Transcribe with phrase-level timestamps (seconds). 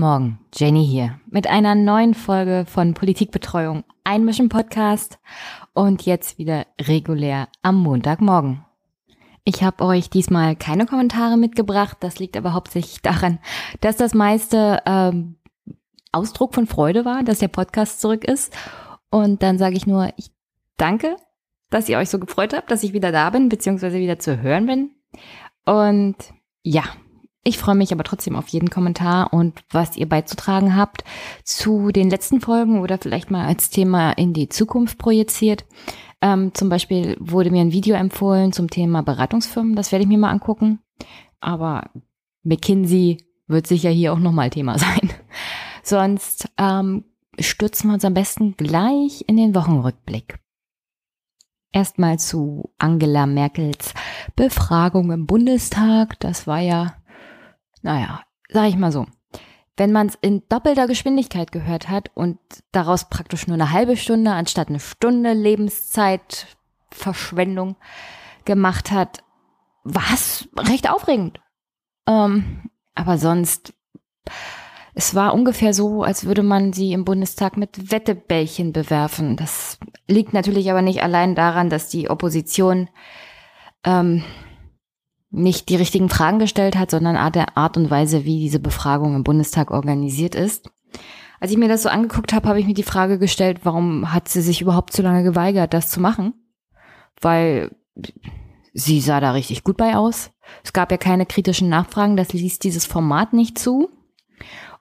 [0.00, 1.20] Morgen, Jenny hier.
[1.30, 5.18] Mit einer neuen Folge von Politikbetreuung Einmischen Podcast.
[5.74, 8.64] Und jetzt wieder regulär am Montagmorgen.
[9.44, 13.40] Ich habe euch diesmal keine Kommentare mitgebracht, das liegt aber hauptsächlich daran,
[13.82, 15.36] dass das meiste ähm,
[16.12, 18.56] Ausdruck von Freude war, dass der Podcast zurück ist.
[19.10, 20.30] Und dann sage ich nur, ich
[20.78, 21.16] danke,
[21.68, 24.64] dass ihr euch so gefreut habt, dass ich wieder da bin, beziehungsweise wieder zu hören
[24.64, 24.92] bin.
[25.66, 26.16] Und
[26.62, 26.84] ja,
[27.42, 31.04] ich freue mich aber trotzdem auf jeden Kommentar und was ihr beizutragen habt
[31.42, 35.64] zu den letzten Folgen oder vielleicht mal als Thema in die Zukunft projiziert.
[36.20, 39.74] Ähm, zum Beispiel wurde mir ein Video empfohlen zum Thema Beratungsfirmen.
[39.74, 40.80] Das werde ich mir mal angucken.
[41.40, 41.90] Aber
[42.42, 45.10] McKinsey wird sicher hier auch nochmal Thema sein.
[45.82, 47.04] Sonst ähm,
[47.38, 50.38] stürzen wir uns am besten gleich in den Wochenrückblick.
[51.72, 53.94] Erstmal zu Angela Merkels
[54.36, 56.18] Befragung im Bundestag.
[56.20, 56.96] Das war ja
[57.82, 59.06] naja, sag ich mal so.
[59.76, 62.38] Wenn man es in doppelter Geschwindigkeit gehört hat und
[62.72, 67.76] daraus praktisch nur eine halbe Stunde anstatt eine Stunde Lebenszeitverschwendung
[68.44, 69.22] gemacht hat,
[69.84, 71.40] war es recht aufregend.
[72.06, 73.72] Ähm, aber sonst,
[74.94, 79.36] es war ungefähr so, als würde man sie im Bundestag mit Wettebällchen bewerfen.
[79.36, 82.90] Das liegt natürlich aber nicht allein daran, dass die Opposition
[83.84, 84.22] ähm,
[85.30, 89.24] nicht die richtigen Fragen gestellt hat, sondern der Art und Weise, wie diese Befragung im
[89.24, 90.70] Bundestag organisiert ist.
[91.38, 94.28] Als ich mir das so angeguckt habe, habe ich mir die Frage gestellt, warum hat
[94.28, 96.34] sie sich überhaupt so lange geweigert, das zu machen?
[97.20, 97.70] Weil
[98.74, 100.32] sie sah da richtig gut bei aus.
[100.64, 103.90] Es gab ja keine kritischen Nachfragen, das ließ dieses Format nicht zu.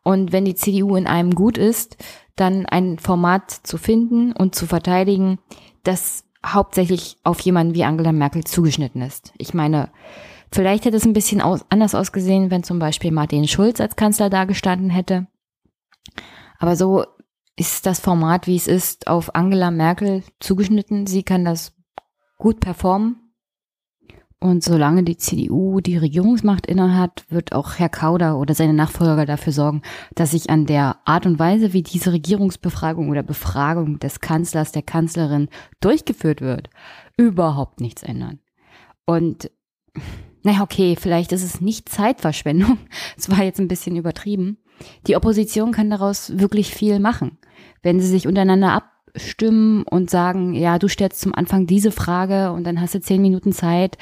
[0.03, 1.97] Und wenn die CDU in einem gut ist,
[2.35, 5.39] dann ein Format zu finden und zu verteidigen,
[5.83, 9.33] das hauptsächlich auf jemanden wie Angela Merkel zugeschnitten ist.
[9.37, 9.91] Ich meine,
[10.51, 14.29] Vielleicht hätte es ein bisschen aus, anders ausgesehen, wenn zum Beispiel Martin Schulz als Kanzler
[14.29, 15.27] dagestanden hätte.
[16.57, 17.05] Aber so
[17.55, 21.07] ist das Format, wie es ist, auf Angela Merkel zugeschnitten.
[21.07, 21.73] Sie kann das
[22.37, 23.29] gut performen.
[24.41, 29.51] Und solange die CDU die Regierungsmacht innehat, wird auch Herr Kauder oder seine Nachfolger dafür
[29.51, 29.81] sorgen,
[30.15, 34.81] dass sich an der Art und Weise, wie diese Regierungsbefragung oder Befragung des Kanzlers, der
[34.81, 35.49] Kanzlerin
[35.81, 36.69] durchgeführt wird,
[37.17, 38.39] überhaupt nichts ändern.
[39.05, 39.51] Und
[40.43, 42.77] naja, okay, vielleicht ist es nicht Zeitverschwendung.
[43.17, 44.57] Es war jetzt ein bisschen übertrieben.
[45.07, 47.37] Die Opposition kann daraus wirklich viel machen.
[47.81, 52.63] Wenn sie sich untereinander abstimmen und sagen, ja, du stellst zum Anfang diese Frage und
[52.63, 53.97] dann hast du zehn Minuten Zeit,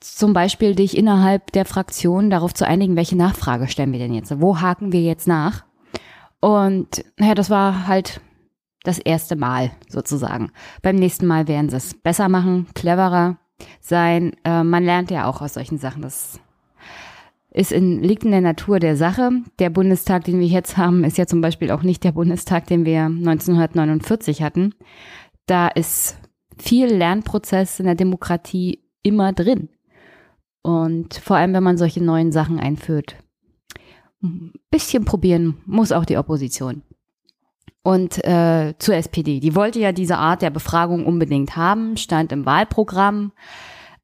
[0.00, 4.40] zum Beispiel dich innerhalb der Fraktion darauf zu einigen, welche Nachfrage stellen wir denn jetzt?
[4.40, 5.64] Wo haken wir jetzt nach?
[6.40, 8.20] Und naja, das war halt
[8.82, 10.50] das erste Mal sozusagen.
[10.82, 13.38] Beim nächsten Mal werden sie es besser machen, cleverer
[13.80, 14.32] sein.
[14.44, 16.02] Äh, man lernt ja auch aus solchen Sachen.
[16.02, 16.40] Das
[17.50, 19.30] ist in, liegt in der Natur der Sache.
[19.58, 22.84] Der Bundestag, den wir jetzt haben, ist ja zum Beispiel auch nicht der Bundestag, den
[22.84, 24.74] wir 1949 hatten.
[25.46, 26.16] Da ist
[26.58, 29.68] viel Lernprozess in der Demokratie immer drin.
[30.62, 33.16] Und vor allem, wenn man solche neuen Sachen einführt.
[34.22, 36.82] Ein bisschen probieren muss auch die Opposition.
[37.84, 39.40] Und äh, zur SPD.
[39.40, 43.32] Die wollte ja diese Art der Befragung unbedingt haben, stand im Wahlprogramm.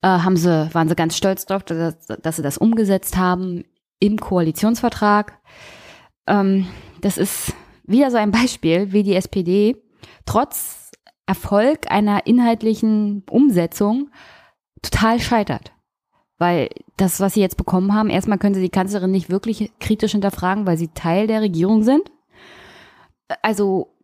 [0.02, 3.64] Äh, haben sie, waren sie ganz stolz drauf, dass, dass sie das umgesetzt haben
[4.00, 5.38] im Koalitionsvertrag.
[6.26, 6.66] Ähm,
[7.00, 9.76] das ist wieder so ein Beispiel, wie die SPD
[10.26, 10.90] trotz
[11.26, 14.10] Erfolg einer inhaltlichen Umsetzung
[14.82, 15.72] total scheitert.
[16.38, 20.12] Weil das, was sie jetzt bekommen haben, erstmal können sie die Kanzlerin nicht wirklich kritisch
[20.12, 22.10] hinterfragen, weil sie Teil der Regierung sind
[23.42, 23.96] also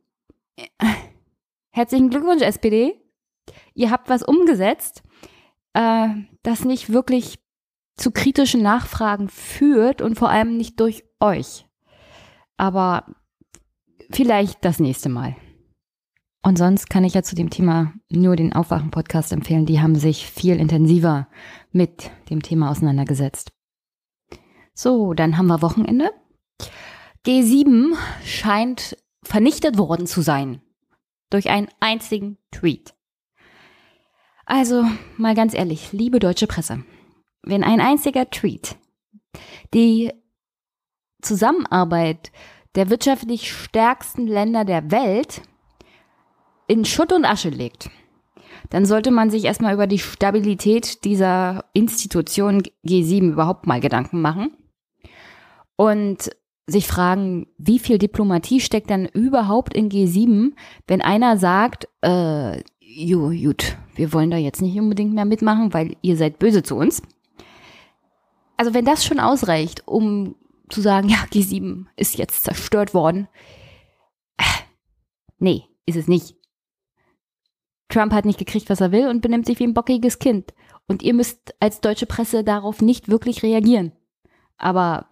[1.72, 3.00] herzlichen Glückwunsch, SPD.
[3.74, 5.02] Ihr habt was umgesetzt,
[5.74, 6.08] äh,
[6.42, 7.38] das nicht wirklich
[7.96, 11.66] zu kritischen Nachfragen führt und vor allem nicht durch euch.
[12.56, 13.06] Aber
[14.10, 15.36] vielleicht das nächste Mal.
[16.42, 19.64] Und sonst kann ich ja zu dem Thema nur den Aufwachen-Podcast empfehlen.
[19.64, 21.28] Die haben sich viel intensiver
[21.72, 23.52] mit dem Thema auseinandergesetzt.
[24.74, 26.10] So, dann haben wir Wochenende.
[27.26, 30.60] G7 scheint vernichtet worden zu sein.
[31.30, 32.94] Durch einen einzigen Tweet.
[34.46, 34.84] Also,
[35.16, 36.84] mal ganz ehrlich, liebe deutsche Presse,
[37.42, 38.76] wenn ein einziger Tweet
[39.72, 40.12] die
[41.22, 42.30] Zusammenarbeit
[42.74, 45.42] der wirtschaftlich stärksten Länder der Welt
[46.66, 47.90] in Schutt und Asche legt,
[48.70, 54.56] dann sollte man sich erstmal über die Stabilität dieser Institution G7 überhaupt mal Gedanken machen.
[55.76, 56.30] Und
[56.66, 60.52] sich fragen, wie viel Diplomatie steckt dann überhaupt in G7,
[60.86, 65.96] wenn einer sagt, äh, jo, gut, wir wollen da jetzt nicht unbedingt mehr mitmachen, weil
[66.02, 67.02] ihr seid böse zu uns.
[68.56, 70.36] Also wenn das schon ausreicht, um
[70.68, 73.28] zu sagen, ja, G7 ist jetzt zerstört worden.
[74.38, 74.44] Äh,
[75.38, 76.34] nee, ist es nicht.
[77.88, 80.54] Trump hat nicht gekriegt, was er will und benimmt sich wie ein bockiges Kind.
[80.86, 83.92] Und ihr müsst als deutsche Presse darauf nicht wirklich reagieren.
[84.56, 85.08] Aber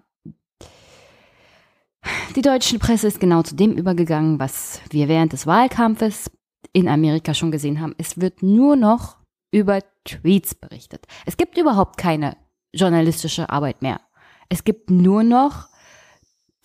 [2.36, 6.30] die deutsche Presse ist genau zu dem übergegangen, was wir während des Wahlkampfes
[6.72, 7.94] in Amerika schon gesehen haben.
[7.98, 9.18] Es wird nur noch
[9.50, 11.06] über Tweets berichtet.
[11.26, 12.36] Es gibt überhaupt keine
[12.72, 14.00] journalistische Arbeit mehr.
[14.48, 15.68] Es gibt nur noch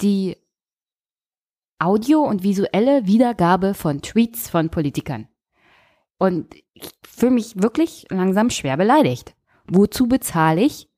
[0.01, 0.37] die
[1.79, 5.27] Audio- und visuelle Wiedergabe von Tweets von Politikern.
[6.17, 9.35] Und ich fühle mich wirklich langsam schwer beleidigt.
[9.67, 10.89] Wozu bezahle ich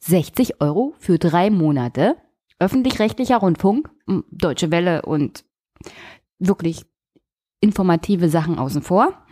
[0.00, 2.16] 60 Euro für drei Monate
[2.58, 3.90] öffentlich-rechtlicher Rundfunk,
[4.30, 5.44] Deutsche Welle und
[6.38, 6.84] wirklich
[7.60, 9.26] informative Sachen außen vor,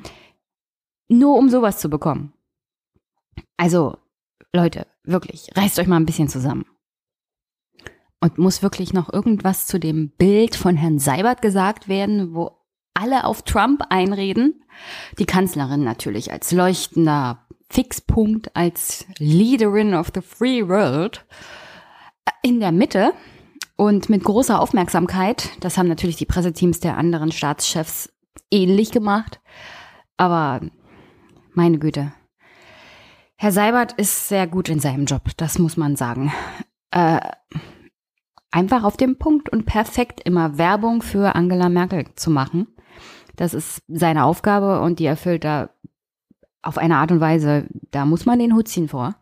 [1.08, 2.32] nur um sowas zu bekommen.
[3.56, 3.98] Also,
[4.52, 6.66] Leute, wirklich, reißt euch mal ein bisschen zusammen.
[8.20, 12.50] Und muss wirklich noch irgendwas zu dem Bild von Herrn Seibert gesagt werden, wo
[12.94, 14.64] alle auf Trump einreden?
[15.18, 21.24] Die Kanzlerin natürlich als leuchtender Fixpunkt, als Leaderin of the Free World
[22.42, 23.12] in der Mitte
[23.76, 25.50] und mit großer Aufmerksamkeit.
[25.60, 28.12] Das haben natürlich die Presseteams der anderen Staatschefs
[28.50, 29.40] ähnlich gemacht.
[30.16, 30.60] Aber
[31.52, 32.12] meine Güte.
[33.36, 36.32] Herr Seibert ist sehr gut in seinem Job, das muss man sagen.
[36.90, 37.20] Äh,
[38.50, 42.66] einfach auf dem Punkt und perfekt immer Werbung für Angela Merkel zu machen.
[43.36, 45.70] Das ist seine Aufgabe und die erfüllt er
[46.62, 49.14] auf eine Art und Weise, da muss man den Hut ziehen vor.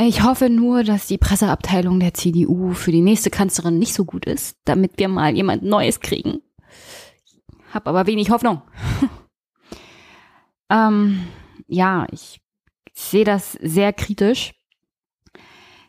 [0.00, 4.26] Ich hoffe nur, dass die Presseabteilung der CDU für die nächste Kanzlerin nicht so gut
[4.26, 6.40] ist, damit wir mal jemand Neues kriegen.
[7.74, 8.62] Hab aber wenig Hoffnung.
[10.70, 11.26] ähm,
[11.66, 12.40] ja, ich
[12.94, 14.54] sehe das sehr kritisch.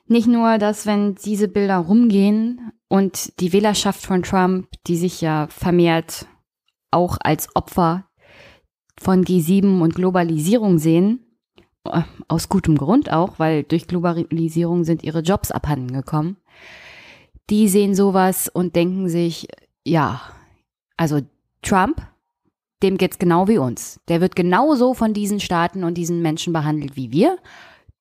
[0.07, 5.45] Nicht nur, dass wenn diese Bilder rumgehen und die Wählerschaft von Trump, die sich ja
[5.51, 6.25] vermehrt
[6.89, 8.09] auch als Opfer
[8.99, 11.28] von G7 und Globalisierung sehen, äh,
[12.27, 16.37] aus gutem Grund auch, weil durch Globalisierung sind ihre Jobs abhanden gekommen.
[17.49, 19.47] Die sehen sowas und denken sich,
[19.83, 20.21] ja,
[20.97, 21.21] also
[21.61, 22.01] Trump,
[22.83, 23.99] dem geht's genau wie uns.
[24.07, 27.37] Der wird genauso von diesen Staaten und diesen Menschen behandelt wie wir.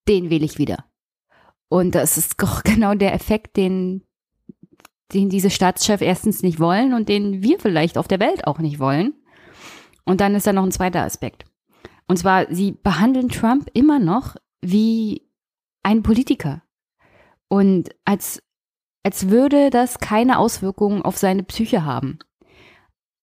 [0.06, 0.84] Den wähle ich wieder.
[1.68, 4.02] Und das ist doch genau der Effekt, den,
[5.12, 8.78] den diese Staatschefs erstens nicht wollen und den wir vielleicht auf der Welt auch nicht
[8.78, 9.14] wollen.
[10.04, 11.44] Und dann ist da noch ein zweiter Aspekt.
[12.08, 15.28] Und zwar, sie behandeln Trump immer noch wie
[15.82, 16.62] ein Politiker.
[17.48, 18.42] Und als,
[19.04, 22.18] als würde das keine Auswirkungen auf seine Psyche haben.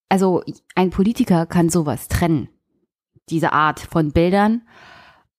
[0.08, 0.42] Also
[0.74, 2.48] ein Politiker kann sowas trennen.
[3.28, 4.62] Diese Art von Bildern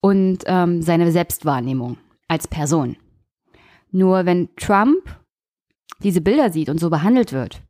[0.02, 1.98] und ähm, seine Selbstwahrnehmung
[2.28, 2.98] als Person.
[3.92, 5.22] Nur wenn Trump
[6.00, 7.62] diese Bilder sieht und so behandelt wird,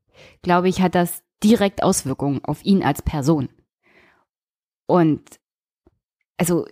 [0.41, 3.49] glaube ich, hat das direkt Auswirkungen auf ihn als Person.
[4.87, 5.39] Und
[6.37, 6.65] also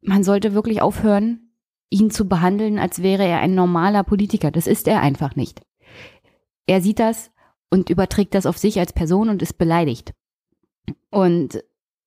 [0.00, 1.52] man sollte wirklich aufhören,
[1.90, 4.50] ihn zu behandeln, als wäre er ein normaler Politiker.
[4.50, 5.62] Das ist er einfach nicht.
[6.66, 7.30] Er sieht das
[7.70, 10.14] und überträgt das auf sich als Person und ist beleidigt.
[11.10, 11.62] Und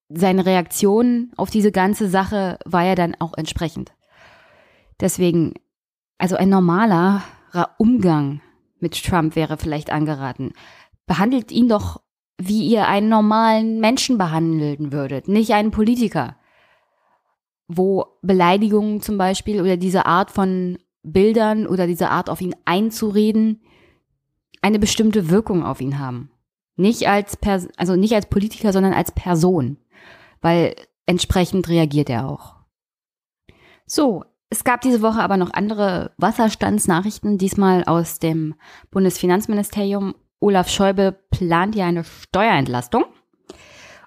[0.09, 3.93] seine Reaktion auf diese ganze Sache war ja dann auch entsprechend.
[4.99, 5.53] Deswegen,
[6.17, 7.23] also ein normaler
[7.77, 8.41] Umgang
[8.79, 10.53] mit Trump wäre vielleicht angeraten.
[11.05, 12.01] Behandelt ihn doch,
[12.37, 16.37] wie ihr einen normalen Menschen behandeln würdet, nicht einen Politiker
[17.67, 23.61] wo Beleidigungen zum Beispiel oder diese Art von Bildern oder diese Art auf ihn einzureden
[24.61, 26.31] eine bestimmte Wirkung auf ihn haben.
[26.75, 29.77] Nicht als Pers also nicht als Politiker, sondern als Person,
[30.41, 32.55] weil entsprechend reagiert er auch.
[33.85, 38.55] So, es gab diese Woche aber noch andere Wasserstandsnachrichten, diesmal aus dem
[38.91, 40.15] Bundesfinanzministerium.
[40.39, 43.05] Olaf Schäuble plant ja eine Steuerentlastung.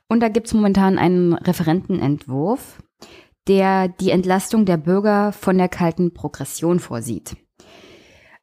[0.09, 2.83] Und da gibt es momentan einen Referentenentwurf
[3.49, 7.37] der die Entlastung der Bürger von der kalten Progression vorsieht.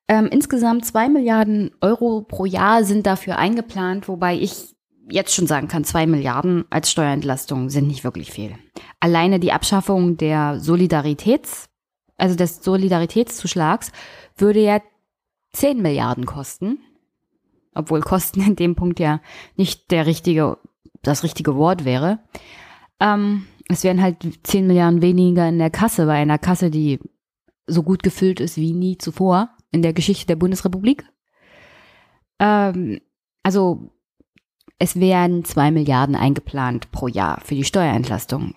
[0.07, 4.75] Ähm, insgesamt zwei Milliarden Euro pro Jahr sind dafür eingeplant, wobei ich
[5.09, 8.55] jetzt schon sagen kann, zwei Milliarden als Steuerentlastung sind nicht wirklich viel.
[8.99, 11.69] Alleine die Abschaffung der Solidaritäts,
[12.17, 13.91] also des Solidaritätszuschlags,
[14.35, 14.79] würde ja
[15.53, 16.79] zehn Milliarden kosten.
[17.73, 19.21] Obwohl Kosten in dem Punkt ja
[19.55, 20.57] nicht der richtige,
[21.01, 22.19] das richtige Wort wäre.
[22.99, 26.99] Ähm, es wären halt 10 Milliarden weniger in der Kasse, bei einer Kasse, die
[27.67, 31.05] so gut gefüllt ist wie nie zuvor in der Geschichte der Bundesrepublik.
[32.39, 33.01] Ähm,
[33.43, 33.89] also
[34.77, 38.53] es wären 2 Milliarden eingeplant pro Jahr für die Steuerentlastung.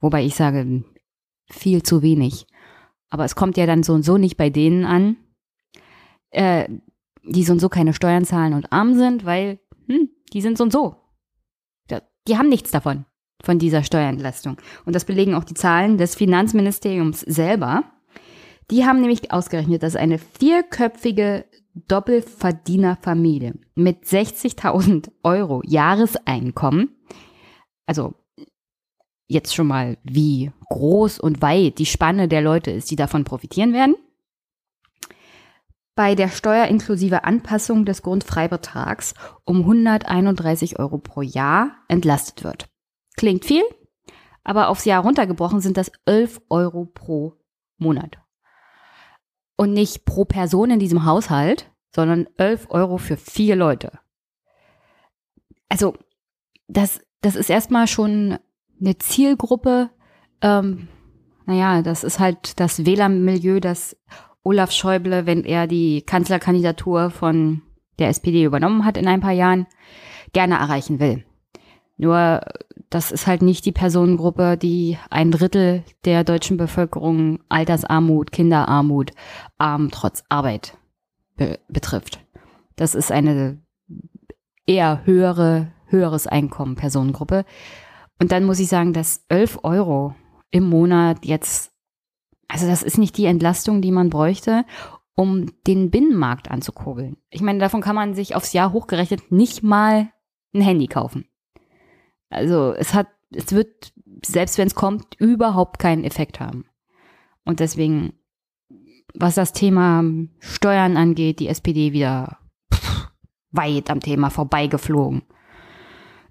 [0.00, 0.84] Wobei ich sage,
[1.50, 2.46] viel zu wenig.
[3.10, 5.16] Aber es kommt ja dann so und so nicht bei denen an,
[6.30, 6.68] äh,
[7.22, 10.64] die so und so keine Steuern zahlen und arm sind, weil hm, die sind so
[10.64, 10.96] und so.
[12.28, 13.06] Die haben nichts davon,
[13.42, 14.56] von dieser Steuerentlastung.
[14.84, 17.84] Und das belegen auch die Zahlen des Finanzministeriums selber.
[18.70, 26.90] Die haben nämlich ausgerechnet, dass eine vierköpfige Doppelverdienerfamilie mit 60.000 Euro Jahreseinkommen,
[27.86, 28.14] also
[29.28, 33.72] jetzt schon mal, wie groß und weit die Spanne der Leute ist, die davon profitieren
[33.72, 33.94] werden,
[35.94, 39.14] bei der Steuer inklusive Anpassung des Grundfreibetrags
[39.44, 42.68] um 131 Euro pro Jahr entlastet wird.
[43.18, 43.64] Klingt viel,
[44.44, 47.34] aber aufs Jahr runtergebrochen sind das 11 Euro pro
[47.76, 48.18] Monat.
[49.56, 53.90] Und nicht pro Person in diesem Haushalt, sondern 11 Euro für vier Leute.
[55.68, 55.94] Also,
[56.68, 58.38] das, das ist erstmal schon
[58.80, 59.90] eine Zielgruppe.
[60.40, 60.86] Ähm,
[61.44, 63.96] naja, das ist halt das WLAN-Milieu, das
[64.44, 67.62] Olaf Schäuble, wenn er die Kanzlerkandidatur von
[67.98, 69.66] der SPD übernommen hat in ein paar Jahren,
[70.32, 71.24] gerne erreichen will.
[71.98, 72.40] Nur
[72.90, 79.10] das ist halt nicht die Personengruppe, die ein Drittel der deutschen Bevölkerung Altersarmut, Kinderarmut,
[79.58, 80.78] arm trotz Arbeit
[81.36, 82.20] be betrifft.
[82.76, 83.60] Das ist eine
[84.66, 87.44] eher höhere, höheres Einkommen Personengruppe.
[88.20, 90.14] Und dann muss ich sagen, dass 11 Euro
[90.50, 91.72] im Monat jetzt
[92.48, 94.64] also das ist nicht die Entlastung, die man bräuchte,
[95.14, 97.18] um den Binnenmarkt anzukurbeln.
[97.30, 100.10] Ich meine, davon kann man sich aufs Jahr hochgerechnet nicht mal
[100.54, 101.28] ein Handy kaufen.
[102.30, 103.92] Also es hat, es wird,
[104.24, 106.66] selbst wenn es kommt, überhaupt keinen Effekt haben.
[107.44, 108.12] Und deswegen,
[109.14, 110.04] was das Thema
[110.38, 112.38] Steuern angeht, die SPD wieder
[112.72, 113.08] pff,
[113.52, 115.22] weit am Thema vorbeigeflogen.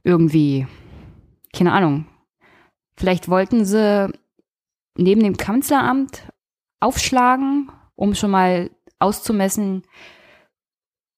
[0.04, 0.68] Irgendwie,
[1.54, 2.06] keine Ahnung.
[2.98, 4.12] Vielleicht wollten sie
[4.98, 6.32] neben dem Kanzleramt
[6.80, 9.84] aufschlagen, um schon mal auszumessen,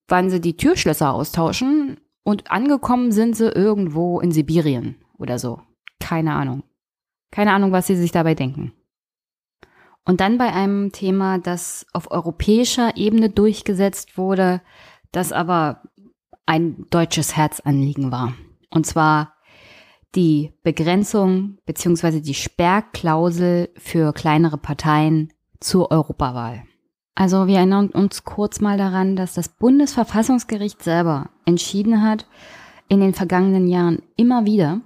[0.07, 1.99] wann sie die Türschlösser austauschen.
[2.23, 5.61] Und angekommen sind sie irgendwo in Sibirien oder so.
[5.99, 6.63] Keine Ahnung.
[7.31, 8.73] Keine Ahnung, was sie sich dabei denken.
[10.05, 14.61] Und dann bei einem Thema, das auf europäischer Ebene durchgesetzt wurde,
[15.11, 15.83] das aber
[16.45, 18.33] ein deutsches Herzanliegen war.
[18.71, 19.35] Und zwar
[20.15, 22.21] die Begrenzung bzw.
[22.21, 26.63] die Sperrklausel für kleinere Parteien zur Europawahl.
[27.19, 32.25] Also wir erinnern uns kurz mal daran, dass das Bundesverfassungsgericht selber entschieden hat,
[32.87, 34.79] in den vergangenen Jahren immer wieder,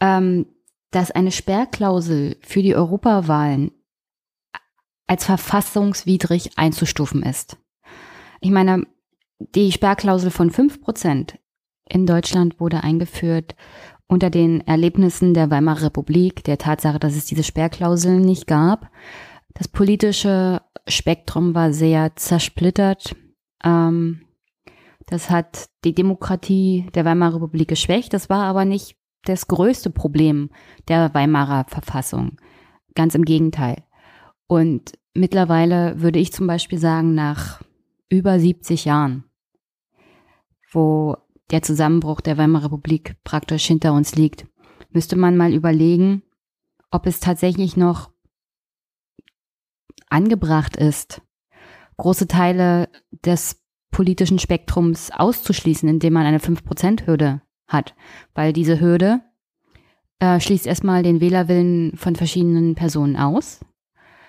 [0.00, 0.46] ähm,
[0.92, 3.70] dass eine Sperrklausel für die Europawahlen
[5.06, 7.58] als verfassungswidrig einzustufen ist.
[8.40, 8.86] Ich meine,
[9.38, 11.34] die Sperrklausel von 5%
[11.86, 13.56] in Deutschland wurde eingeführt
[14.08, 18.90] unter den Erlebnissen der Weimarer Republik, der Tatsache, dass es diese Sperrklauseln nicht gab.
[19.52, 23.16] Das politische Spektrum war sehr zersplittert.
[23.64, 24.22] Ähm,
[25.06, 28.12] das hat die Demokratie der Weimarer Republik geschwächt.
[28.12, 30.50] Das war aber nicht das größte Problem
[30.88, 32.38] der Weimarer Verfassung.
[32.94, 33.84] Ganz im Gegenteil.
[34.46, 37.60] Und mittlerweile würde ich zum Beispiel sagen, nach
[38.08, 39.24] über 70 Jahren,
[40.72, 41.16] wo
[41.50, 44.46] der Zusammenbruch der Weimarer Republik praktisch hinter uns liegt,
[44.90, 46.22] müsste man mal überlegen,
[46.90, 48.10] ob es tatsächlich noch
[50.08, 51.22] angebracht ist,
[51.96, 52.88] große Teile
[53.24, 57.94] des politischen Spektrums auszuschließen, indem man eine 5%-Hürde hat.
[58.34, 59.20] Weil diese Hürde
[60.18, 63.60] äh, schließt erstmal den Wählerwillen von verschiedenen Personen aus,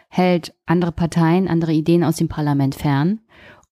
[0.10, 3.20] hält andere Parteien, andere Ideen aus dem Parlament fern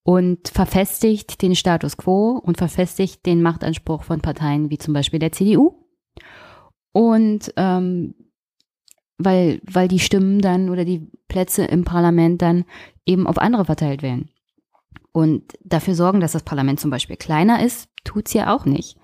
[0.04, 5.32] und verfestigt den Status quo und verfestigt den Machtanspruch von Parteien wie zum Beispiel der
[5.32, 5.74] CDU.
[6.92, 8.14] Und ähm,
[9.18, 12.66] weil, weil die Stimmen dann oder die Plätze im Parlament dann
[13.06, 14.30] eben auf andere verteilt werden.
[15.12, 18.98] Und dafür sorgen, dass das Parlament zum Beispiel kleiner ist, tut's ja auch nicht.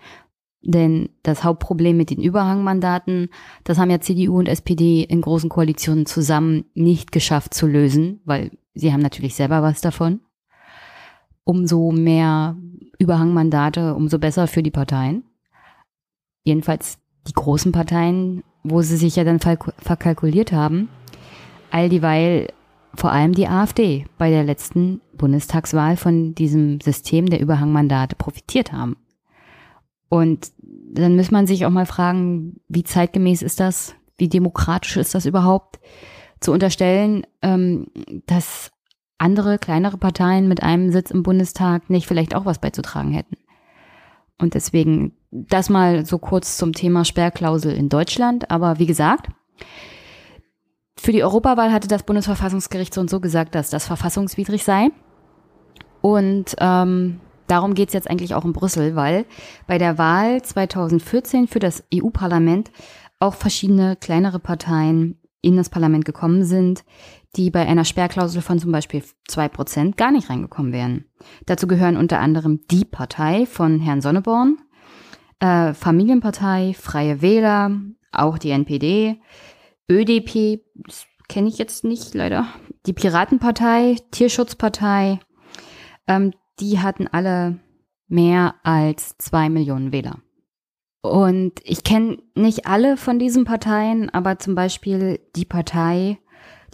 [0.61, 3.29] Denn das Hauptproblem mit den Überhangmandaten,
[3.63, 8.51] das haben ja CDU und SPD in großen Koalitionen zusammen nicht geschafft zu lösen, weil
[8.73, 10.19] sie haben natürlich selber was davon
[11.43, 12.55] umso mehr
[12.99, 15.23] Überhangmandate, umso besser für die Parteien.
[16.43, 20.89] Jedenfalls die großen Parteien, wo sie sich ja dann verkalkuliert haben.
[21.71, 22.47] All dieweil
[22.93, 28.97] vor allem die AfD bei der letzten Bundestagswahl von diesem System der Überhangmandate profitiert haben.
[30.09, 33.95] Und dann muss man sich auch mal fragen, wie zeitgemäß ist das?
[34.17, 35.79] Wie demokratisch ist das überhaupt?
[36.41, 37.87] Zu unterstellen, ähm,
[38.25, 38.71] dass
[39.17, 43.37] andere kleinere Parteien mit einem Sitz im Bundestag nicht vielleicht auch was beizutragen hätten.
[44.37, 48.51] Und deswegen das mal so kurz zum Thema Sperrklausel in Deutschland.
[48.51, 49.29] Aber wie gesagt,
[50.97, 54.89] für die Europawahl hatte das Bundesverfassungsgericht so und so gesagt, dass das verfassungswidrig sei.
[56.01, 59.25] Und ähm, darum geht es jetzt eigentlich auch in Brüssel, weil
[59.67, 62.71] bei der Wahl 2014 für das EU-Parlament
[63.19, 66.83] auch verschiedene kleinere Parteien in das Parlament gekommen sind,
[67.35, 71.05] die bei einer Sperrklausel von zum Beispiel zwei Prozent gar nicht reingekommen wären.
[71.45, 74.57] Dazu gehören unter anderem die Partei von Herrn Sonneborn,
[75.41, 77.71] äh, Familienpartei, Freie Wähler,
[78.13, 79.19] auch die NPD,
[79.89, 80.61] ÖDP,
[81.27, 82.45] kenne ich jetzt nicht leider,
[82.85, 85.19] die Piratenpartei, Tierschutzpartei,
[86.07, 87.59] ähm, die hatten alle
[88.07, 90.19] mehr als zwei Millionen Wähler.
[91.01, 96.19] Und ich kenne nicht alle von diesen Parteien, aber zum Beispiel die Partei,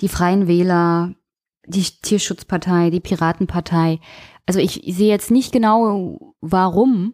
[0.02, 1.16] die Freien Wähler,
[1.66, 4.00] die Tierschutzpartei, die Piratenpartei.
[4.46, 7.14] Also ich sehe jetzt nicht genau, warum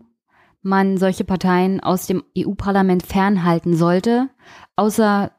[0.64, 4.30] man solche Parteien aus dem EU-Parlament fernhalten sollte,
[4.76, 5.32] außer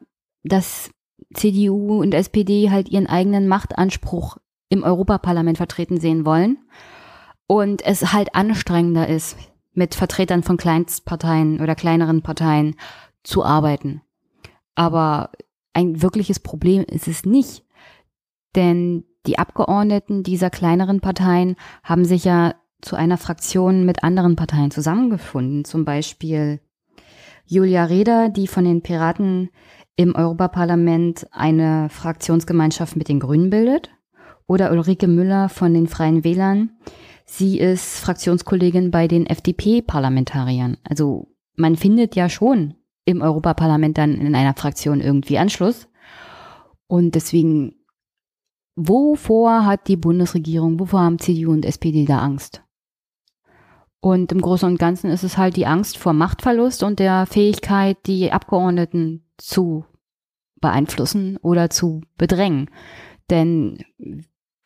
[0.43, 0.91] dass
[1.33, 4.37] CDU und SPD halt ihren eigenen Machtanspruch
[4.69, 6.57] im Europaparlament vertreten sehen wollen
[7.47, 9.37] und es halt anstrengender ist,
[9.73, 12.75] mit Vertretern von Kleinstparteien oder kleineren Parteien
[13.23, 14.01] zu arbeiten.
[14.75, 15.31] Aber
[15.73, 17.65] ein wirkliches Problem ist es nicht,
[18.55, 22.53] denn die Abgeordneten dieser kleineren Parteien haben sich ja
[22.85, 25.65] zu einer Fraktion mit anderen Parteien zusammengefunden.
[25.65, 26.59] Zum Beispiel
[27.45, 29.49] Julia Reda, die von den Piraten
[29.95, 33.91] im Europaparlament eine Fraktionsgemeinschaft mit den Grünen bildet.
[34.47, 36.71] Oder Ulrike Müller von den Freien Wählern.
[37.25, 40.77] Sie ist Fraktionskollegin bei den FDP-Parlamentariern.
[40.83, 42.75] Also man findet ja schon
[43.05, 45.87] im Europaparlament dann in einer Fraktion irgendwie Anschluss.
[46.87, 47.75] Und deswegen,
[48.75, 52.64] wovor hat die Bundesregierung, wovor haben CDU und SPD da Angst?
[54.05, 57.97] Und im Großen und Ganzen ist es halt die Angst vor Machtverlust und der Fähigkeit,
[58.05, 59.83] die Abgeordneten zu
[60.61, 62.69] beeinflussen oder zu bedrängen.
[63.31, 63.79] Denn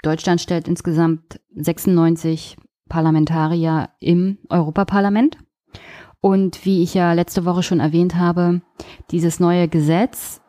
[0.04, 2.58] Deutschland stellt insgesamt 96
[2.90, 5.38] Parlamentarier im Europaparlament.
[6.20, 8.62] Und wie ich ja letzte Woche schon erwähnt habe,
[9.10, 10.42] dieses neue Gesetz,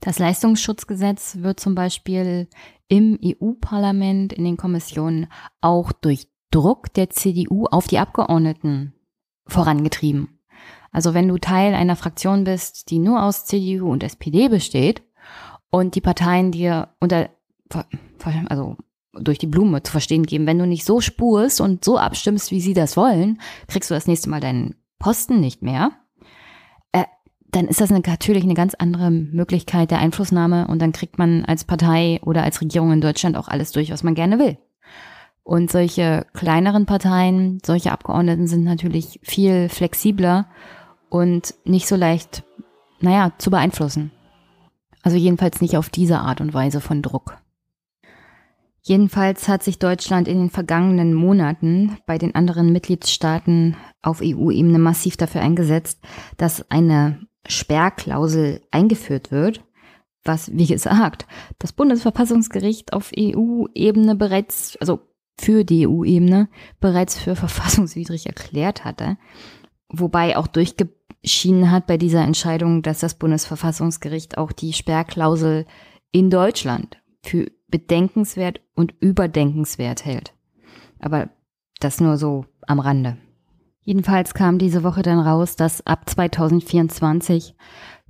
[0.00, 2.48] das Leistungsschutzgesetz, wird zum Beispiel
[2.88, 5.28] im EU-Parlament, in den Kommissionen
[5.60, 8.94] auch durch Druck der CDU auf die Abgeordneten
[9.46, 10.38] vorangetrieben.
[10.92, 15.02] Also wenn du Teil einer Fraktion bist, die nur aus CDU und SPD besteht
[15.70, 17.30] und die Parteien dir unter,
[18.48, 18.76] also
[19.14, 22.60] durch die Blume zu verstehen geben, wenn du nicht so spurst und so abstimmst, wie
[22.60, 25.92] sie das wollen, kriegst du das nächste Mal deinen Posten nicht mehr.
[26.92, 27.04] Äh,
[27.50, 31.44] dann ist das eine, natürlich eine ganz andere Möglichkeit der Einflussnahme und dann kriegt man
[31.46, 34.58] als Partei oder als Regierung in Deutschland auch alles durch, was man gerne will.
[35.44, 40.46] Und solche kleineren Parteien, solche Abgeordneten sind natürlich viel flexibler
[41.08, 42.44] und nicht so leicht,
[43.00, 44.12] naja, zu beeinflussen.
[45.02, 47.38] Also jedenfalls nicht auf diese Art und Weise von Druck.
[48.84, 55.16] Jedenfalls hat sich Deutschland in den vergangenen Monaten bei den anderen Mitgliedstaaten auf EU-Ebene massiv
[55.16, 56.00] dafür eingesetzt,
[56.36, 59.64] dass eine Sperrklausel eingeführt wird,
[60.24, 61.26] was, wie gesagt,
[61.58, 65.00] das Bundesverfassungsgericht auf EU-Ebene bereits, also
[65.38, 66.48] für die EU-Ebene,
[66.80, 69.16] bereits für verfassungswidrig erklärt hatte.
[69.88, 70.88] Wobei auch durchge
[71.24, 75.66] schienen hat bei dieser Entscheidung, dass das Bundesverfassungsgericht auch die Sperrklausel
[76.10, 80.34] in Deutschland für bedenkenswert und überdenkenswert hält.
[80.98, 81.30] Aber
[81.80, 83.16] das nur so am Rande.
[83.84, 87.54] Jedenfalls kam diese Woche dann raus, dass ab 2024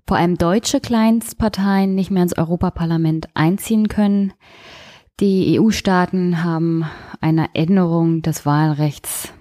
[0.06, 4.34] vor allem deutsche Kleinstparteien nicht mehr ins Europaparlament einziehen können.
[5.22, 6.84] Die EU-Staaten haben
[7.20, 9.32] einer Änderung des Wahlrechts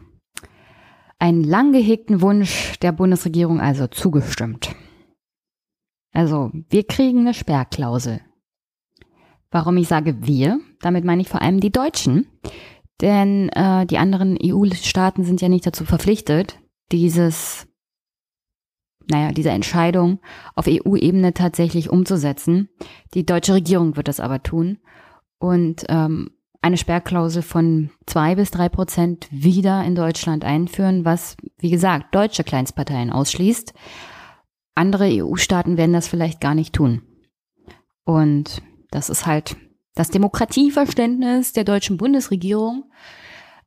[1.17, 4.75] einen lang gehegten Wunsch der Bundesregierung also zugestimmt.
[6.13, 8.21] Also, wir kriegen eine Sperrklausel.
[9.49, 12.27] Warum ich sage wir, damit meine ich vor allem die Deutschen,
[13.01, 16.59] denn äh, die anderen EU-Staaten sind ja nicht dazu verpflichtet,
[16.91, 17.67] dieses,
[19.09, 20.19] naja, diese Entscheidung
[20.53, 22.69] auf EU-Ebene tatsächlich umzusetzen.
[23.15, 24.77] Die deutsche Regierung wird das aber tun.
[25.41, 26.29] Und ähm,
[26.61, 32.43] eine Sperrklausel von zwei bis drei Prozent wieder in Deutschland einführen, was, wie gesagt, deutsche
[32.43, 33.73] Kleinstparteien ausschließt.
[34.75, 37.01] Andere EU-Staaten werden das vielleicht gar nicht tun.
[38.03, 39.57] Und das ist halt
[39.95, 42.91] das Demokratieverständnis der deutschen Bundesregierung.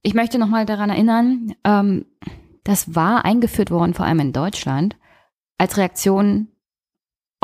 [0.02, 2.06] Ich möchte nochmal daran erinnern, ähm,
[2.62, 4.96] das war eingeführt worden, vor allem in Deutschland,
[5.58, 6.52] als Reaktion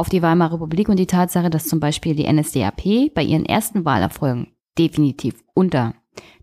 [0.01, 3.85] auf die Weimarer Republik und die Tatsache, dass zum Beispiel die NSDAP bei ihren ersten
[3.85, 4.47] Wahlerfolgen
[4.79, 5.95] definitiv unter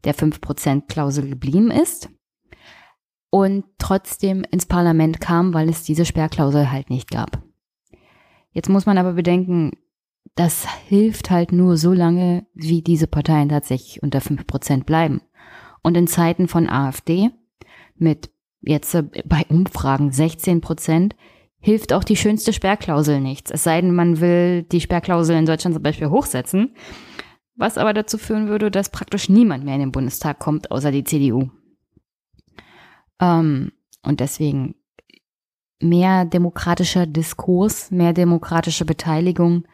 [0.04, 2.08] der 5%-Klausel geblieben ist
[3.32, 7.41] und trotzdem ins Parlament kam, weil es diese Sperrklausel halt nicht gab.
[8.52, 9.72] Jetzt muss man aber bedenken,
[10.36, 15.22] das hilft halt nur so lange, wie diese Parteien tatsächlich unter 5% bleiben.
[15.82, 17.32] Und in Zeiten von AfD
[17.96, 18.30] mit
[18.62, 21.15] jetzt bei Umfragen 16 Prozent
[21.68, 23.52] hilft auch die schönste Sperrklausel nichts.
[23.52, 26.74] Es sei denn, man will die Sperrklausel in Deutschland zum Beispiel hochsetzen,
[27.56, 31.04] was aber dazu führen würde, dass praktisch niemand mehr in den Bundestag kommt, außer die
[31.04, 31.50] CDU.
[33.20, 34.76] Ähm, und deswegen
[35.82, 39.68] mehr demokratischer Diskurs, mehr demokratische Beteiligung,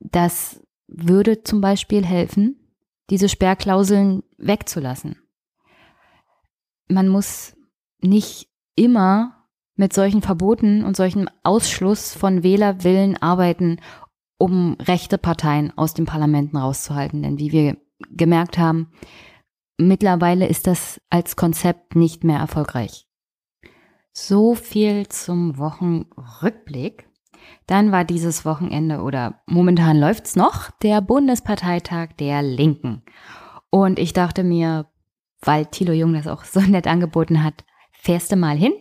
[0.00, 2.60] das würde zum Beispiel helfen,
[3.08, 5.16] diese Sperrklauseln wegzulassen.
[6.88, 7.56] Man muss
[8.02, 9.43] nicht immer
[9.76, 13.80] mit solchen Verboten und solchen Ausschluss von Wählerwillen arbeiten,
[14.38, 17.22] um rechte Parteien aus den Parlamenten rauszuhalten.
[17.22, 17.76] Denn wie wir
[18.10, 18.92] gemerkt haben,
[19.78, 23.06] mittlerweile ist das als Konzept nicht mehr erfolgreich.
[24.12, 27.08] So viel zum Wochenrückblick.
[27.66, 33.02] Dann war dieses Wochenende oder momentan läuft's noch der Bundesparteitag der Linken.
[33.70, 34.86] Und ich dachte mir,
[35.40, 38.72] weil Thilo Jung das auch so nett angeboten hat, fährst du mal hin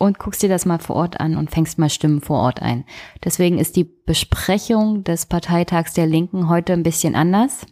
[0.00, 2.84] und guckst dir das mal vor Ort an und fängst mal Stimmen vor Ort ein.
[3.22, 7.66] Deswegen ist die Besprechung des Parteitags der Linken heute ein bisschen anders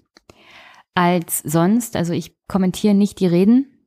[0.94, 1.96] als sonst.
[1.96, 3.78] Also ich kommentiere nicht die Reden,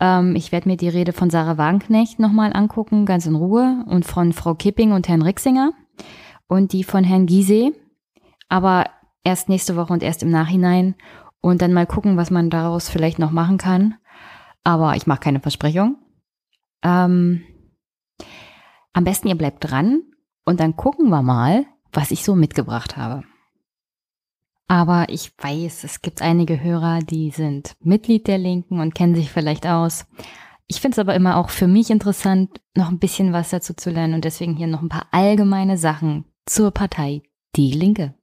[0.00, 4.04] ähm, ich werde mir die Rede von Sarah Wagenknecht nochmal angucken, ganz in Ruhe, und
[4.04, 5.72] von Frau Kipping und Herrn Rixinger
[6.46, 7.72] und die von Herrn Giese,
[8.48, 8.84] aber
[9.24, 10.94] erst nächste Woche und erst im Nachhinein
[11.40, 13.94] und dann mal gucken, was man daraus vielleicht noch machen kann.
[14.62, 15.96] Aber ich mache keine Versprechung.
[16.82, 17.42] Ähm,
[18.92, 20.02] am besten ihr bleibt dran
[20.44, 23.24] und dann gucken wir mal, was ich so mitgebracht habe.
[24.68, 29.30] Aber ich weiß, es gibt einige Hörer, die sind Mitglied der Linken und kennen sich
[29.30, 30.06] vielleicht aus.
[30.66, 33.90] Ich finde es aber immer auch für mich interessant, noch ein bisschen was dazu zu
[33.90, 37.22] lernen und deswegen hier noch ein paar allgemeine Sachen zur Partei
[37.54, 38.14] Die Linke.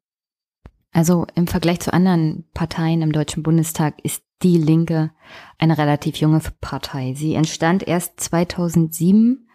[0.92, 5.12] Also im Vergleich zu anderen Parteien im Deutschen Bundestag ist Die Linke
[5.58, 7.14] eine relativ junge Partei.
[7.16, 9.48] Sie entstand erst 2007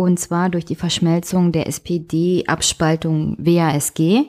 [0.00, 4.24] und zwar durch die Verschmelzung der SPD-Abspaltung WASG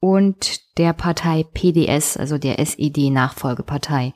[0.00, 4.14] und der Partei PDS, also der SED-Nachfolgepartei,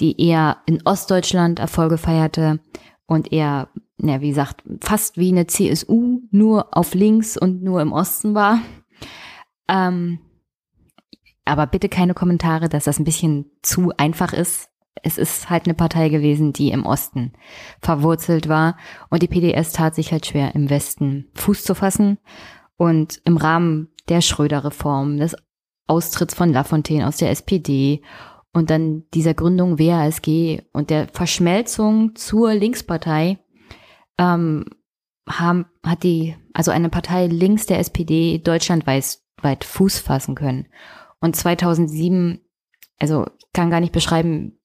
[0.00, 2.58] die eher in Ostdeutschland Erfolge feierte
[3.06, 7.92] und eher, ja, wie gesagt, fast wie eine CSU, nur auf links und nur im
[7.92, 8.60] Osten war.
[9.68, 10.20] Ähm,
[11.44, 14.69] aber bitte keine Kommentare, dass das ein bisschen zu einfach ist.
[15.02, 17.32] Es ist halt eine Partei gewesen, die im Osten
[17.80, 18.76] verwurzelt war
[19.08, 22.18] und die PDS tat sich halt schwer, im Westen Fuß zu fassen.
[22.76, 25.36] Und im Rahmen der Schröder-Reform, des
[25.86, 28.02] Austritts von Lafontaine aus der SPD
[28.52, 33.38] und dann dieser Gründung WASG und der Verschmelzung zur Linkspartei
[34.18, 34.64] ähm,
[35.28, 40.66] haben, hat die, also eine Partei links der SPD deutschlandweit weit Fuß fassen können.
[41.20, 42.40] Und 2007,
[42.98, 44.59] also kann gar nicht beschreiben,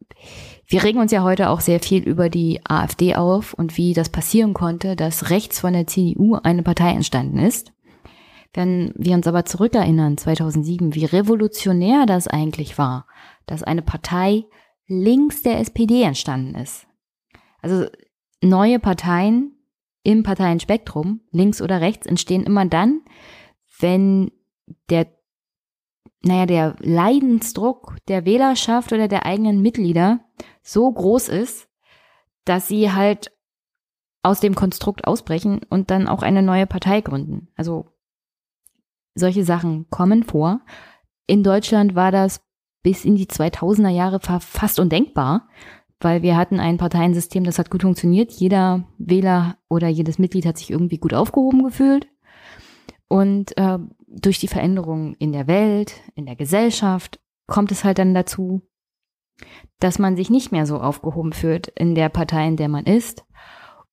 [0.68, 4.10] wir regen uns ja heute auch sehr viel über die AfD auf und wie das
[4.10, 7.72] passieren konnte, dass rechts von der CDU eine Partei entstanden ist.
[8.54, 13.06] Wenn wir uns aber zurückerinnern, 2007, wie revolutionär das eigentlich war,
[13.46, 14.46] dass eine Partei
[14.88, 16.88] links der SPD entstanden ist.
[17.62, 17.88] Also
[18.42, 19.56] neue Parteien
[20.04, 23.02] im Parteienspektrum, links oder rechts, entstehen immer dann,
[23.80, 24.32] wenn
[24.90, 25.08] der,
[26.26, 30.22] naja, der Leidensdruck der Wählerschaft oder der eigenen Mitglieder
[30.64, 31.70] so groß ist,
[32.46, 33.32] dass sie halt
[34.24, 37.50] aus dem Konstrukt ausbrechen und dann auch eine neue Partei gründen.
[37.56, 37.86] Also
[39.14, 40.62] solche Sachen kommen vor.
[41.28, 42.42] In Deutschland war das
[42.82, 45.48] bis in die 2000er Jahre fast undenkbar,
[46.00, 48.32] weil wir hatten ein Parteiensystem, das hat gut funktioniert.
[48.32, 52.08] Jeder Wähler oder jedes Mitglied hat sich irgendwie gut aufgehoben gefühlt.
[53.08, 53.78] Und äh,
[54.16, 58.62] durch die Veränderungen in der Welt, in der Gesellschaft, kommt es halt dann dazu,
[59.80, 63.26] dass man sich nicht mehr so aufgehoben fühlt in der Partei, in der man ist.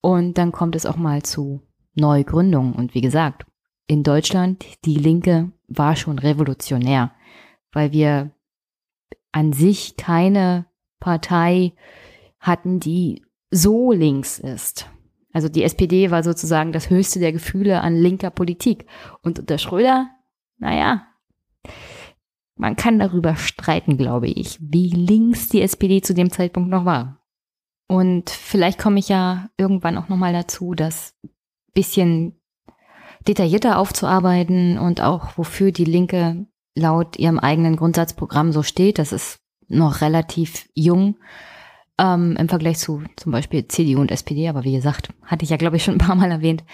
[0.01, 1.61] Und dann kommt es auch mal zu
[1.95, 2.73] Neugründungen.
[2.75, 3.45] Und wie gesagt,
[3.87, 7.13] in Deutschland, die Linke war schon revolutionär,
[7.73, 8.31] weil wir
[9.33, 10.67] an sich keine
[11.01, 11.73] Partei
[12.39, 14.89] hatten, die so links ist.
[15.33, 18.87] Also die SPD war sozusagen das höchste der Gefühle an linker Politik.
[19.23, 20.11] Und unter Schröder,
[20.59, 21.07] naja,
[22.57, 27.23] man kann darüber streiten, glaube ich, wie links die SPD zu dem Zeitpunkt noch war.
[27.89, 31.15] Und vielleicht komme ich ja irgendwann auch nochmal dazu, das
[31.75, 32.41] bisschen
[33.27, 38.99] detaillierter aufzuarbeiten und auch wofür die Linke laut ihrem eigenen Grundsatzprogramm so steht.
[38.99, 41.17] Das ist noch relativ jung
[41.99, 44.49] ähm, im Vergleich zu zum Beispiel CDU und SPD.
[44.49, 46.65] Aber wie gesagt, hatte ich ja, glaube ich, schon ein paar Mal erwähnt,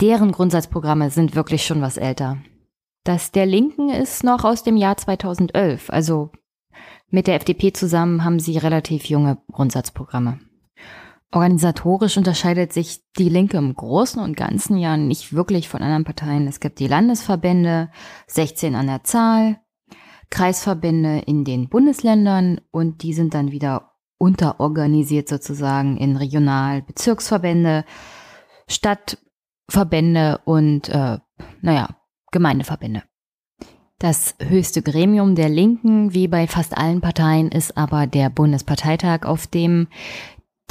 [0.00, 2.38] deren Grundsatzprogramme sind wirklich schon was älter.
[3.04, 5.90] Das der Linken ist noch aus dem Jahr 2011.
[5.90, 6.30] Also
[7.10, 10.40] Mit der FDP zusammen haben sie relativ junge Grundsatzprogramme.
[11.30, 16.46] Organisatorisch unterscheidet sich die Linke im Großen und Ganzen ja nicht wirklich von anderen Parteien.
[16.46, 17.90] Es gibt die Landesverbände,
[18.28, 19.60] 16 an der Zahl,
[20.30, 27.84] Kreisverbände in den Bundesländern und die sind dann wieder unterorganisiert sozusagen in Regional-, Bezirksverbände,
[28.68, 31.18] Stadtverbände und, äh,
[31.60, 31.88] naja,
[32.30, 33.02] Gemeindeverbände.
[33.98, 39.46] Das höchste Gremium der Linken, wie bei fast allen Parteien, ist aber der Bundesparteitag, auf
[39.46, 39.88] dem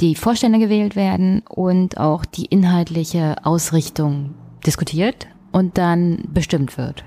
[0.00, 4.34] die Vorstände gewählt werden und auch die inhaltliche Ausrichtung
[4.66, 7.04] diskutiert und dann bestimmt wird.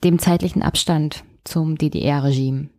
[0.03, 2.69] dem zeitlichen Abstand zum DDR-Regime.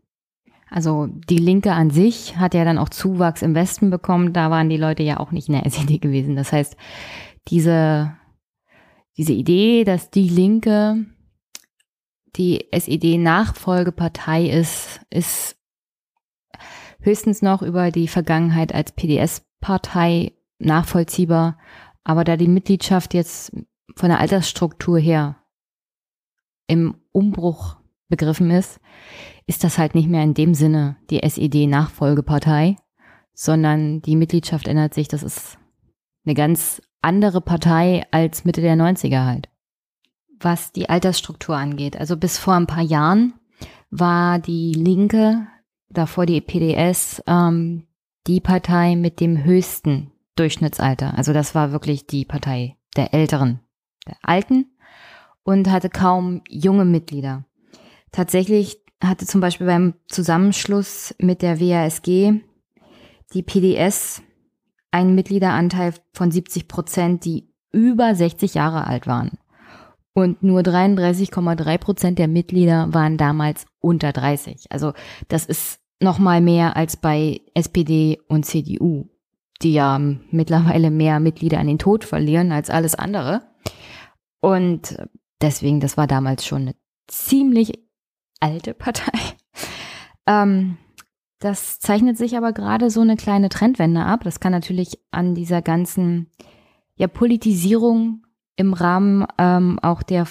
[0.68, 4.68] Also die Linke an sich hat ja dann auch Zuwachs im Westen bekommen, da waren
[4.68, 6.36] die Leute ja auch nicht in der SED gewesen.
[6.36, 6.76] Das heißt,
[7.48, 8.16] diese,
[9.16, 11.06] diese Idee, dass die Linke
[12.36, 15.56] die SED-Nachfolgepartei ist, ist
[17.00, 21.58] höchstens noch über die Vergangenheit als PDS-Partei nachvollziehbar.
[22.04, 23.52] Aber da die Mitgliedschaft jetzt
[23.94, 25.36] von der Altersstruktur her
[26.66, 27.76] im Umbruch
[28.08, 28.80] begriffen ist,
[29.46, 32.76] ist das halt nicht mehr in dem Sinne die SED-Nachfolgepartei,
[33.32, 35.08] sondern die Mitgliedschaft ändert sich.
[35.08, 35.58] Das ist
[36.24, 39.48] eine ganz andere Partei als Mitte der 90er halt
[40.40, 41.96] was die Altersstruktur angeht.
[41.96, 43.34] Also bis vor ein paar Jahren
[43.90, 45.46] war die Linke,
[45.88, 47.86] davor die PDS, ähm,
[48.26, 51.16] die Partei mit dem höchsten Durchschnittsalter.
[51.16, 53.60] Also das war wirklich die Partei der Älteren,
[54.06, 54.66] der Alten
[55.42, 57.44] und hatte kaum junge Mitglieder.
[58.12, 62.40] Tatsächlich hatte zum Beispiel beim Zusammenschluss mit der WASG
[63.32, 64.22] die PDS
[64.90, 69.38] einen Mitgliederanteil von 70 Prozent, die über 60 Jahre alt waren.
[70.14, 74.66] Und nur 33,3 Prozent der Mitglieder waren damals unter 30.
[74.70, 74.94] Also
[75.28, 79.10] das ist noch mal mehr als bei SPD und CDU,
[79.62, 79.98] die ja
[80.30, 83.42] mittlerweile mehr Mitglieder an den Tod verlieren als alles andere.
[84.40, 84.96] Und
[85.40, 86.74] deswegen, das war damals schon eine
[87.08, 87.72] ziemlich
[88.40, 89.12] alte Partei.
[90.28, 90.76] Ähm,
[91.38, 94.24] das zeichnet sich aber gerade so eine kleine Trendwende ab.
[94.24, 96.32] Das kann natürlich an dieser ganzen
[96.96, 100.26] ja, Politisierung im Rahmen ähm, auch der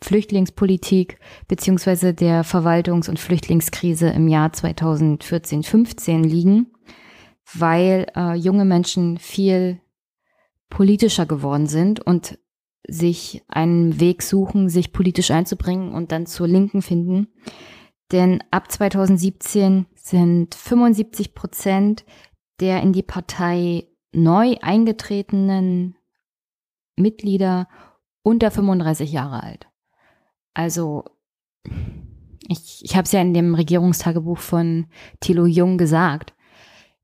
[0.00, 6.72] Flüchtlingspolitik beziehungsweise der Verwaltungs- und Flüchtlingskrise im Jahr 2014-15 liegen,
[7.54, 9.80] weil äh, junge Menschen viel
[10.70, 12.38] politischer geworden sind und
[12.86, 17.28] sich einen Weg suchen, sich politisch einzubringen und dann zur Linken finden.
[18.12, 22.04] Denn ab 2017 sind 75 Prozent
[22.60, 25.96] der in die Partei neu eingetretenen
[26.96, 27.68] Mitglieder
[28.22, 29.68] unter 35 Jahre alt.
[30.54, 31.04] Also
[32.48, 34.86] ich, ich habe es ja in dem Regierungstagebuch von
[35.20, 36.34] Thilo Jung gesagt.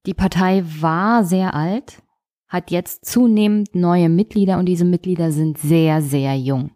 [0.07, 2.03] Die Partei war sehr alt,
[2.49, 6.73] hat jetzt zunehmend neue Mitglieder und diese Mitglieder sind sehr, sehr jung.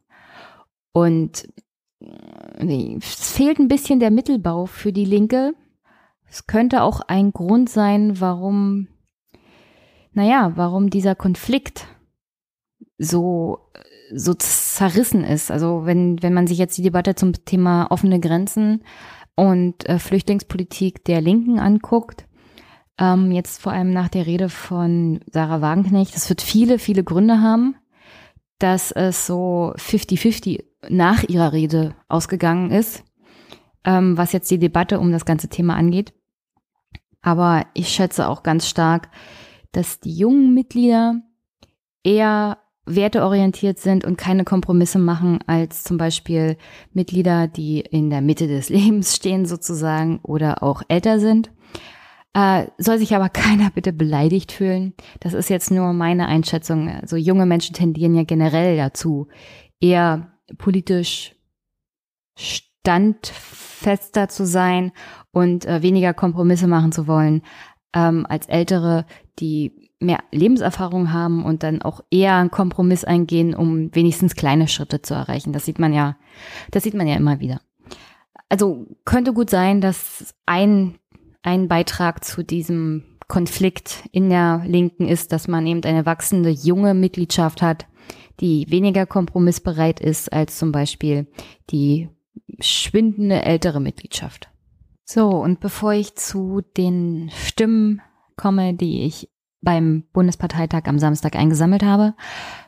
[0.92, 1.48] Und
[2.00, 5.54] äh, es fehlt ein bisschen der Mittelbau für die Linke.
[6.28, 8.88] Es könnte auch ein Grund sein, warum,
[10.12, 11.86] naja, warum dieser Konflikt
[12.98, 13.70] so,
[14.14, 15.50] so zerrissen ist.
[15.50, 18.84] Also wenn, wenn man sich jetzt die Debatte zum Thema offene Grenzen
[19.36, 22.27] und äh, Flüchtlingspolitik der Linken anguckt,
[22.98, 27.40] ähm, jetzt vor allem nach der Rede von Sarah Wagenknecht, das wird viele, viele Gründe
[27.40, 27.76] haben,
[28.58, 33.04] dass es so 50-50 nach ihrer Rede ausgegangen ist,
[33.84, 36.12] ähm, was jetzt die Debatte um das ganze Thema angeht.
[37.22, 39.08] Aber ich schätze auch ganz stark,
[39.72, 41.20] dass die jungen Mitglieder
[42.02, 46.56] eher werteorientiert sind und keine Kompromisse machen als zum Beispiel
[46.92, 51.50] Mitglieder, die in der Mitte des Lebens stehen sozusagen oder auch älter sind.
[52.34, 54.94] Äh, soll sich aber keiner bitte beleidigt fühlen.
[55.20, 56.88] Das ist jetzt nur meine Einschätzung.
[56.88, 59.28] Also junge Menschen tendieren ja generell dazu,
[59.80, 61.34] eher politisch
[62.36, 64.92] standfester zu sein
[65.32, 67.42] und äh, weniger Kompromisse machen zu wollen,
[67.94, 69.06] ähm, als Ältere,
[69.38, 75.02] die mehr Lebenserfahrung haben und dann auch eher einen Kompromiss eingehen, um wenigstens kleine Schritte
[75.02, 75.52] zu erreichen.
[75.52, 76.16] Das sieht man ja,
[76.70, 77.60] das sieht man ja immer wieder.
[78.48, 80.97] Also könnte gut sein, dass ein,
[81.42, 86.94] ein Beitrag zu diesem Konflikt in der Linken ist, dass man eben eine wachsende junge
[86.94, 87.87] Mitgliedschaft hat,
[88.40, 91.27] die weniger kompromissbereit ist als zum Beispiel
[91.70, 92.09] die
[92.61, 94.48] schwindende ältere Mitgliedschaft.
[95.05, 98.03] So, und bevor ich zu den Stimmen
[98.37, 99.29] komme, die ich
[99.60, 102.14] beim Bundesparteitag am Samstag eingesammelt habe,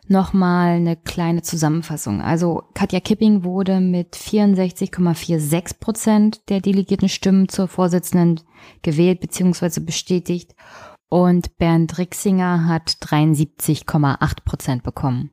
[0.08, 2.20] nochmal eine kleine Zusammenfassung.
[2.20, 8.40] Also Katja Kipping wurde mit 64,46 Prozent der delegierten Stimmen zur Vorsitzenden
[8.82, 9.80] gewählt bzw.
[9.80, 10.54] bestätigt
[11.08, 15.30] und Bernd Rixinger hat 73,8 Prozent bekommen.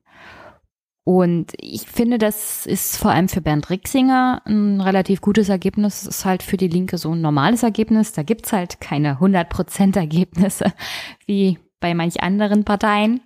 [1.07, 6.01] Und ich finde, das ist vor allem für Bernd Rixinger ein relativ gutes Ergebnis.
[6.01, 8.11] Es ist halt für die Linke so ein normales Ergebnis.
[8.11, 10.73] Da gibt's halt keine 100% Ergebnisse
[11.25, 13.21] wie bei manch anderen Parteien.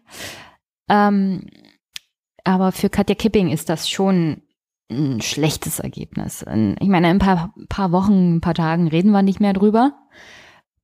[0.89, 1.47] Ähm,
[2.43, 4.43] aber für Katja Kipping ist das schon
[4.91, 6.45] ein schlechtes Ergebnis.
[6.79, 9.93] Ich meine, in ein paar, paar Wochen, ein paar Tagen reden wir nicht mehr drüber.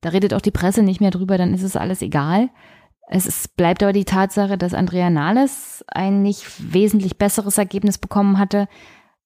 [0.00, 2.50] Da redet auch die Presse nicht mehr drüber, dann ist es alles egal.
[3.10, 8.38] Es ist, bleibt aber die Tatsache, dass Andrea Nahles ein nicht wesentlich besseres Ergebnis bekommen
[8.38, 8.68] hatte,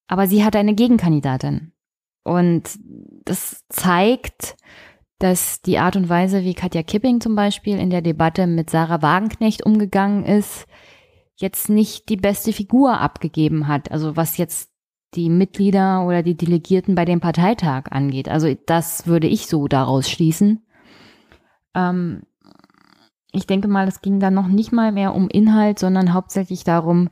[0.07, 1.73] aber sie hatte eine Gegenkandidatin.
[2.23, 2.79] Und
[3.25, 4.57] das zeigt,
[5.19, 9.03] dass die Art und Weise, wie Katja Kipping zum Beispiel in der Debatte mit Sarah
[9.03, 10.67] Wagenknecht umgegangen ist,
[11.37, 13.91] jetzt nicht die beste Figur abgegeben hat.
[13.91, 14.71] Also was jetzt
[15.15, 18.29] die Mitglieder oder die Delegierten bei dem Parteitag angeht.
[18.29, 20.65] Also das würde ich so daraus schließen.
[21.75, 22.23] Ähm,
[23.33, 27.09] ich denke mal, es ging dann noch nicht mal mehr um Inhalt, sondern hauptsächlich darum,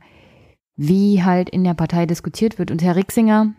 [0.75, 2.71] wie halt in der Partei diskutiert wird.
[2.71, 3.53] Und Herr Rixinger,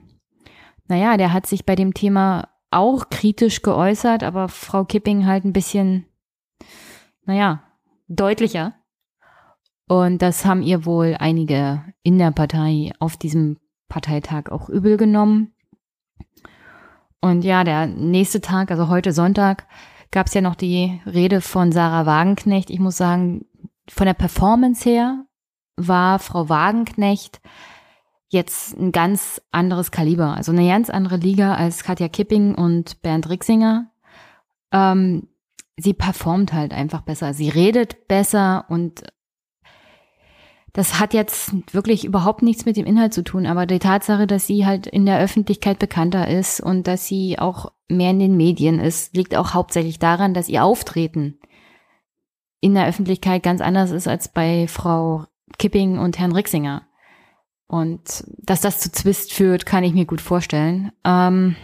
[0.87, 5.53] naja, der hat sich bei dem Thema auch kritisch geäußert, aber Frau Kipping halt ein
[5.53, 6.07] bisschen,
[7.25, 7.63] naja,
[8.09, 8.75] deutlicher.
[9.89, 15.53] Und das haben ihr wohl einige in der Partei auf diesem Parteitag auch übel genommen.
[17.21, 19.67] Und ja, der nächste Tag, also heute Sonntag,
[20.13, 22.71] gab es ja noch die Rede von Sarah Wagenknecht.
[22.71, 23.47] Ich muss sagen,
[23.89, 25.25] von der Performance her
[25.77, 27.41] war Frau Wagenknecht
[28.29, 33.29] jetzt ein ganz anderes Kaliber, also eine ganz andere Liga als Katja Kipping und Bernd
[33.29, 33.91] Rixinger.
[34.71, 35.29] Ähm,
[35.77, 39.03] sie performt halt einfach besser, sie redet besser und
[40.73, 44.47] das hat jetzt wirklich überhaupt nichts mit dem Inhalt zu tun, aber die Tatsache, dass
[44.47, 48.81] sie halt in der Öffentlichkeit bekannter ist und dass sie auch mehr in den Medien
[48.81, 51.39] ist, liegt auch hauptsächlich daran, dass ihr Auftreten
[52.61, 55.27] in der Öffentlichkeit ganz anders ist als bei Frau
[55.59, 56.87] Kipping und Herrn Rixinger.
[57.67, 60.93] Und dass das zu Zwist führt, kann ich mir gut vorstellen.
[61.05, 61.57] Ähm,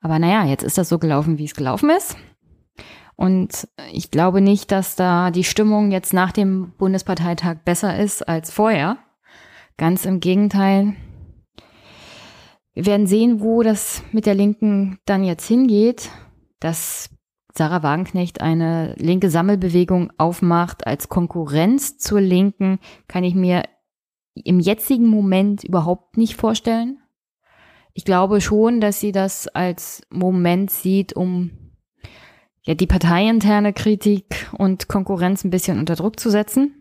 [0.00, 2.16] aber naja, jetzt ist das so gelaufen, wie es gelaufen ist.
[3.16, 8.50] Und ich glaube nicht, dass da die Stimmung jetzt nach dem Bundesparteitag besser ist als
[8.50, 8.98] vorher.
[9.76, 10.94] Ganz im Gegenteil.
[12.74, 16.10] Wir werden sehen, wo das mit der Linken dann jetzt hingeht,
[16.58, 17.10] dass
[17.56, 23.62] Sarah Wagenknecht eine linke Sammelbewegung aufmacht als Konkurrenz zur Linken, kann ich mir
[24.34, 26.98] im jetzigen Moment überhaupt nicht vorstellen.
[27.92, 31.52] Ich glaube schon, dass sie das als Moment sieht, um
[32.64, 36.74] ja die parteiinterne Kritik und Konkurrenz ein bisschen unter Druck zu setzen.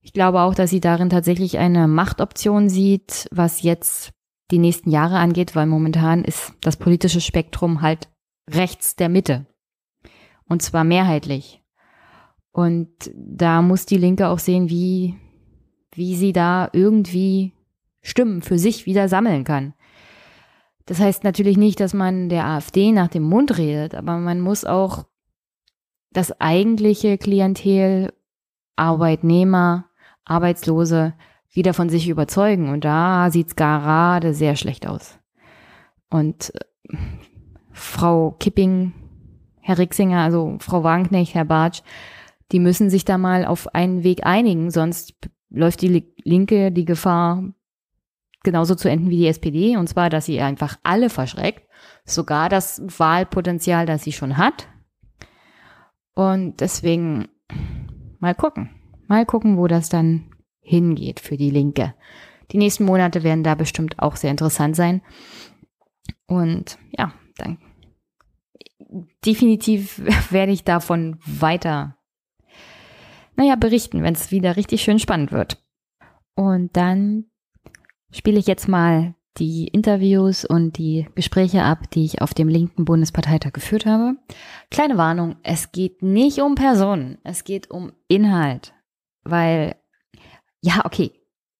[0.00, 4.12] Ich glaube auch, dass sie darin tatsächlich eine Machtoption sieht, was jetzt
[4.52, 8.08] die nächsten Jahre angeht, weil momentan ist das politische Spektrum halt
[8.48, 9.46] rechts der Mitte.
[10.44, 11.62] Und zwar mehrheitlich.
[12.52, 15.16] Und da muss die Linke auch sehen, wie,
[15.92, 17.52] wie sie da irgendwie
[18.00, 19.74] Stimmen für sich wieder sammeln kann.
[20.86, 24.64] Das heißt natürlich nicht, dass man der AfD nach dem Mund redet, aber man muss
[24.64, 25.04] auch
[26.12, 28.12] das eigentliche Klientel,
[28.76, 29.86] Arbeitnehmer,
[30.24, 31.14] Arbeitslose
[31.50, 32.68] wieder von sich überzeugen.
[32.70, 35.18] Und da sieht es gerade sehr schlecht aus.
[36.08, 36.96] Und äh,
[37.72, 38.92] Frau Kipping,
[39.60, 41.82] Herr Rixinger, also Frau Wagenknecht, Herr Bartsch,
[42.52, 45.14] die müssen sich da mal auf einen Weg einigen, sonst
[45.50, 47.42] läuft die Linke die Gefahr,
[48.46, 51.68] genauso zu enden wie die SPD, und zwar, dass sie einfach alle verschreckt,
[52.06, 54.68] sogar das Wahlpotenzial, das sie schon hat.
[56.14, 57.28] Und deswegen
[58.20, 58.70] mal gucken,
[59.08, 60.30] mal gucken, wo das dann
[60.60, 61.94] hingeht für die Linke.
[62.52, 65.02] Die nächsten Monate werden da bestimmt auch sehr interessant sein.
[66.26, 67.58] Und ja, dann
[69.24, 71.98] definitiv werde ich davon weiter,
[73.34, 75.62] naja, berichten, wenn es wieder richtig schön spannend wird.
[76.34, 77.26] Und dann
[78.16, 82.84] spiele ich jetzt mal die Interviews und die Gespräche ab, die ich auf dem linken
[82.84, 84.16] Bundesparteitag geführt habe.
[84.70, 88.72] Kleine Warnung, es geht nicht um Personen, es geht um Inhalt,
[89.24, 89.76] weil,
[90.62, 91.12] ja, okay,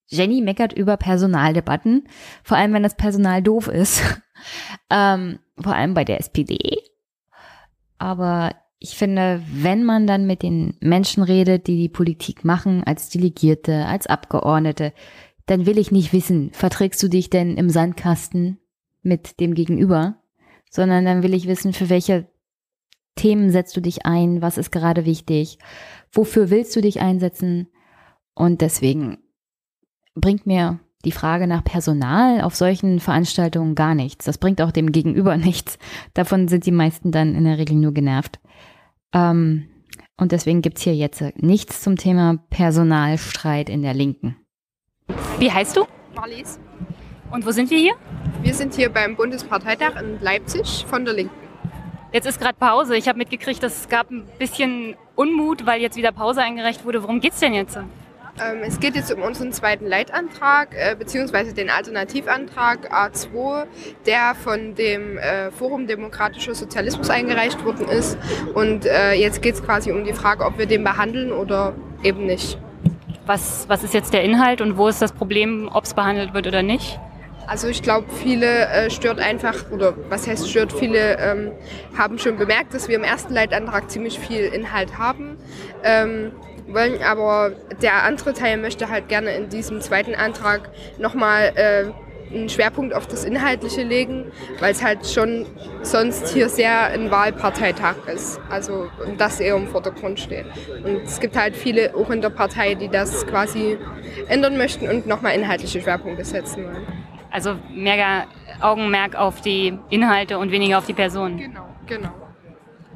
[0.07, 2.07] Jenny meckert über Personaldebatten,
[2.43, 4.01] vor allem wenn das Personal doof ist,
[4.89, 6.77] ähm, vor allem bei der SPD.
[7.97, 13.09] Aber ich finde, wenn man dann mit den Menschen redet, die die Politik machen, als
[13.09, 14.93] Delegierte, als Abgeordnete,
[15.47, 18.59] dann will ich nicht wissen, verträgst du dich denn im Sandkasten
[19.01, 20.17] mit dem Gegenüber,
[20.69, 22.27] sondern dann will ich wissen, für welche
[23.15, 25.57] Themen setzt du dich ein, was ist gerade wichtig,
[26.11, 27.67] wofür willst du dich einsetzen
[28.35, 29.17] und deswegen
[30.13, 34.25] bringt mir die Frage nach Personal auf solchen Veranstaltungen gar nichts.
[34.25, 35.79] Das bringt auch dem Gegenüber nichts.
[36.13, 38.39] Davon sind die meisten dann in der Regel nur genervt.
[39.13, 39.69] Ähm,
[40.17, 44.35] und deswegen gibt's hier jetzt nichts zum Thema Personalstreit in der Linken.
[45.39, 45.85] Wie heißt du?
[46.15, 46.59] Marlies.
[47.31, 47.93] Und wo sind wir hier?
[48.41, 51.35] Wir sind hier beim Bundesparteitag in Leipzig von der Linken.
[52.11, 52.95] Jetzt ist gerade Pause.
[52.95, 57.03] Ich habe mitgekriegt, es gab ein bisschen Unmut, weil jetzt wieder Pause eingereicht wurde.
[57.03, 57.77] Worum geht's denn jetzt?
[57.77, 63.65] Ähm, es geht jetzt um unseren zweiten Leitantrag, äh, beziehungsweise den Alternativantrag A2,
[64.05, 68.17] der von dem äh, Forum Demokratischer Sozialismus eingereicht worden ist.
[68.53, 72.25] Und äh, jetzt geht es quasi um die Frage, ob wir den behandeln oder eben
[72.25, 72.57] nicht.
[73.27, 76.47] Was, was ist jetzt der Inhalt und wo ist das Problem, ob es behandelt wird
[76.47, 76.97] oder nicht?
[77.45, 81.51] Also ich glaube, viele äh, stört einfach, oder was heißt stört, viele ähm,
[81.97, 85.37] haben schon bemerkt, dass wir im ersten Leitantrag ziemlich viel Inhalt haben.
[85.83, 86.31] Ähm,
[86.67, 87.51] wollen aber
[87.81, 91.85] der andere Teil möchte halt gerne in diesem zweiten Antrag nochmal äh,
[92.33, 95.45] einen Schwerpunkt auf das Inhaltliche legen, weil es halt schon
[95.81, 98.39] sonst hier sehr ein Wahlparteitag ist.
[98.49, 100.45] Also das eher im Vordergrund steht.
[100.83, 103.77] Und es gibt halt viele auch in der Partei, die das quasi
[104.27, 106.87] ändern möchten und nochmal inhaltliche Schwerpunkte setzen wollen.
[107.31, 108.25] Also mehr
[108.61, 111.37] Augenmerk auf die Inhalte und weniger auf die Personen.
[111.37, 112.11] Genau, genau.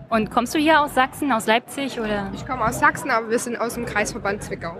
[0.09, 2.29] Und kommst du hier aus Sachsen, aus Leipzig oder?
[2.33, 4.75] Ich komme aus Sachsen, aber wir sind aus dem Kreisverband Zwickau.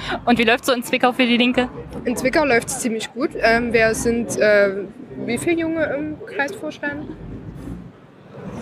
[0.24, 1.68] Und wie läuft so in Zwickau für die Linke?
[2.04, 3.30] In Zwickau läuft es ziemlich gut.
[3.40, 4.84] Ähm, wir sind äh,
[5.24, 7.08] wie viele Junge im Kreisvorstand?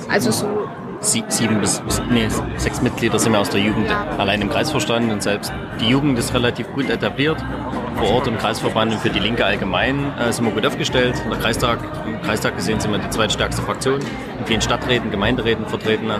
[0.08, 0.68] Also so
[1.00, 4.06] Sie, sieben bis nee, sechs Mitglieder sind wir aus der Jugend ja.
[4.16, 7.36] allein im Kreisvorstand und selbst die Jugend ist relativ gut etabliert
[7.96, 11.14] vor Ort im Kreisverband und für die Linke allgemein äh, sind wir gut aufgestellt.
[11.30, 16.10] Der Kreistag, Im Kreistag gesehen sind wir die zweitstärkste Fraktion, in vielen Stadträten, Gemeinderäten vertreten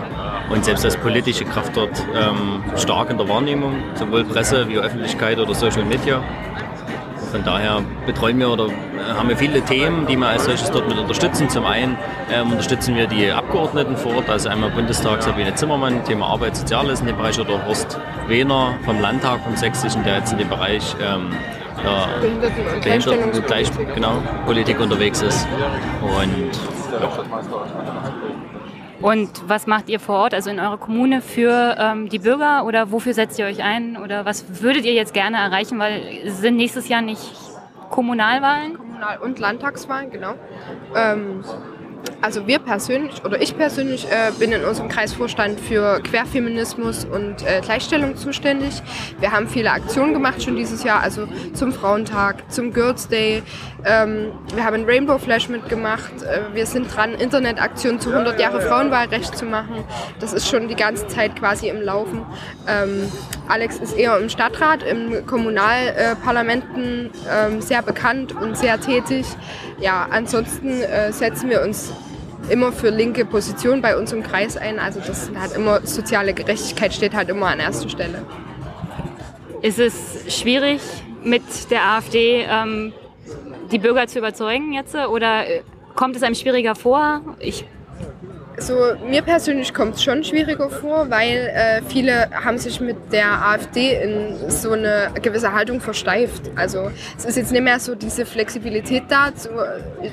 [0.49, 5.37] und selbst als politische Kraft dort ähm, stark in der Wahrnehmung, sowohl Presse wie Öffentlichkeit
[5.39, 6.23] oder Social Media.
[7.35, 10.87] Von daher betreuen wir oder äh, haben wir viele Themen, die wir als solches dort
[10.87, 11.49] mit unterstützen.
[11.49, 11.97] Zum einen
[12.31, 17.01] ähm, unterstützen wir die Abgeordneten vor Ort, also einmal Bundestag Sabine Zimmermann, Thema Arbeit, Soziales
[17.01, 20.95] in dem Bereich, oder Horst Wehner vom Landtag vom Sächsischen, der jetzt in dem Bereich
[21.01, 21.33] ähm,
[21.83, 24.23] ja, Behinderten- und Behinderten Gleich, genau,
[24.79, 25.45] unterwegs ist.
[26.01, 26.53] Und
[27.01, 27.09] ja.
[29.05, 32.91] Und was macht ihr vor Ort, also in eurer Kommune, für ähm, die Bürger oder
[32.91, 36.89] wofür setzt ihr euch ein oder was würdet ihr jetzt gerne erreichen, weil sind nächstes
[36.89, 37.35] Jahr nicht
[37.91, 38.75] Kommunalwahlen?
[38.75, 40.33] Kommunal- und Landtagswahlen, genau.
[40.95, 41.43] Ähm,
[42.21, 47.61] also wir persönlich oder ich persönlich äh, bin in unserem Kreisvorstand für Querfeminismus und äh,
[47.61, 48.81] Gleichstellung zuständig.
[49.19, 53.43] Wir haben viele Aktionen gemacht schon dieses Jahr, also zum Frauentag, zum Girls Day.
[53.85, 56.23] Ähm, wir haben ein Rainbow Flash mitgemacht.
[56.23, 59.83] Äh, wir sind dran, Internetaktionen zu 100 Jahre Frauenwahlrecht zu machen.
[60.19, 62.25] Das ist schon die ganze Zeit quasi im Laufen.
[62.67, 63.11] Ähm,
[63.47, 69.25] Alex ist eher im Stadtrat, im Kommunalparlamenten ähm, sehr bekannt und sehr tätig.
[69.79, 71.91] Ja, ansonsten äh, setzen wir uns
[72.49, 74.79] immer für linke Positionen bei uns im Kreis ein.
[74.79, 78.25] Also das hat immer soziale Gerechtigkeit steht halt immer an erster Stelle.
[79.61, 80.81] Ist es schwierig
[81.23, 82.93] mit der AfD ähm,
[83.71, 85.61] die Bürger zu überzeugen jetzt oder äh,
[85.95, 87.21] kommt es einem schwieriger vor?
[87.39, 87.65] Ich
[88.57, 93.45] So, mir persönlich kommt es schon schwieriger vor, weil äh, viele haben sich mit der
[93.45, 96.51] AfD in so eine gewisse Haltung versteift.
[96.55, 99.49] Also es ist jetzt nicht mehr so diese Flexibilität da zu,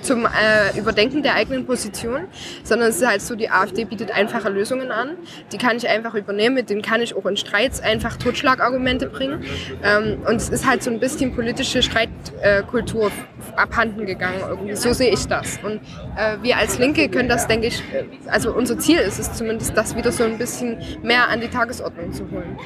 [0.02, 2.22] zum äh, Überdenken der eigenen Position,
[2.64, 5.10] sondern es ist halt so, die AfD bietet einfache Lösungen an.
[5.52, 9.44] Die kann ich einfach übernehmen, mit denen kann ich auch in Streits einfach Totschlagargumente bringen.
[9.84, 13.12] Ähm, und es ist halt so ein bisschen politische Streitkultur
[13.54, 14.40] abhanden gegangen.
[14.48, 14.74] Irgendwie.
[14.74, 15.60] So sehe ich das.
[15.62, 15.76] Und
[16.16, 17.82] äh, wir als Linke können das, denke ich,
[18.32, 22.12] also unser Ziel ist es zumindest, das wieder so ein bisschen mehr an die Tagesordnung
[22.12, 22.58] zu holen.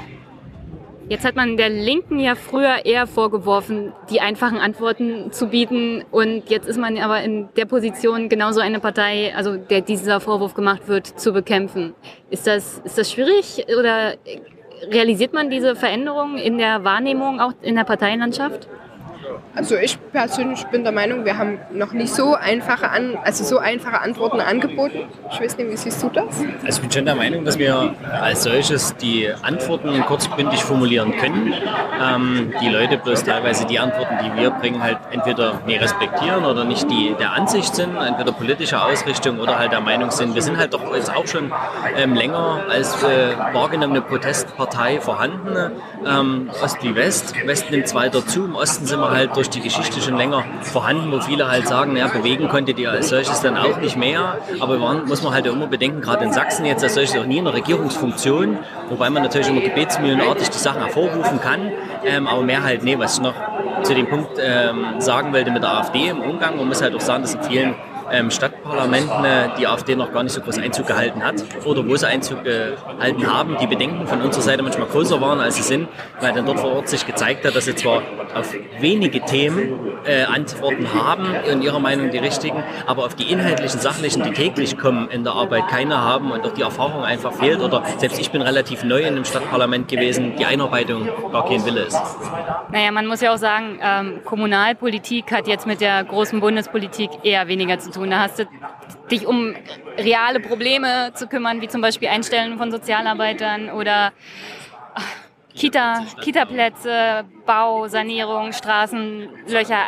[1.08, 6.04] Jetzt hat man der Linken ja früher eher vorgeworfen, die einfachen Antworten zu bieten.
[6.10, 10.54] Und jetzt ist man aber in der Position, genauso eine Partei, also der dieser Vorwurf
[10.54, 11.94] gemacht wird, zu bekämpfen.
[12.30, 14.14] Ist das, ist das schwierig oder
[14.90, 18.68] realisiert man diese Veränderung in der Wahrnehmung auch in der Parteienlandschaft?
[19.54, 23.58] Also ich persönlich bin der Meinung, wir haben noch nicht so einfache, An also so
[23.58, 25.00] einfache Antworten angeboten.
[25.32, 26.26] Ich weiß nicht, wie siehst du das?
[26.64, 31.54] Also ich bin schon der Meinung, dass wir als solches die Antworten kurzbündig formulieren können.
[32.02, 36.64] Ähm, die Leute bloß teilweise die Antworten, die wir bringen, halt entweder nie respektieren oder
[36.64, 40.34] nicht die der Ansicht sind, entweder politische Ausrichtung oder halt der Meinung sind.
[40.34, 41.50] Wir sind halt doch jetzt auch schon
[41.96, 45.72] ähm, länger als äh, wahrgenommene Protestpartei vorhanden.
[46.06, 47.34] Ähm, Ost wie West.
[47.46, 51.10] West nimmt weiter zu, im Osten sind wir halt durch die Geschichte schon länger vorhanden,
[51.10, 54.38] wo viele halt sagen, naja, bewegen konntet ihr als solches dann auch nicht mehr.
[54.60, 57.38] Aber waren, muss man halt immer bedenken, gerade in Sachsen jetzt als solches auch nie
[57.38, 58.58] in der Regierungsfunktion,
[58.88, 61.72] wobei man natürlich immer gebetsmühlenartig die Sachen hervorrufen kann,
[62.04, 63.34] ähm, aber mehr halt, nee, was ich noch
[63.82, 67.00] zu dem Punkt ähm, sagen wollte mit der AfD im Umgang, man muss halt auch
[67.00, 67.74] sagen, dass in vielen
[68.11, 71.96] ähm, Stadtparlamenten äh, die AfD noch gar nicht so groß Einzug gehalten hat oder wo
[71.96, 75.88] sie Einzug gehalten haben, die Bedenken von unserer Seite manchmal größer waren, als sie sind,
[76.20, 78.02] weil dann dort vor Ort sich gezeigt hat, dass sie zwar
[78.34, 83.80] auf wenige Themen äh, Antworten haben, in ihrer Meinung die richtigen, aber auf die inhaltlichen,
[83.80, 87.61] sachlichen, die täglich kommen in der Arbeit, keine haben und auch die Erfahrung einfach fehlt
[87.61, 91.82] oder selbst ich bin relativ neu in dem Stadtparlament gewesen, die Einarbeitung gar kein Wille
[91.82, 92.00] ist.
[92.70, 97.48] Naja, man muss ja auch sagen, ähm, Kommunalpolitik hat jetzt mit der großen Bundespolitik eher
[97.48, 97.95] weniger zu tun.
[98.05, 98.44] Da hast du
[99.11, 99.55] dich um
[99.99, 104.12] reale Probleme zu kümmern, wie zum Beispiel Einstellen von Sozialarbeitern oder
[105.55, 109.84] Kita, Kita-Plätze, Bau, Sanierung, Straßen, Löcher.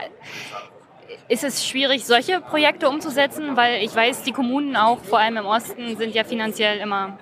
[1.28, 3.56] Ist es schwierig, solche Projekte umzusetzen?
[3.56, 7.18] Weil ich weiß, die Kommunen auch, vor allem im Osten, sind ja finanziell immer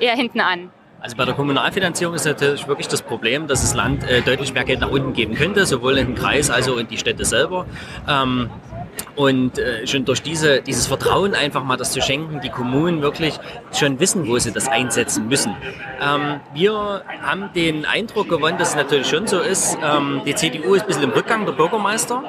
[0.00, 0.70] eher hinten an.
[1.02, 4.62] Also bei der Kommunalfinanzierung ist natürlich wirklich das Problem, dass das Land äh, deutlich mehr
[4.62, 7.66] Geld nach unten geben könnte, sowohl in den Kreis als auch in die Städte selber.
[8.08, 8.50] Ähm,
[9.16, 13.38] und äh, schon durch diese, dieses Vertrauen einfach mal das zu schenken, die Kommunen wirklich
[13.72, 15.54] schon wissen, wo sie das einsetzen müssen.
[16.00, 20.74] Ähm, wir haben den Eindruck gewonnen, dass es natürlich schon so ist, ähm, die CDU
[20.74, 22.22] ist ein bisschen im Rückgang der Bürgermeister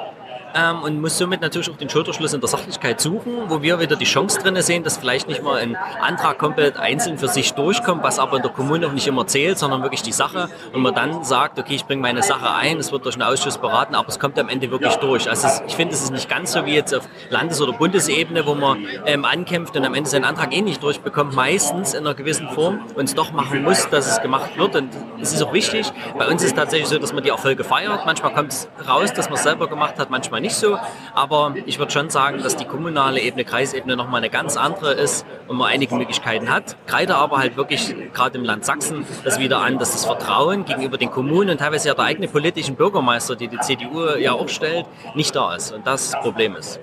[0.54, 3.96] ähm, und muss somit natürlich auch den Schulterschluss in der Sachlichkeit suchen, wo wir wieder
[3.96, 8.02] die Chance drin sehen, dass vielleicht nicht mal ein Antrag komplett einzeln für sich durchkommt,
[8.02, 10.94] was aber in der Kommune auch nicht immer zählt, sondern wirklich die Sache und man
[10.94, 14.08] dann sagt, okay, ich bringe meine Sache ein, es wird durch einen Ausschuss beraten, aber
[14.08, 15.28] es kommt am Ende wirklich durch.
[15.28, 18.46] Also es, ich finde, es ist nicht ganz so wie jetzt auf Landes- oder Bundesebene,
[18.46, 22.14] wo man ähm, ankämpft und am Ende seinen Antrag eh nicht durchbekommt, meistens in einer
[22.14, 24.90] gewissen Form und es doch machen muss, dass es gemacht wird und
[25.20, 25.90] es ist auch wichtig.
[26.18, 28.06] Bei uns ist es tatsächlich so, dass man die Erfolge feiert.
[28.06, 30.78] Manchmal kommt es raus, dass man es selber gemacht hat, manchmal nicht so.
[31.14, 35.24] Aber ich würde schon sagen, dass die kommunale Ebene, Kreisebene nochmal eine ganz andere ist
[35.48, 36.76] und man einige Möglichkeiten hat.
[36.86, 40.98] Kreide aber halt wirklich gerade im Land Sachsen das wieder an, dass das Vertrauen gegenüber
[40.98, 44.86] den Kommunen und teilweise ja der eigene politischen Bürgermeister, die die CDU ja auch stellt,
[45.14, 45.72] nicht da ist.
[45.72, 46.80] Und das Problem ist.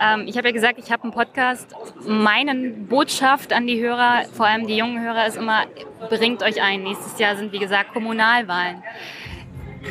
[0.00, 1.74] Ähm, ich habe ja gesagt, ich habe einen Podcast.
[2.06, 5.64] Meine Botschaft an die Hörer, vor allem die jungen Hörer, ist immer,
[6.08, 6.82] bringt euch ein.
[6.82, 8.82] Nächstes Jahr sind, wie gesagt, Kommunalwahlen.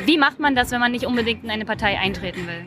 [0.04, 2.66] Wie macht man das, wenn man nicht unbedingt in eine Partei eintreten will?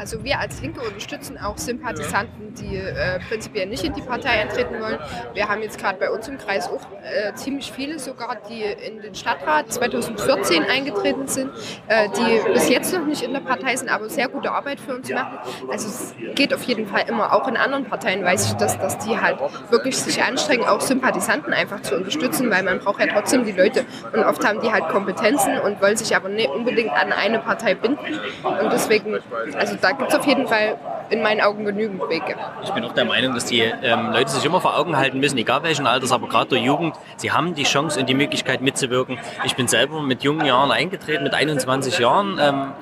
[0.00, 4.80] Also wir als Linke unterstützen auch Sympathisanten, die äh, prinzipiell nicht in die Partei eintreten
[4.80, 4.98] wollen.
[5.34, 9.02] Wir haben jetzt gerade bei uns im Kreis auch äh, ziemlich viele sogar, die in
[9.02, 11.50] den Stadtrat 2014 eingetreten sind,
[11.88, 14.94] äh, die bis jetzt noch nicht in der Partei sind, aber sehr gute Arbeit für
[14.94, 15.38] uns machen.
[15.70, 17.34] Also es geht auf jeden Fall immer.
[17.34, 19.38] Auch in anderen Parteien weiß ich, dass, dass die halt
[19.68, 23.84] wirklich sich anstrengen, auch Sympathisanten einfach zu unterstützen, weil man braucht ja trotzdem die Leute.
[24.14, 27.74] Und oft haben die halt Kompetenzen und wollen sich aber nicht unbedingt an eine Partei
[27.74, 28.18] binden.
[28.42, 29.18] Und deswegen,
[29.58, 30.78] also da gibt es auf jeden Fall
[31.10, 32.36] in meinen Augen genügend Wege.
[32.62, 35.36] Ich bin auch der Meinung, dass die ähm, Leute sich immer vor Augen halten müssen,
[35.38, 39.18] egal welchen Alters, aber gerade der Jugend, sie haben die Chance und die Möglichkeit mitzuwirken.
[39.44, 42.72] Ich bin selber mit jungen Jahren eingetreten, mit 21 Jahren ähm,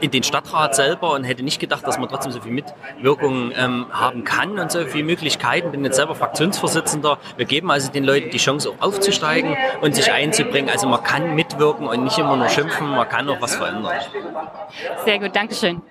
[0.00, 3.86] in den Stadtrat selber und hätte nicht gedacht, dass man trotzdem so viel Mitwirkung ähm,
[3.90, 5.72] haben kann und so viele Möglichkeiten.
[5.72, 7.18] Bin jetzt selber Fraktionsvorsitzender.
[7.36, 10.70] Wir geben also den Leuten die Chance auch aufzusteigen und sich einzubringen.
[10.70, 13.92] Also man kann mitwirken und nicht immer nur schimpfen, man kann auch was verändern.
[15.04, 15.82] Sehr gut, Dankeschön.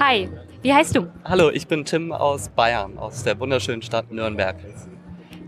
[0.00, 0.28] Hi,
[0.64, 1.08] Wie heißt du?
[1.24, 4.56] Hallo, ich bin Tim aus Bayern, aus der wunderschönen Stadt Nürnberg.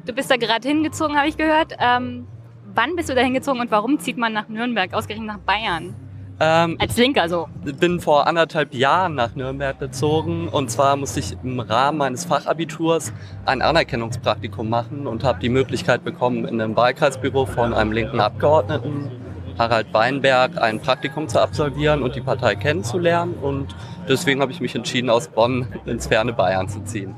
[0.04, 1.72] Du bist da gerade hingezogen, habe ich gehört.
[1.80, 2.26] Ähm,
[2.74, 5.94] wann bist du da hingezogen und warum zieht man nach Nürnberg, ausgerechnet nach Bayern?
[6.38, 7.48] Ähm, Als Linker so.
[7.64, 12.26] Ich bin vor anderthalb Jahren nach Nürnberg gezogen und zwar musste ich im Rahmen meines
[12.26, 13.14] Fachabiturs
[13.46, 19.10] ein Anerkennungspraktikum machen und habe die Möglichkeit bekommen, in einem Wahlkreisbüro von einem linken Abgeordneten,
[19.58, 23.74] Harald Weinberg, ein Praktikum zu absolvieren und die Partei kennenzulernen und
[24.08, 27.14] deswegen habe ich mich entschieden, aus Bonn ins ferne Bayern zu ziehen.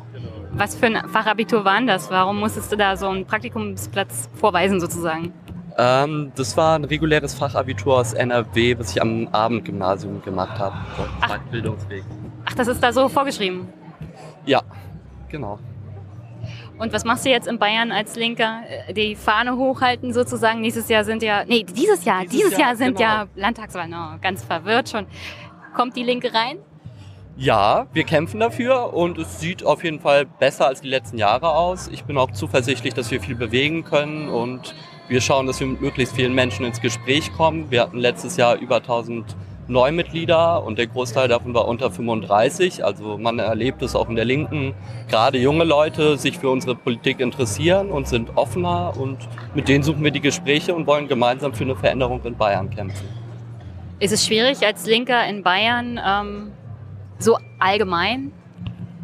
[0.53, 2.11] Was für ein Fachabitur war denn das?
[2.11, 5.33] Warum musstest du da so einen Praktikumsplatz vorweisen sozusagen?
[5.77, 10.75] Ähm, das war ein reguläres Fachabitur aus NRW, was ich am Abendgymnasium gemacht habe.
[11.21, 11.39] Ach.
[11.51, 12.03] Bildungsweg.
[12.45, 13.69] Ach, das ist da so vorgeschrieben.
[14.45, 14.63] Ja,
[15.29, 15.61] genau.
[16.79, 18.63] Und was machst du jetzt in Bayern als Linker?
[18.89, 20.61] Äh, Die Fahne hochhalten sozusagen.
[20.61, 23.09] Nächstes Jahr sind ja, nee, dieses Jahr, dieses, Dieses Jahr, Jahr, sind genau.
[23.09, 23.95] ja Landtagswahlen.
[23.95, 25.07] Oh, ganz verwirrt schon.
[25.75, 26.59] Kommt die Linke rein?
[27.37, 31.51] Ja, wir kämpfen dafür und es sieht auf jeden Fall besser als die letzten Jahre
[31.51, 31.87] aus.
[31.87, 34.75] Ich bin auch zuversichtlich, dass wir viel bewegen können und
[35.09, 37.71] wir schauen, dass wir mit möglichst vielen Menschen ins Gespräch kommen.
[37.71, 39.37] Wir hatten letztes Jahr über 1000
[39.69, 42.85] Neumitglieder und der Großteil davon war unter 35.
[42.85, 44.75] Also man erlebt es auch in der Linken.
[45.09, 49.19] Gerade junge Leute sich für unsere Politik interessieren und sind offener und
[49.55, 53.07] mit denen suchen wir die Gespräche und wollen gemeinsam für eine Veränderung in Bayern kämpfen.
[54.01, 56.53] Ist es schwierig als Linker in Bayern ähm,
[57.19, 58.33] so allgemein?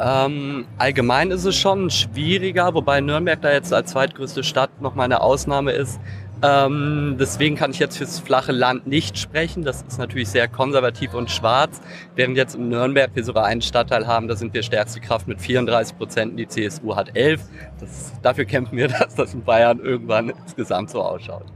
[0.00, 5.20] Ähm, allgemein ist es schon schwieriger, wobei Nürnberg da jetzt als zweitgrößte Stadt nochmal eine
[5.20, 6.00] Ausnahme ist.
[6.44, 9.62] Ähm, deswegen kann ich jetzt fürs flache Land nicht sprechen.
[9.64, 11.80] Das ist natürlich sehr konservativ und schwarz.
[12.16, 15.40] Während jetzt in Nürnberg wir sogar einen Stadtteil haben, da sind wir stärkste Kraft mit
[15.40, 17.40] 34 Prozent, die CSU hat 11.
[17.80, 21.46] Das, dafür kämpfen wir, dass das in Bayern irgendwann insgesamt so ausschaut.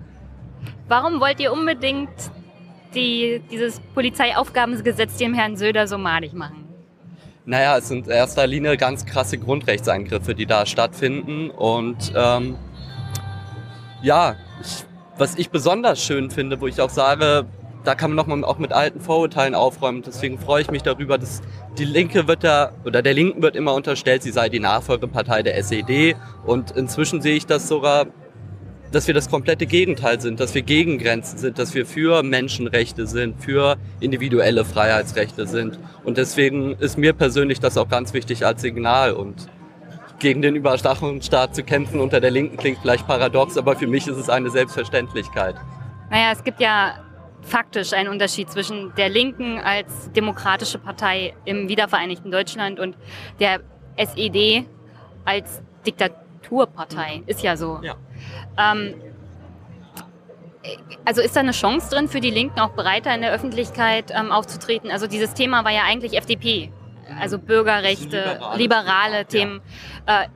[0.89, 2.09] Warum wollt ihr unbedingt
[2.95, 6.64] die, dieses Polizeiaufgabengesetz dem Herrn Söder so madig machen?
[7.45, 11.51] Naja, es sind in erster Linie ganz krasse Grundrechtseingriffe, die da stattfinden.
[11.51, 12.57] Und ähm,
[14.03, 14.84] ja, ich,
[15.16, 17.46] was ich besonders schön finde, wo ich auch sage,
[17.84, 20.03] da kann man nochmal auch mit alten Vorurteilen aufräumen.
[20.03, 21.40] Deswegen freue ich mich darüber, dass
[21.78, 25.57] die Linke wird da, oder der Linken wird immer unterstellt, sie sei die Nachfolgepartei der
[25.57, 26.16] SED.
[26.44, 28.07] Und inzwischen sehe ich das sogar,
[28.92, 33.07] dass wir das komplette Gegenteil sind, dass wir gegen Grenzen sind, dass wir für Menschenrechte
[33.07, 35.78] sind, für individuelle Freiheitsrechte sind.
[36.05, 39.12] Und deswegen ist mir persönlich das auch ganz wichtig als Signal.
[39.12, 39.49] Und
[40.18, 44.16] gegen den Überwachungsstaat zu kämpfen unter der Linken klingt vielleicht paradox, aber für mich ist
[44.16, 45.56] es eine Selbstverständlichkeit.
[46.10, 46.94] Naja, es gibt ja
[47.42, 52.96] faktisch einen Unterschied zwischen der Linken als demokratische Partei im wiedervereinigten Deutschland und
[53.40, 53.60] der
[53.96, 54.64] SED
[55.24, 57.22] als Diktaturpartei.
[57.26, 57.80] Ist ja so.
[57.82, 57.94] Ja.
[58.56, 58.94] Ähm,
[61.04, 64.32] also ist da eine Chance drin für die Linken auch breiter in der Öffentlichkeit ähm,
[64.32, 64.90] aufzutreten?
[64.90, 66.70] Also dieses Thema war ja eigentlich FDP,
[67.20, 69.61] also Bürgerrechte, Liberale liberale, Themen, Themen.
[70.06, 70.28] Äh,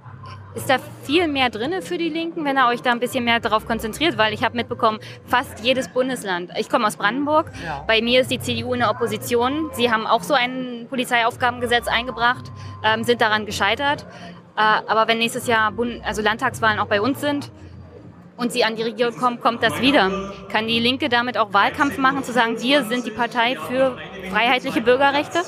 [0.54, 3.40] ist da viel mehr drinne für die Linken, wenn ihr euch da ein bisschen mehr
[3.40, 4.18] darauf konzentriert?
[4.18, 6.50] Weil ich habe mitbekommen, fast jedes Bundesland.
[6.58, 7.50] Ich komme aus Brandenburg.
[7.64, 7.84] Ja.
[7.86, 9.70] Bei mir ist die CDU in der Opposition.
[9.72, 12.52] Sie haben auch so ein Polizeiaufgabengesetz eingebracht,
[12.84, 14.04] ähm, sind daran gescheitert.
[14.56, 17.50] Äh, aber wenn nächstes Jahr Bund also Landtagswahlen auch bei uns sind
[18.36, 20.10] und sie an die Regierung kommen, kommt das wieder.
[20.50, 23.96] Kann die Linke damit auch Wahlkampf machen, zu sagen, wir sind die Partei für
[24.30, 25.40] freiheitliche Bürgerrechte?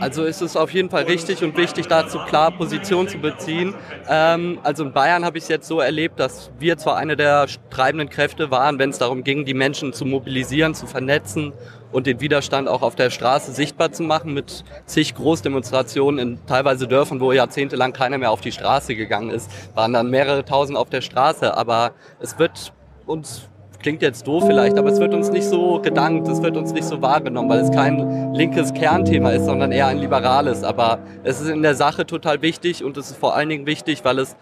[0.00, 3.74] Also ist es auf jeden Fall richtig und wichtig, dazu klar Position zu beziehen.
[4.08, 7.46] Ähm, also in Bayern habe ich es jetzt so erlebt, dass wir zwar eine der
[7.70, 11.52] treibenden Kräfte waren, wenn es darum ging, die Menschen zu mobilisieren, zu vernetzen
[11.92, 16.88] und den Widerstand auch auf der Straße sichtbar zu machen mit zig Großdemonstrationen in teilweise
[16.88, 20.90] Dörfern, wo jahrzehntelang keiner mehr auf die Straße gegangen ist, waren dann mehrere tausend auf
[20.90, 21.56] der Straße.
[21.56, 22.72] Aber es wird
[23.06, 23.48] uns
[23.84, 26.86] klingt jetzt doof vielleicht, aber es wird uns nicht so gedankt, es wird uns nicht
[26.86, 30.64] so wahrgenommen, weil es kein linkes Kernthema ist, sondern eher ein liberales.
[30.64, 34.02] Aber es ist in der Sache total wichtig und es ist vor allen Dingen wichtig,
[34.02, 34.36] weil es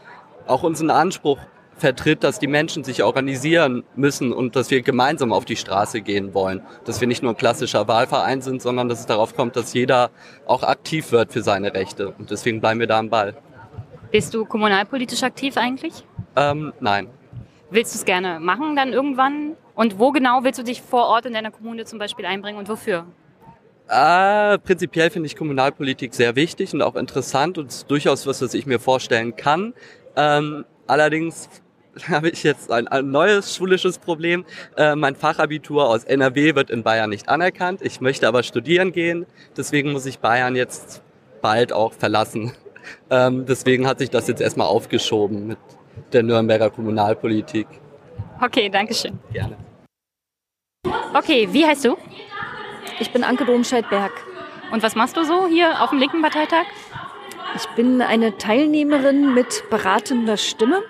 [0.47, 1.39] auch unseren Anspruch
[1.77, 6.35] vertritt, dass die Menschen sich organisieren müssen und dass wir gemeinsam auf die Straße gehen
[6.35, 6.63] wollen.
[6.85, 10.13] Dass wir nicht nur ein klassischer Wahlverein sind, sondern dass es darauf kommt, dass jeder
[10.47, 12.15] auch aktiv wird für seine Rechte.
[12.17, 13.35] Und deswegen bleiben wir da am Ball.
[14.13, 16.05] Bist du kommunalpolitisch aktiv eigentlich?
[16.37, 17.09] Ähm, nein.
[17.73, 19.57] Willst du es gerne machen dann irgendwann?
[19.75, 22.69] Und wo genau willst du dich vor Ort in deiner Kommune zum Beispiel einbringen und
[22.69, 23.07] wofür?
[23.89, 28.67] Äh, prinzipiell finde ich Kommunalpolitik sehr wichtig und auch interessant und durchaus was, was ich
[28.67, 29.73] mir vorstellen kann.
[30.17, 31.49] Ähm, allerdings
[32.11, 34.45] habe ich jetzt ein, ein neues schulisches Problem.
[34.77, 37.81] Äh, mein Fachabitur aus NRW wird in Bayern nicht anerkannt.
[37.83, 39.25] Ich möchte aber studieren gehen.
[39.57, 41.03] Deswegen muss ich Bayern jetzt
[41.41, 42.53] bald auch verlassen.
[43.11, 45.59] Ähm, deswegen hat sich das jetzt erstmal aufgeschoben mit
[46.15, 47.67] der Nürnberger Kommunalpolitik.
[48.41, 49.19] Okay, danke schön.
[49.33, 49.57] Gerne.
[51.15, 51.97] Okay, wie heißt du?
[52.99, 54.13] Ich bin Anke Domscheit-Berg.
[54.73, 56.65] Und was machst du so hier auf dem linken Parteitag?
[57.55, 60.83] Ich bin eine Teilnehmerin mit beratender Stimme.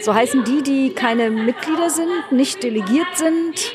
[0.00, 3.74] So heißen die, die keine Mitglieder sind, nicht delegiert sind,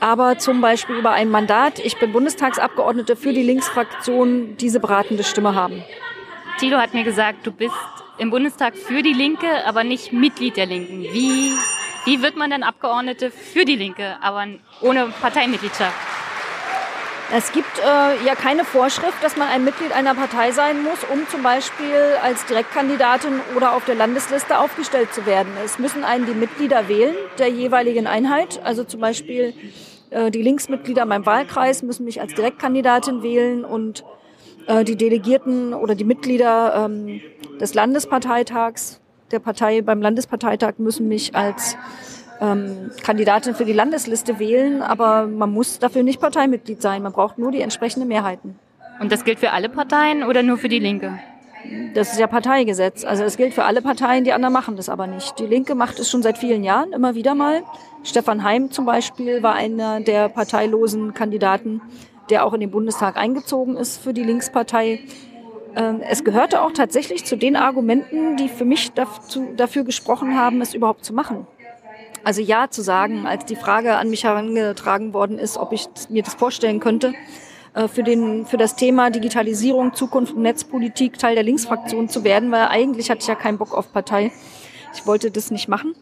[0.00, 5.54] aber zum Beispiel über ein Mandat, ich bin Bundestagsabgeordnete für die Linksfraktion, diese beratende Stimme
[5.54, 5.84] haben.
[6.58, 7.74] Thilo hat mir gesagt, du bist
[8.20, 11.02] im Bundestag für die Linke, aber nicht Mitglied der Linken.
[11.02, 11.54] Wie,
[12.04, 14.46] wie wird man denn Abgeordnete für die Linke, aber
[14.82, 15.94] ohne Parteimitgliedschaft?
[17.32, 21.26] Es gibt äh, ja keine Vorschrift, dass man ein Mitglied einer Partei sein muss, um
[21.28, 25.52] zum Beispiel als Direktkandidatin oder auf der Landesliste aufgestellt zu werden.
[25.64, 28.60] Es müssen einen die Mitglieder wählen der jeweiligen Einheit.
[28.64, 29.54] Also zum Beispiel
[30.10, 34.04] äh, die Linksmitglieder in meinem Wahlkreis müssen mich als Direktkandidatin wählen und
[34.66, 37.20] äh, die Delegierten oder die Mitglieder ähm,
[37.60, 39.00] des Landesparteitags
[39.30, 41.76] der Partei beim Landesparteitag müssen mich als
[42.40, 47.02] ähm, Kandidatin für die Landesliste wählen, aber man muss dafür nicht Parteimitglied sein.
[47.02, 48.58] Man braucht nur die entsprechenden Mehrheiten.
[48.98, 51.18] Und das gilt für alle Parteien oder nur für die Linke?
[51.94, 53.04] Das ist ja Parteigesetz.
[53.04, 55.38] Also es gilt für alle Parteien, die anderen machen das aber nicht.
[55.38, 57.62] Die Linke macht es schon seit vielen Jahren, immer wieder mal.
[58.02, 61.82] Stefan Heim zum Beispiel war einer der parteilosen Kandidaten,
[62.30, 65.00] der auch in den Bundestag eingezogen ist für die Linkspartei.
[65.76, 70.74] Ähm, es gehörte auch tatsächlich zu den Argumenten, die für mich dafür gesprochen haben, es
[70.74, 71.46] überhaupt zu machen.
[72.22, 76.22] Also ja zu sagen, als die Frage an mich herangetragen worden ist, ob ich mir
[76.22, 77.14] das vorstellen könnte,
[77.74, 82.50] äh, für, den, für das Thema Digitalisierung, Zukunft und Netzpolitik Teil der Linksfraktion zu werden,
[82.50, 84.32] weil eigentlich hatte ich ja keinen Bock auf Partei.
[84.94, 85.94] Ich wollte das nicht machen.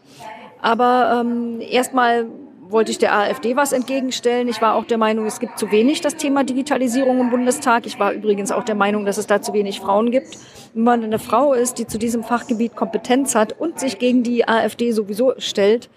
[0.61, 2.27] Aber ähm, erstmal
[2.69, 4.47] wollte ich der AfD was entgegenstellen.
[4.47, 7.85] Ich war auch der Meinung, es gibt zu wenig das Thema Digitalisierung im Bundestag.
[7.87, 10.37] Ich war übrigens auch der Meinung, dass es da zu wenig Frauen gibt.
[10.73, 14.47] Wenn man eine Frau ist, die zu diesem Fachgebiet Kompetenz hat und sich gegen die
[14.47, 15.89] AfD sowieso stellt,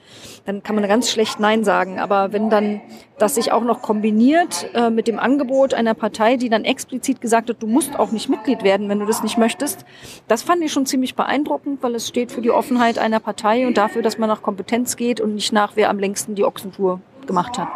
[0.45, 1.99] dann kann man ganz schlecht Nein sagen.
[1.99, 2.80] Aber wenn dann
[3.18, 7.49] das sich auch noch kombiniert äh, mit dem Angebot einer Partei, die dann explizit gesagt
[7.49, 9.84] hat, du musst auch nicht Mitglied werden, wenn du das nicht möchtest,
[10.28, 13.76] das fand ich schon ziemlich beeindruckend, weil es steht für die Offenheit einer Partei und
[13.76, 17.59] dafür, dass man nach Kompetenz geht und nicht nach, wer am längsten die Ochsentour gemacht
[17.59, 17.68] hat.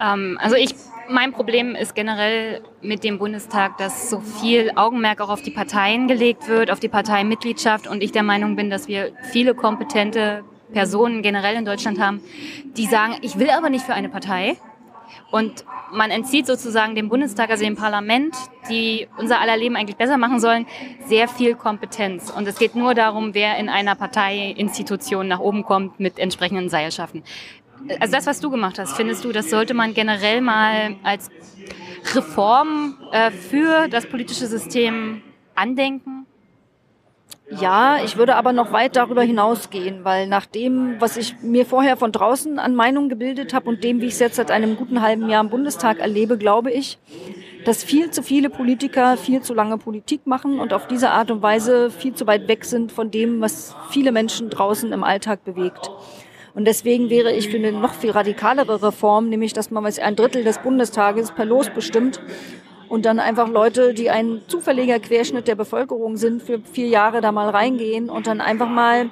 [0.00, 0.74] Ähm, also ich
[1.08, 6.08] mein Problem ist generell mit dem Bundestag, dass so viel Augenmerk auch auf die Parteien
[6.08, 10.42] gelegt wird, auf die Parteimitgliedschaft und ich der Meinung bin, dass wir viele kompetente
[10.72, 12.20] Personen generell in Deutschland haben,
[12.76, 14.56] die sagen, ich will aber nicht für eine Partei.
[15.30, 18.34] Und man entzieht sozusagen dem Bundestag, also dem Parlament,
[18.68, 20.66] die unser aller Leben eigentlich besser machen sollen,
[21.06, 22.30] sehr viel Kompetenz.
[22.30, 27.22] Und es geht nur darum, wer in einer Parteiinstitution nach oben kommt mit entsprechenden Seilschaften
[28.00, 31.30] also das, was du gemacht hast, findest du, das sollte man generell mal als
[32.14, 35.22] Reform äh, für das politische System
[35.54, 36.25] andenken?
[37.48, 41.96] Ja, ich würde aber noch weit darüber hinausgehen, weil nach dem, was ich mir vorher
[41.96, 45.00] von draußen an Meinung gebildet habe und dem, wie ich es jetzt seit einem guten
[45.00, 46.98] halben Jahr im Bundestag erlebe, glaube ich,
[47.64, 51.40] dass viel zu viele Politiker viel zu lange Politik machen und auf diese Art und
[51.40, 55.88] Weise viel zu weit weg sind von dem, was viele Menschen draußen im Alltag bewegt.
[56.54, 60.42] Und deswegen wäre ich für eine noch viel radikalere Reform, nämlich dass man ein Drittel
[60.42, 62.20] des Bundestages per Los bestimmt
[62.88, 67.32] und dann einfach Leute, die ein zufälliger Querschnitt der Bevölkerung sind, für vier Jahre da
[67.32, 69.10] mal reingehen und dann einfach mal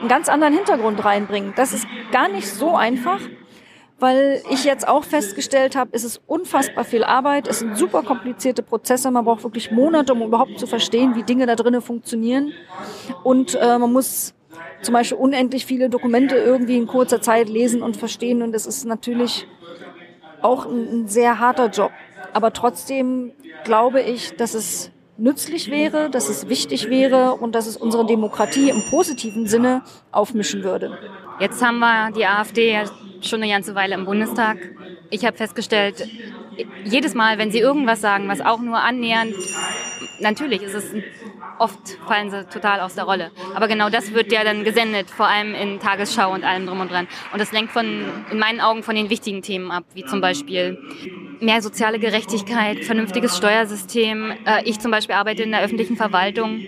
[0.00, 1.54] einen ganz anderen Hintergrund reinbringen.
[1.56, 3.20] Das ist gar nicht so einfach,
[3.98, 8.62] weil ich jetzt auch festgestellt habe, es ist unfassbar viel Arbeit, es sind super komplizierte
[8.62, 12.52] Prozesse, man braucht wirklich Monate, um überhaupt zu verstehen, wie Dinge da drinnen funktionieren
[13.22, 14.34] und äh, man muss
[14.82, 18.42] zum Beispiel unendlich viele Dokumente irgendwie in kurzer Zeit lesen und verstehen.
[18.42, 19.46] Und das ist natürlich
[20.42, 21.92] auch ein, ein sehr harter Job.
[22.36, 23.32] Aber trotzdem
[23.64, 28.68] glaube ich, dass es nützlich wäre, dass es wichtig wäre und dass es unsere Demokratie
[28.68, 29.80] im positiven Sinne
[30.12, 30.98] aufmischen würde.
[31.40, 32.84] Jetzt haben wir die AfD
[33.22, 34.58] schon eine ganze Weile im Bundestag.
[35.10, 36.08] Ich habe festgestellt,
[36.84, 39.34] jedes Mal, wenn sie irgendwas sagen, was auch nur annähernd,
[40.20, 40.94] natürlich ist es
[41.58, 43.30] oft fallen sie total aus der Rolle.
[43.54, 46.90] Aber genau das wird ja dann gesendet, vor allem in Tagesschau und allem drum und
[46.90, 47.08] dran.
[47.32, 47.86] Und das lenkt von,
[48.30, 50.78] in meinen Augen von den wichtigen Themen ab, wie zum Beispiel
[51.40, 54.32] mehr soziale Gerechtigkeit, vernünftiges Steuersystem.
[54.44, 56.66] Äh, ich zum Beispiel arbeite in der öffentlichen Verwaltung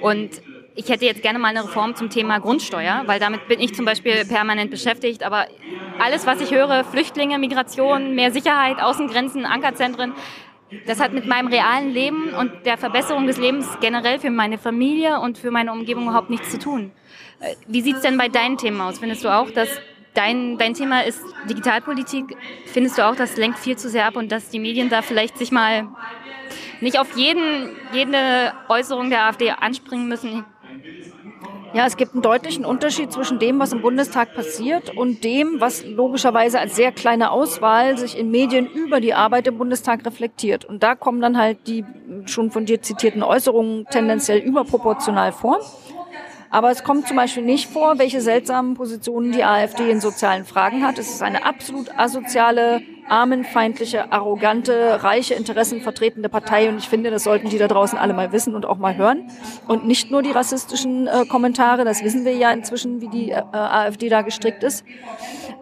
[0.00, 0.42] und
[0.78, 3.84] ich hätte jetzt gerne mal eine Reform zum Thema Grundsteuer, weil damit bin ich zum
[3.84, 5.24] Beispiel permanent beschäftigt.
[5.24, 5.48] Aber
[5.98, 10.14] alles, was ich höre, Flüchtlinge, Migration, mehr Sicherheit, Außengrenzen, Ankerzentren,
[10.86, 15.18] das hat mit meinem realen Leben und der Verbesserung des Lebens generell für meine Familie
[15.18, 16.92] und für meine Umgebung überhaupt nichts zu tun.
[17.40, 19.00] Äh, wie sieht es denn bei deinen Themen aus?
[19.00, 19.80] Findest du auch, dass
[20.14, 22.36] dein, dein Thema ist Digitalpolitik?
[22.66, 25.38] Findest du auch, das lenkt viel zu sehr ab und dass die Medien da vielleicht
[25.38, 25.88] sich mal
[26.80, 30.44] nicht auf jeden, jede Äußerung der AfD anspringen müssen?
[31.74, 35.84] Ja, es gibt einen deutlichen Unterschied zwischen dem, was im Bundestag passiert und dem, was
[35.84, 40.64] logischerweise als sehr kleine Auswahl sich in Medien über die Arbeit im Bundestag reflektiert.
[40.64, 41.84] Und da kommen dann halt die
[42.24, 45.60] schon von dir zitierten Äußerungen tendenziell überproportional vor.
[46.50, 50.82] Aber es kommt zum Beispiel nicht vor, welche seltsamen Positionen die AfD in sozialen Fragen
[50.86, 50.98] hat.
[50.98, 56.68] Es ist eine absolut asoziale, armenfeindliche, arrogante, reiche Interessen vertretende Partei.
[56.68, 59.30] Und ich finde, das sollten die da draußen alle mal wissen und auch mal hören.
[59.66, 63.42] Und nicht nur die rassistischen äh, Kommentare, das wissen wir ja inzwischen, wie die äh,
[63.52, 64.84] AfD da gestrickt ist.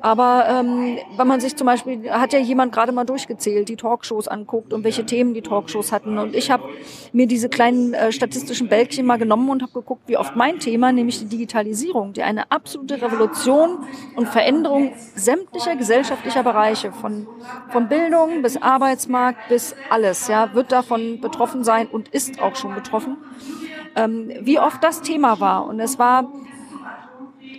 [0.01, 4.29] Aber ähm, wenn man sich zum Beispiel, hat ja jemand gerade mal durchgezählt, die Talkshows
[4.29, 6.19] anguckt und welche Themen die Talkshows hatten.
[6.19, 6.65] Und ich habe
[7.13, 10.93] mir diese kleinen äh, statistischen Bälkchen mal genommen und habe geguckt, wie oft mein Thema,
[10.93, 13.79] nämlich die Digitalisierung, die eine absolute Revolution
[14.15, 17.27] und Veränderung sämtlicher gesellschaftlicher Bereiche von
[17.71, 22.75] von Bildung bis Arbeitsmarkt bis alles, ja, wird davon betroffen sein und ist auch schon
[22.75, 23.17] betroffen.
[23.95, 25.67] Ähm, wie oft das Thema war.
[25.67, 26.31] Und es war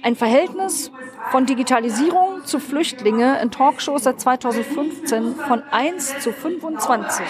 [0.04, 0.92] ein Verhältnis
[1.32, 7.26] von Digitalisierung zu Flüchtlinge in Talkshows seit 2015 von 1 zu 25.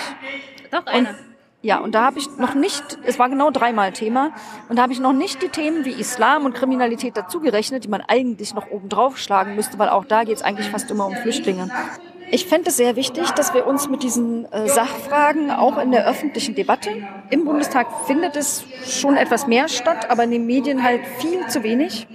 [0.72, 1.10] Doch, eine.
[1.10, 1.16] Und,
[1.64, 4.32] ja, und da habe ich noch nicht, es war genau dreimal Thema,
[4.70, 8.02] und da habe ich noch nicht die Themen wie Islam und Kriminalität dazugerechnet, die man
[8.02, 11.16] eigentlich noch oben drauf schlagen müsste, weil auch da geht es eigentlich fast immer um
[11.16, 11.70] Flüchtlinge.
[12.30, 16.08] Ich fände es sehr wichtig, dass wir uns mit diesen äh, Sachfragen auch in der
[16.08, 16.90] öffentlichen Debatte,
[17.30, 21.64] im Bundestag findet es schon etwas mehr statt, aber in den Medien halt viel zu
[21.64, 22.08] wenig.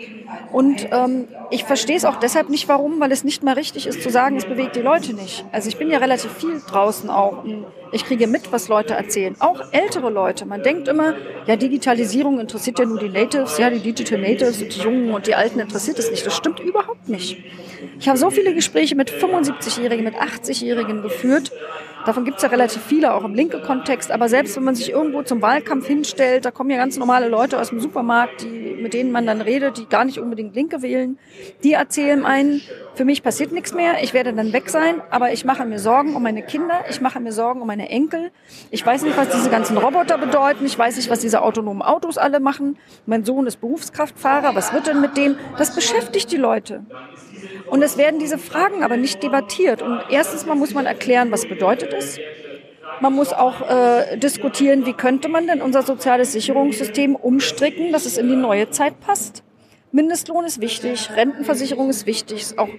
[0.53, 4.03] Und ähm, ich verstehe es auch deshalb nicht, warum, weil es nicht mal richtig ist
[4.03, 5.45] zu sagen, es bewegt die Leute nicht.
[5.51, 7.45] Also ich bin ja relativ viel draußen auch
[7.93, 9.37] ich kriege mit, was Leute erzählen.
[9.39, 10.47] Auch ältere Leute.
[10.47, 11.15] Man denkt immer,
[11.47, 15.27] ja, Digitalisierung interessiert ja nur die Natives, ja, die Digital Natives und die Jungen und
[15.27, 16.27] die Alten interessiert es nicht.
[16.27, 17.37] Das stimmt überhaupt nicht.
[17.99, 21.53] Ich habe so viele Gespräche mit 75-Jährigen, mit 80-Jährigen geführt.
[22.05, 24.11] Davon gibt es ja relativ viele, auch im linke Kontext.
[24.11, 27.61] Aber selbst wenn man sich irgendwo zum Wahlkampf hinstellt, da kommen ja ganz normale Leute
[27.61, 31.19] aus dem Supermarkt, die, mit denen man dann redet, die gar nicht unbedingt Linke wählen.
[31.63, 32.61] Die erzählen einen,
[32.95, 36.15] für mich passiert nichts mehr, ich werde dann weg sein, aber ich mache mir Sorgen
[36.15, 38.31] um meine Kinder, ich mache mir Sorgen um meine Enkel.
[38.71, 42.19] Ich weiß nicht, was diese ganzen Roboter bedeuten, ich weiß nicht, was diese autonomen Autos
[42.19, 42.79] alle machen.
[43.07, 45.37] Mein Sohn ist Berufskraftfahrer, was wird denn mit dem?
[45.57, 46.85] Das beschäftigt die Leute.
[47.71, 49.83] Und es werden diese Fragen aber nicht debattiert.
[49.83, 52.19] Und erstens mal muss man erklären, was bedeutet es.
[53.01, 58.19] Man muss auch äh, diskutieren, wie könnte man denn unser soziales Sicherungssystem umstricken, dass es
[58.19, 59.42] in die neue Zeit passt.
[59.95, 62.71] Mindestlohn ist wichtig, Rentenversicherung ist wichtig, ist auch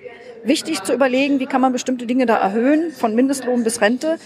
[0.43, 4.18] wichtig zu überlegen, wie kann man bestimmte Dinge da erhöhen, von Mindestlohn bis Rente.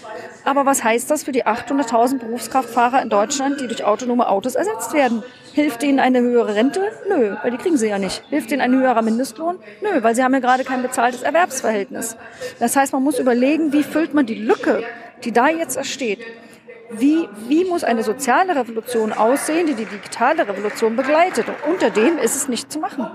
[0.44, 4.94] Aber was heißt das für die 800.000 Berufskraftfahrer in Deutschland, die durch autonome Autos ersetzt
[4.94, 5.22] werden?
[5.52, 6.80] Hilft denen eine höhere Rente?
[7.10, 8.22] Nö, weil die kriegen sie ja nicht.
[8.30, 9.58] Hilft denen ein höherer Mindestlohn?
[9.82, 12.16] Nö, weil sie haben ja gerade kein bezahltes Erwerbsverhältnis.
[12.58, 14.82] Das heißt, man muss überlegen, wie füllt man die Lücke,
[15.24, 16.20] die da jetzt entsteht.
[16.90, 21.46] Wie, wie muss eine soziale Revolution aussehen, die die digitale Revolution begleitet?
[21.48, 23.10] Und unter dem ist es nicht zu machen.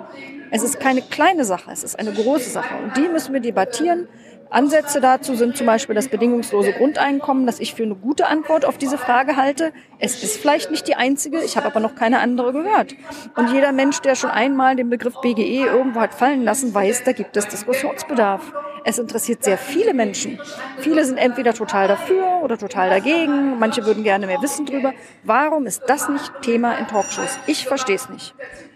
[0.52, 2.76] Es ist keine kleine Sache, es ist eine große Sache.
[2.84, 4.08] Und die müssen wir debattieren,
[4.54, 8.78] Ansätze dazu sind zum Beispiel das bedingungslose Grundeinkommen, das ich für eine gute Antwort auf
[8.78, 9.74] diese Frage halte.
[9.98, 12.96] Es ist vielleicht nicht die einzige, ich habe aber noch keine andere gehört.
[13.36, 17.14] Und jeder Mensch, der schon einmal den Begriff BGE irgendwo hat fallen lassen, weiß, da
[17.14, 18.54] gibt es Diskussionsbedarf.
[18.86, 20.40] Es interessiert sehr viele Menschen.
[20.78, 23.58] Viele sind entweder total dafür oder total dagegen.
[23.58, 24.94] Manche würden gerne mehr wissen drüber.
[25.24, 27.40] Warum ist das nicht Thema in Talkshows?
[27.48, 28.36] Ich verstehe es nicht.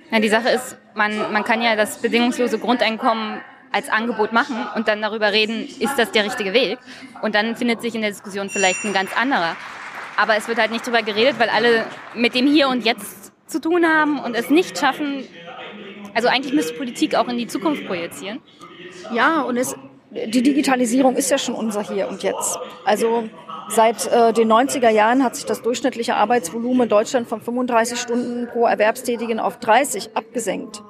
[0.10, 3.42] Ja, die Sache ist, man, man kann ja das bedingungslose Grundeinkommen
[3.78, 6.80] als Angebot machen und dann darüber reden, ist das der richtige Weg?
[7.22, 9.56] Und dann findet sich in der Diskussion vielleicht ein ganz anderer.
[10.18, 13.62] Aber es wird halt nicht darüber geredet, weil alle mit dem Hier und Jetzt zu
[13.62, 15.24] tun haben und es nicht schaffen.
[16.14, 18.42] Also eigentlich müsste Politik auch in die Zukunft projizieren.
[19.14, 19.76] Ja, und es,
[20.12, 22.58] die Digitalisierung ist ja schon unser Hier und Jetzt.
[22.84, 23.30] Also
[23.70, 28.48] Seit äh, den 90er Jahren hat sich das durchschnittliche Arbeitsvolumen in Deutschland von 35 Stunden
[28.48, 30.82] pro Erwerbstätigen auf 30 abgesenkt.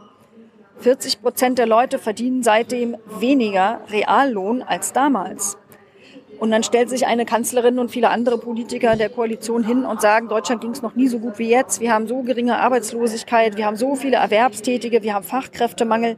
[0.80, 5.58] 40 Prozent der Leute verdienen seitdem weniger Reallohn als damals.
[6.40, 10.28] Und dann stellt sich eine Kanzlerin und viele andere Politiker der Koalition hin und sagen,
[10.28, 11.82] Deutschland ging es noch nie so gut wie jetzt.
[11.82, 16.18] Wir haben so geringe Arbeitslosigkeit, wir haben so viele Erwerbstätige, wir haben Fachkräftemangel.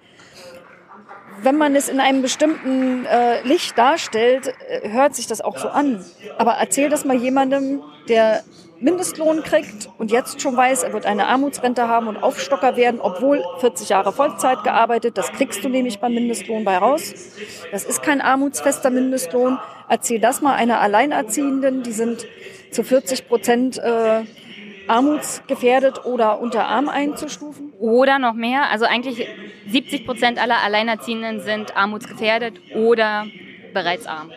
[1.41, 5.70] Wenn man es in einem bestimmten äh, Licht darstellt, äh, hört sich das auch so
[5.70, 6.03] an.
[6.38, 8.43] Aber erzähl das mal jemandem, der
[8.82, 13.44] Mindestlohn kriegt und jetzt schon weiß, er wird eine Armutsrente haben und Aufstocker werden, obwohl
[13.60, 15.18] 40 Jahre Vollzeit gearbeitet.
[15.18, 17.14] Das kriegst du nämlich beim Mindestlohn bei raus.
[17.72, 19.60] Das ist kein armutsfester Mindestlohn.
[19.90, 22.26] Erzähl das mal einer Alleinerziehenden, die sind
[22.72, 24.22] zu 40 Prozent äh,
[24.88, 27.74] armutsgefährdet oder unter arm einzustufen?
[27.80, 28.70] Oder noch mehr.
[28.70, 29.28] Also eigentlich
[29.68, 33.26] 70 Prozent aller Alleinerziehenden sind armutsgefährdet oder
[33.74, 34.32] bereits arm.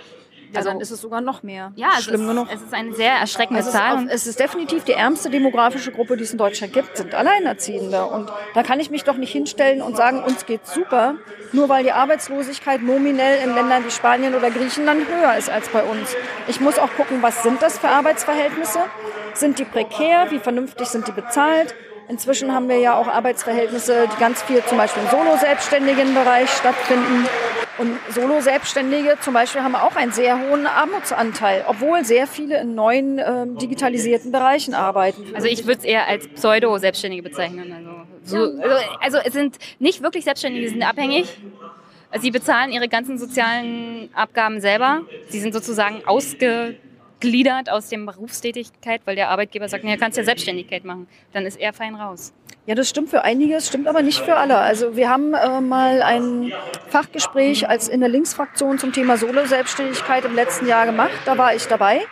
[0.53, 1.73] Ja, also, dann ist es sogar noch mehr.
[1.77, 2.49] Ja, es Schlimm ist, genug.
[2.53, 3.97] es ist eine sehr erschreckende es Zahl.
[3.97, 8.05] Auf, es ist definitiv die ärmste demografische Gruppe, die es in Deutschland gibt, sind Alleinerziehende.
[8.05, 11.15] Und da kann ich mich doch nicht hinstellen und sagen, uns geht's super,
[11.53, 15.83] nur weil die Arbeitslosigkeit nominell in Ländern wie Spanien oder Griechenland höher ist als bei
[15.83, 16.15] uns.
[16.49, 18.81] Ich muss auch gucken, was sind das für Arbeitsverhältnisse?
[19.33, 20.31] Sind die prekär?
[20.31, 21.75] Wie vernünftig sind die bezahlt?
[22.09, 27.27] Inzwischen haben wir ja auch Arbeitsverhältnisse, die ganz viel zum Beispiel im solo-selbstständigen Bereich stattfinden.
[27.83, 33.19] Und Solo-Selbstständige zum Beispiel haben auch einen sehr hohen Armutsanteil, obwohl sehr viele in neuen
[33.19, 35.35] ähm, digitalisierten Bereichen arbeiten.
[35.35, 38.07] Also ich würde es eher als Pseudo-Selbstständige bezeichnen.
[38.23, 41.27] Also, so, also, also es sind nicht wirklich Selbstständige, sie sind abhängig.
[42.21, 45.01] Sie bezahlen ihre ganzen sozialen Abgaben selber.
[45.31, 46.77] Sie sind sozusagen ausge
[47.19, 51.09] gliedert aus dem Berufstätigkeit, weil der Arbeitgeber sagt, ja, kannst ja Selbstständigkeit machen.
[51.33, 52.33] Dann ist er fein raus.
[52.65, 54.57] Ja, das stimmt für einige, das stimmt aber nicht für alle.
[54.59, 56.53] Also wir haben äh, mal ein
[56.89, 61.11] Fachgespräch als in der Linksfraktion zum Thema Solo-Selbstständigkeit im letzten Jahr gemacht.
[61.25, 62.03] Da war ich dabei.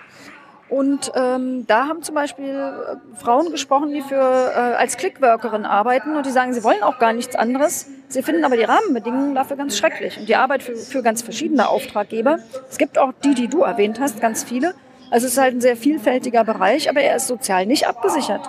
[0.68, 6.16] Und ähm, da haben zum Beispiel äh, Frauen gesprochen, die für, äh, als Clickworkerin arbeiten
[6.16, 7.88] und die sagen, sie wollen auch gar nichts anderes.
[8.08, 11.68] Sie finden aber die Rahmenbedingungen dafür ganz schrecklich und die Arbeit für, für ganz verschiedene
[11.68, 12.38] Auftraggeber.
[12.68, 14.74] Es gibt auch die, die du erwähnt hast, ganz viele.
[15.10, 18.48] Also es ist halt ein sehr vielfältiger Bereich, aber er ist sozial nicht abgesichert.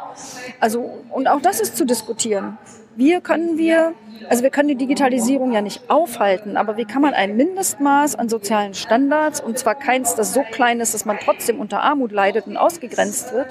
[0.60, 2.58] Also, und auch das ist zu diskutieren.
[2.96, 3.94] Wie können wir,
[4.30, 8.30] also wir können die Digitalisierung ja nicht aufhalten, aber wie kann man ein Mindestmaß an
[8.30, 12.48] sozialen Standards, und zwar keins, das so klein ist, dass man trotzdem unter Armut leidet
[12.48, 13.48] und ausgegrenzt wird,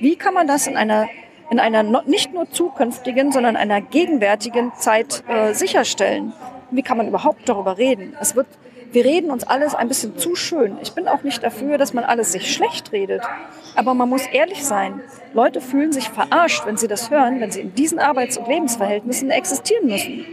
[0.00, 1.06] wie kann man das in einer
[1.50, 6.34] in einer nicht nur zukünftigen, sondern einer gegenwärtigen Zeit äh, sicherstellen?
[6.70, 8.14] Wie kann man überhaupt darüber reden?
[8.20, 8.46] Es wird
[8.92, 10.78] wir reden uns alles ein bisschen zu schön.
[10.82, 13.22] Ich bin auch nicht dafür, dass man alles sich schlecht redet.
[13.74, 15.00] Aber man muss ehrlich sein.
[15.34, 19.30] Leute fühlen sich verarscht, wenn sie das hören, wenn sie in diesen Arbeits- und Lebensverhältnissen
[19.30, 20.24] existieren müssen.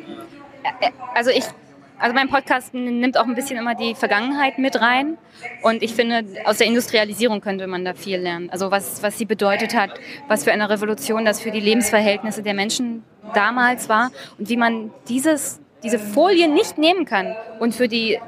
[1.13, 1.43] Also ich,
[1.99, 5.17] also mein Podcast nimmt auch ein bisschen immer die Vergangenheit mit rein.
[5.61, 8.49] Und ich finde, aus der Industrialisierung könnte man da viel lernen.
[8.49, 9.91] Also was, was sie bedeutet hat,
[10.27, 13.03] was für eine Revolution das für die Lebensverhältnisse der Menschen
[13.33, 18.19] damals war und wie man dieses diese Folie nicht nehmen kann und für die,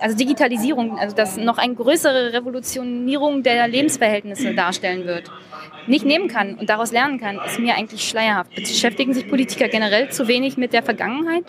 [0.00, 5.30] also Digitalisierung, also das noch eine größere Revolutionierung der Lebensverhältnisse darstellen wird,
[5.86, 8.54] nicht nehmen kann und daraus lernen kann, ist mir eigentlich schleierhaft.
[8.54, 11.44] Beschäftigen sich Politiker generell zu wenig mit der Vergangenheit?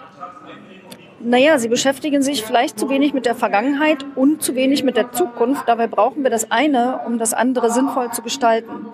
[1.24, 5.12] Naja, sie beschäftigen sich vielleicht zu wenig mit der Vergangenheit und zu wenig mit der
[5.12, 5.68] Zukunft.
[5.68, 8.88] Dabei brauchen wir das eine, um das andere sinnvoll zu gestalten.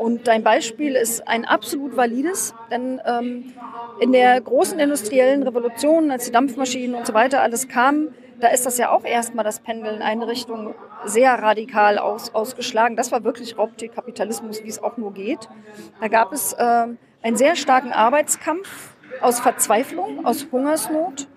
[0.00, 3.52] Und dein Beispiel ist ein absolut valides, denn ähm,
[4.00, 8.08] in der großen industriellen Revolution, als die Dampfmaschinen und so weiter alles kam,
[8.40, 10.74] da ist das ja auch erstmal das Pendel in eine Richtung
[11.04, 12.96] sehr radikal aus, ausgeschlagen.
[12.96, 15.50] Das war wirklich Raubtierkapitalismus, wie es auch nur geht.
[16.00, 16.86] Da gab es äh,
[17.22, 21.28] einen sehr starken Arbeitskampf aus Verzweiflung, aus Hungersnot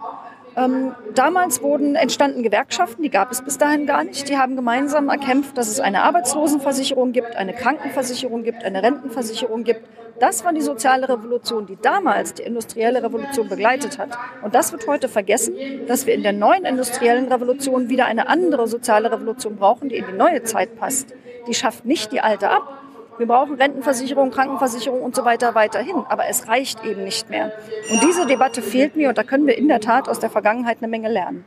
[0.55, 4.29] ähm, damals wurden entstanden Gewerkschaften, die gab es bis dahin gar nicht.
[4.29, 9.81] Die haben gemeinsam erkämpft, dass es eine Arbeitslosenversicherung gibt, eine Krankenversicherung gibt, eine Rentenversicherung gibt.
[10.19, 14.17] Das war die soziale Revolution, die damals die industrielle Revolution begleitet hat.
[14.43, 15.55] Und das wird heute vergessen,
[15.87, 20.05] dass wir in der neuen industriellen Revolution wieder eine andere soziale Revolution brauchen, die in
[20.05, 21.15] die neue Zeit passt.
[21.47, 22.82] Die schafft nicht die alte ab,
[23.23, 25.95] wir brauchen Rentenversicherung, Krankenversicherung und so weiter weiterhin.
[26.09, 27.53] Aber es reicht eben nicht mehr.
[27.89, 30.79] Und diese Debatte fehlt mir und da können wir in der Tat aus der Vergangenheit
[30.81, 31.45] eine Menge lernen.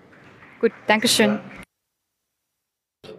[0.58, 1.38] Gut, Dankeschön.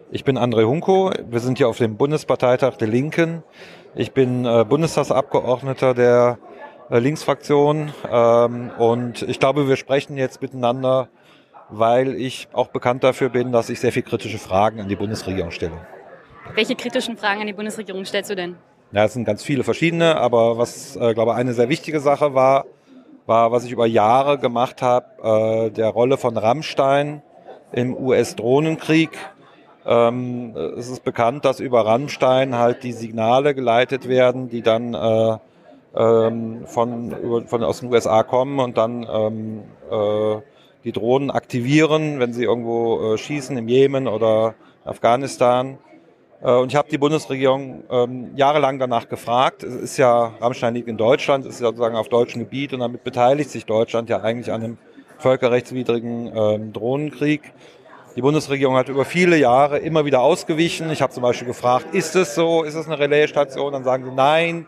[0.10, 1.12] Ich bin André Hunko.
[1.30, 3.44] Wir sind hier auf dem Bundesparteitag der Linken.
[3.94, 6.40] Ich bin äh, Bundestagsabgeordneter der
[6.90, 11.10] äh, Linksfraktion ähm, und ich glaube, wir sprechen jetzt miteinander,
[11.70, 15.52] weil ich auch bekannt dafür bin, dass ich sehr viel kritische Fragen an die Bundesregierung
[15.52, 15.86] stelle.
[16.56, 18.56] Welche kritischen Fragen an die Bundesregierung stellst du denn?
[18.92, 22.66] Ja, es sind ganz viele verschiedene, aber was, äh, glaube eine sehr wichtige Sache war,
[23.26, 27.22] war, was ich über Jahre gemacht habe, äh, der Rolle von Rammstein
[27.74, 29.10] im US-Drohnenkrieg.
[29.86, 35.38] Ähm, es ist bekannt, dass über Rammstein halt die Signale geleitet werden, die dann äh,
[35.96, 40.42] ähm, von, über, von aus den USA kommen und dann ähm, äh,
[40.84, 45.78] die Drohnen aktivieren, wenn sie irgendwo äh, schießen im Jemen oder Afghanistan.
[46.42, 49.64] Äh, und ich habe die Bundesregierung ähm, jahrelang danach gefragt.
[49.64, 52.80] Es ist ja, Rammstein liegt in Deutschland, es ist ja sozusagen auf deutschem Gebiet und
[52.80, 54.78] damit beteiligt sich Deutschland ja eigentlich an einem
[55.20, 57.54] völkerrechtswidrigen ähm, Drohnenkrieg.
[58.16, 60.90] Die Bundesregierung hat über viele Jahre immer wieder ausgewichen.
[60.90, 63.74] Ich habe zum Beispiel gefragt, ist es so, ist es eine Relaisstation?
[63.74, 64.66] Dann sagen sie nein,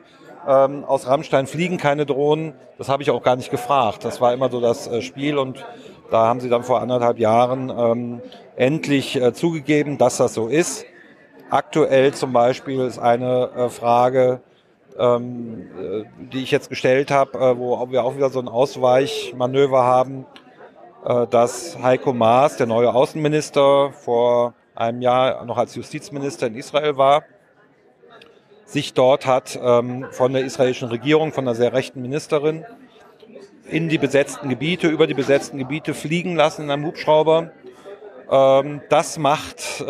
[0.47, 2.53] ähm, aus Rammstein fliegen keine Drohnen.
[2.78, 4.05] Das habe ich auch gar nicht gefragt.
[4.05, 5.65] Das war immer so das äh, Spiel und
[6.11, 8.22] da haben sie dann vor anderthalb Jahren ähm,
[8.55, 10.86] endlich äh, zugegeben, dass das so ist.
[11.49, 14.39] Aktuell zum Beispiel ist eine äh, Frage,
[14.99, 19.83] ähm, äh, die ich jetzt gestellt habe, äh, wo wir auch wieder so ein Ausweichmanöver
[19.83, 20.25] haben,
[21.29, 27.23] dass Heiko Maas, der neue Außenminister, vor einem Jahr noch als Justizminister in Israel war,
[28.65, 32.65] sich dort hat ähm, von der israelischen Regierung, von einer sehr rechten Ministerin,
[33.69, 37.51] in die besetzten Gebiete, über die besetzten Gebiete fliegen lassen in einem Hubschrauber.
[38.29, 39.81] Ähm, das macht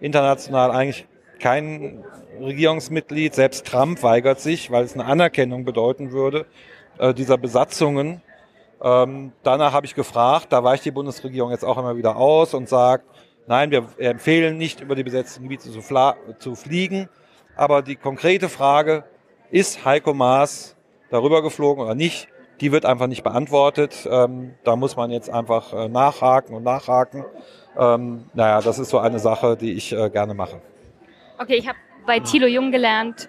[0.00, 1.06] international eigentlich
[1.40, 2.04] kein
[2.40, 3.34] Regierungsmitglied.
[3.34, 6.46] Selbst Trump weigert sich, weil es eine Anerkennung bedeuten würde,
[6.98, 8.22] äh, dieser Besatzungen.
[8.82, 12.68] Ähm, danach habe ich gefragt, da weicht die Bundesregierung jetzt auch immer wieder aus und
[12.68, 13.04] sagt,
[13.46, 15.80] nein, wir empfehlen nicht, über die besetzten Gebiete zu,
[16.38, 17.08] zu fliegen.
[17.56, 19.04] Aber die konkrete Frage,
[19.50, 20.76] ist Heiko Maas
[21.10, 22.28] darüber geflogen oder nicht,
[22.60, 24.06] die wird einfach nicht beantwortet.
[24.10, 27.24] Ähm, da muss man jetzt einfach äh, nachhaken und nachhaken.
[27.76, 30.60] Ähm, naja, das ist so eine Sache, die ich äh, gerne mache.
[31.38, 33.28] Okay, ich habe bei Thilo Jung gelernt,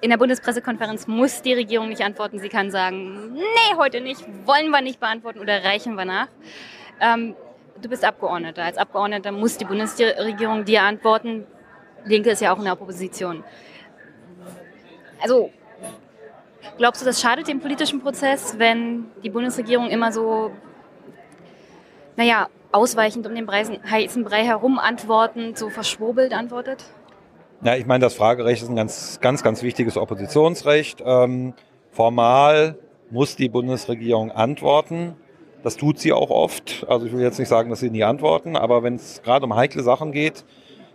[0.00, 2.38] in der Bundespressekonferenz muss die Regierung nicht antworten.
[2.38, 6.28] Sie kann sagen, nee, heute nicht, wollen wir nicht beantworten oder reichen wir nach.
[7.00, 7.34] Ähm,
[7.80, 8.62] du bist Abgeordneter.
[8.62, 11.46] Als Abgeordneter muss die Bundesregierung dir antworten.
[12.04, 13.42] Linke ist ja auch in der Opposition.
[15.20, 15.50] Also,
[16.78, 20.52] glaubst du, das schadet dem politischen Prozess, wenn die Bundesregierung immer so,
[22.16, 26.84] naja, ausweichend um den heißen Brei herum antwortend, so verschwurbelt antwortet?
[27.62, 31.02] Ja, ich meine, das Fragerecht ist ein ganz, ganz, ganz wichtiges Oppositionsrecht.
[31.04, 31.54] Ähm,
[31.90, 32.78] formal
[33.10, 35.16] muss die Bundesregierung antworten.
[35.62, 36.86] Das tut sie auch oft.
[36.88, 39.56] Also ich will jetzt nicht sagen, dass sie nie antworten, aber wenn es gerade um
[39.56, 40.44] heikle Sachen geht,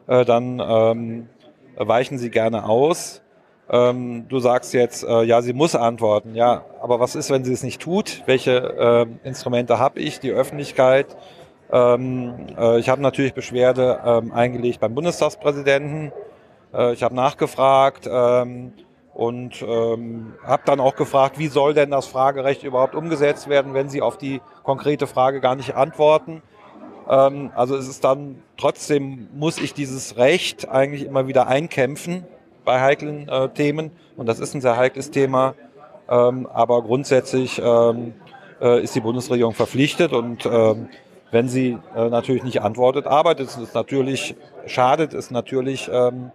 [0.07, 1.29] äh, dann ähm,
[1.75, 3.21] weichen sie gerne aus.
[3.69, 6.35] Ähm, du sagst jetzt, äh, ja, sie muss antworten.
[6.35, 8.21] Ja, aber was ist, wenn sie es nicht tut?
[8.25, 10.19] Welche äh, Instrumente habe ich?
[10.19, 11.17] Die Öffentlichkeit?
[11.71, 16.11] Ähm, äh, ich habe natürlich Beschwerde ähm, eingelegt beim Bundestagspräsidenten.
[16.73, 18.73] Äh, ich habe nachgefragt ähm,
[19.13, 23.89] und ähm, habe dann auch gefragt, wie soll denn das Fragerecht überhaupt umgesetzt werden, wenn
[23.89, 26.41] Sie auf die konkrete Frage gar nicht antworten.
[27.09, 32.25] Ähm, also es ist dann trotzdem, muss ich dieses Recht eigentlich immer wieder einkämpfen
[32.65, 35.55] bei heiklen äh, Themen und das ist ein sehr heikles Thema.
[36.09, 40.45] Ähm, aber grundsätzlich äh, ist die Bundesregierung verpflichtet und
[41.31, 46.31] wenn sie äh, natürlich nicht antwortet, arbeitet es natürlich, schadet es natürlich ähm,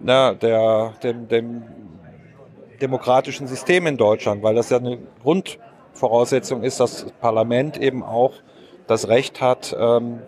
[0.00, 1.62] na, der, dem, dem
[2.80, 8.32] demokratischen System in Deutschland, weil das ja eine Grundvoraussetzung ist, dass das Parlament eben auch
[8.86, 10.20] das Recht hat, ähm,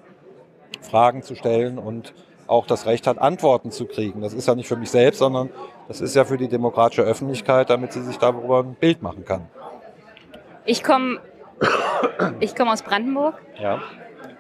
[0.80, 2.14] Fragen zu stellen und
[2.46, 4.20] auch das Recht hat, Antworten zu kriegen.
[4.20, 5.50] Das ist ja nicht für mich selbst, sondern
[5.88, 9.48] das ist ja für die demokratische Öffentlichkeit, damit sie sich darüber ein Bild machen kann.
[10.64, 11.20] Ich komme
[12.40, 13.80] ich komm aus Brandenburg ja.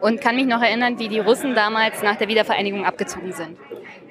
[0.00, 3.58] und kann mich noch erinnern, wie die Russen damals nach der Wiedervereinigung abgezogen sind.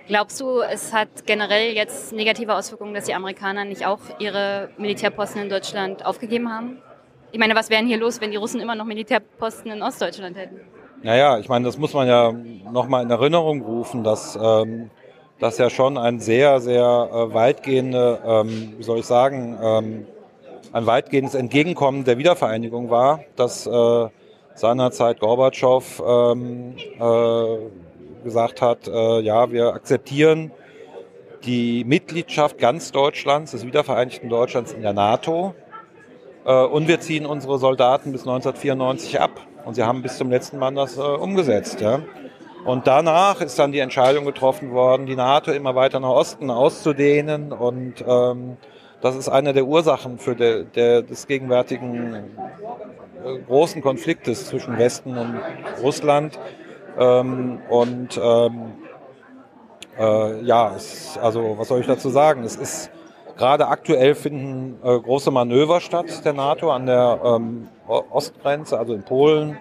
[0.07, 5.43] Glaubst du, es hat generell jetzt negative Auswirkungen, dass die Amerikaner nicht auch ihre Militärposten
[5.43, 6.81] in Deutschland aufgegeben haben?
[7.31, 10.59] Ich meine, was wären hier los, wenn die Russen immer noch Militärposten in Ostdeutschland hätten?
[11.01, 12.31] Naja, ich meine, das muss man ja
[12.71, 14.89] nochmal in Erinnerung rufen, dass ähm,
[15.39, 20.07] das ja schon ein sehr, sehr äh, weitgehende, ähm, wie soll ich sagen, ähm,
[20.73, 24.07] ein weitgehendes Entgegenkommen der Wiedervereinigung war, dass äh,
[24.55, 30.51] seinerzeit Gorbatschow ähm, äh, gesagt hat, äh, ja, wir akzeptieren
[31.43, 35.55] die Mitgliedschaft ganz Deutschlands, des wiedervereinigten Deutschlands in der NATO
[36.45, 39.31] äh, und wir ziehen unsere Soldaten bis 1994 ab.
[39.65, 41.81] Und sie haben bis zum letzten Mann das äh, umgesetzt.
[41.81, 42.01] Ja.
[42.65, 47.51] Und danach ist dann die Entscheidung getroffen worden, die NATO immer weiter nach Osten auszudehnen.
[47.51, 48.57] Und ähm,
[49.01, 55.17] das ist eine der Ursachen für de, de, des gegenwärtigen äh, großen Konfliktes zwischen Westen
[55.17, 55.39] und
[55.81, 56.39] Russland.
[56.97, 58.73] Ähm, und ähm,
[59.97, 62.43] äh, ja, es, also was soll ich dazu sagen?
[62.43, 62.91] Es ist
[63.37, 69.03] gerade aktuell finden äh, große Manöver statt der NATO an der ähm, Ostgrenze, also in
[69.03, 69.51] Polen,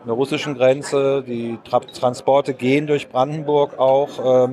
[0.00, 1.22] an der russischen Grenze.
[1.26, 4.48] Die Tra Transporte gehen durch Brandenburg auch.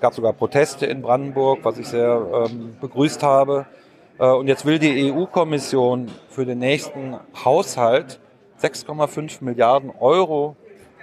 [0.00, 3.66] Es gab sogar Proteste in Brandenburg, was ich sehr ähm, begrüßt habe.
[4.18, 8.18] Äh, und jetzt will die EU-Kommission für den nächsten Haushalt
[8.62, 10.56] 6,5 Milliarden Euro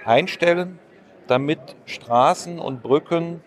[0.04, 0.80] einstellen,
[1.28, 3.42] damit Straßen und Brücken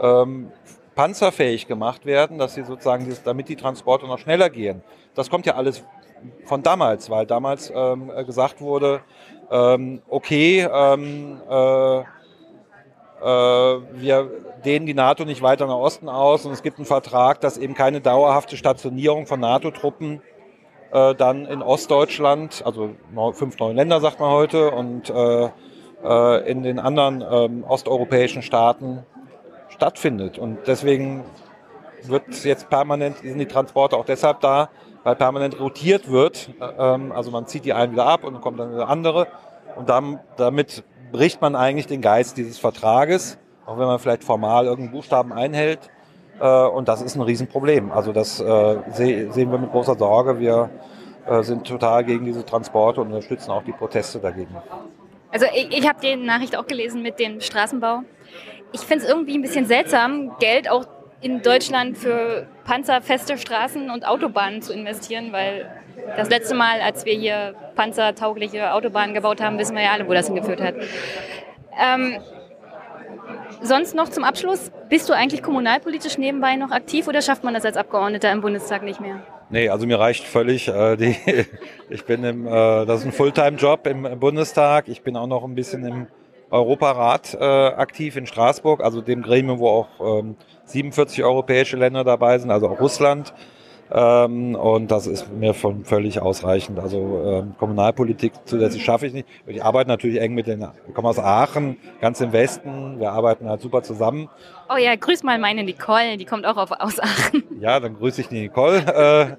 [0.00, 0.52] ähm,
[0.94, 4.84] panzerfähig gemacht werden, dass sie sozusagen, damit die Transporte noch schneller gehen.
[5.16, 5.82] Das kommt ja alles
[6.44, 9.00] von damals, weil damals ähm, gesagt wurde,
[9.50, 12.04] ähm, okay, ähm, äh, äh,
[13.24, 14.30] wir
[14.64, 17.74] dehnen die NATO nicht weiter nach Osten aus und es gibt einen Vertrag, dass eben
[17.74, 20.20] keine dauerhafte Stationierung von NATO-Truppen
[20.94, 22.90] äh, dann in Ostdeutschland, also
[23.32, 25.50] fünf neue Länder sagt man heute, und äh,
[26.04, 29.04] äh, in den anderen ähm, osteuropäischen Staaten
[29.68, 30.38] stattfindet.
[30.38, 31.24] Und deswegen
[32.02, 34.70] wird jetzt permanent, sind die Transporte auch deshalb da,
[35.02, 36.50] weil permanent rotiert wird.
[36.60, 39.26] Äh, ähm, also man zieht die einen wieder ab und dann kommt dann wieder andere.
[39.74, 40.84] Und damit
[41.14, 45.78] bricht man eigentlich den Geist dieses Vertrages, auch wenn man vielleicht formal irgendeinen Buchstaben einhält.
[46.40, 47.92] Äh, und das ist ein Riesenproblem.
[47.92, 50.40] Also das äh, sehen wir mit großer Sorge.
[50.40, 50.70] Wir
[51.24, 54.56] äh, sind total gegen diese Transporte und unterstützen auch die Proteste dagegen.
[55.30, 58.00] Also ich, ich habe die Nachricht auch gelesen mit dem Straßenbau.
[58.72, 60.84] Ich finde es irgendwie ein bisschen seltsam, Geld auch
[61.20, 65.70] in Deutschland für panzerfeste Straßen und Autobahnen zu investieren, weil
[66.16, 70.12] das letzte Mal, als wir hier panzertaugliche Autobahnen gebaut haben, wissen wir ja alle, wo
[70.12, 70.74] das hingeführt hat.
[71.80, 72.18] Ähm,
[73.62, 77.64] sonst noch zum Abschluss, bist du eigentlich kommunalpolitisch nebenbei noch aktiv oder schafft man das
[77.64, 79.22] als Abgeordneter im Bundestag nicht mehr?
[79.50, 80.68] Nee, also mir reicht völlig.
[80.68, 81.16] Äh, die,
[81.90, 82.50] ich bin im, äh,
[82.86, 84.88] das ist ein Fulltime-Job im Bundestag.
[84.88, 86.06] Ich bin auch noch ein bisschen im
[86.50, 92.38] Europarat äh, aktiv in Straßburg, also dem Gremium, wo auch ähm, 47 europäische Länder dabei
[92.38, 93.34] sind, also auch Russland.
[93.94, 96.80] Ähm, und das ist mir von völlig ausreichend.
[96.80, 99.28] Also ähm, Kommunalpolitik zusätzlich schaffe ich nicht.
[99.46, 102.98] Ich arbeite natürlich eng mit den, ich komme aus Aachen, ganz im Westen.
[102.98, 104.28] Wir arbeiten halt super zusammen.
[104.68, 107.44] Oh ja, grüß mal meine Nicole, die kommt auch auf, aus Aachen.
[107.60, 108.82] Ja, dann grüße ich die Nicole.
[109.04, 109.36] Äh,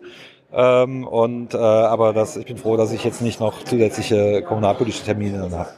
[0.53, 5.03] ähm, und äh, aber das, ich bin froh, dass ich jetzt nicht noch zusätzliche kommunalpolitische
[5.03, 5.69] Termine habe.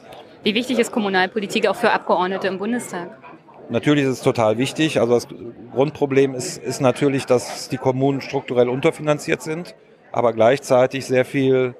[0.42, 3.10] Wie wichtig ist Kommunalpolitik auch für Abgeordnete im Bundestag?
[3.70, 5.00] Natürlich ist es total wichtig.
[5.00, 5.28] Also das
[5.72, 9.74] Grundproblem ist, ist natürlich, dass die Kommunen strukturell unterfinanziert sind,
[10.10, 11.74] aber gleichzeitig sehr viel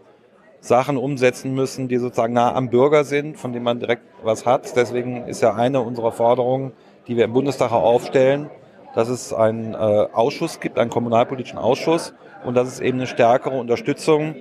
[0.60, 4.76] Sachen umsetzen müssen, die sozusagen nah am Bürger sind, von denen man direkt was hat.
[4.76, 6.72] Deswegen ist ja eine unserer Forderungen,
[7.06, 8.50] die wir im Bundestag auch aufstellen,
[8.94, 12.12] dass es einen äh, Ausschuss gibt, einen kommunalpolitischen Ausschuss
[12.44, 14.34] und dass es eben eine stärkere Unterstützung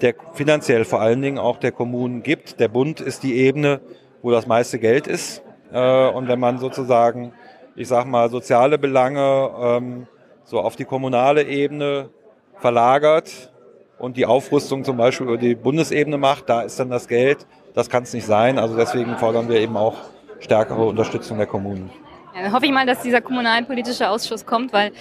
[0.00, 2.60] der finanziell vor allen Dingen auch der Kommunen gibt.
[2.60, 3.80] Der Bund ist die Ebene,
[4.22, 5.42] wo das meiste Geld ist.
[5.72, 7.32] Äh, und wenn man sozusagen,
[7.76, 10.06] ich sag mal, soziale Belange ähm,
[10.44, 12.10] so auf die kommunale Ebene
[12.58, 13.52] verlagert
[13.98, 17.46] und die Aufrüstung zum Beispiel über die Bundesebene macht, da ist dann das Geld.
[17.74, 18.58] Das kann es nicht sein.
[18.58, 19.96] Also deswegen fordern wir eben auch
[20.40, 21.90] stärkere Unterstützung der Kommunen.
[22.34, 24.92] Ja, dann hoffe ich mal, dass dieser kommunalpolitische Ausschuss kommt, weil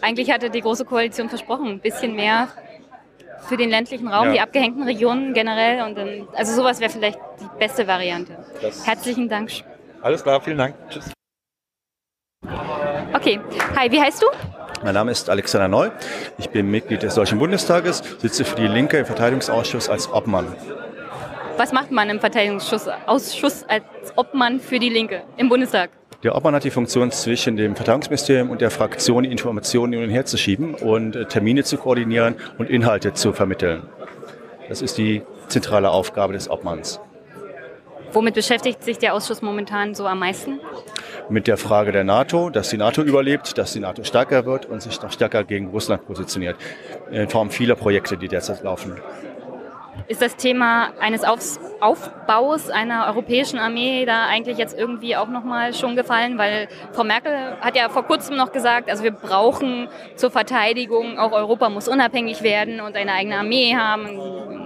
[0.00, 2.48] eigentlich hatte die Große Koalition versprochen, ein bisschen mehr
[3.46, 4.32] für den ländlichen Raum, ja.
[4.32, 5.82] die abgehängten Regionen generell.
[5.82, 8.36] Und dann, also sowas wäre vielleicht die beste Variante.
[8.60, 9.50] Das Herzlichen Dank.
[10.02, 10.74] Alles klar, vielen Dank.
[10.90, 11.12] Tschüss.
[13.14, 13.40] Okay,
[13.76, 14.26] hi, wie heißt du?
[14.84, 15.90] Mein Name ist Alexander Neu.
[16.38, 20.54] Ich bin Mitglied des Deutschen Bundestages, sitze für die Linke im Verteidigungsausschuss als Obmann.
[21.56, 23.84] Was macht man im Verteidigungsausschuss als
[24.14, 25.90] Obmann für die Linke im Bundestag?
[26.22, 30.10] Der Obmann hat die Funktion, zwischen dem Verteidigungsministerium und der Fraktion die Informationen hin und
[30.10, 33.82] her zu schieben und äh, Termine zu koordinieren und Inhalte zu vermitteln.
[34.68, 37.00] Das ist die zentrale Aufgabe des Obmanns.
[38.12, 40.60] Womit beschäftigt sich der Ausschuss momentan so am meisten?
[41.28, 44.80] Mit der Frage der NATO, dass die NATO überlebt, dass die NATO stärker wird und
[44.82, 46.56] sich noch stärker gegen Russland positioniert.
[47.10, 48.96] In Form vieler Projekte, die derzeit laufen.
[50.06, 55.96] Ist das Thema eines Aufbaus einer europäischen Armee da eigentlich jetzt irgendwie auch nochmal schon
[55.96, 56.38] gefallen?
[56.38, 61.32] Weil Frau Merkel hat ja vor kurzem noch gesagt, also wir brauchen zur Verteidigung, auch
[61.32, 64.04] Europa muss unabhängig werden und eine eigene Armee haben.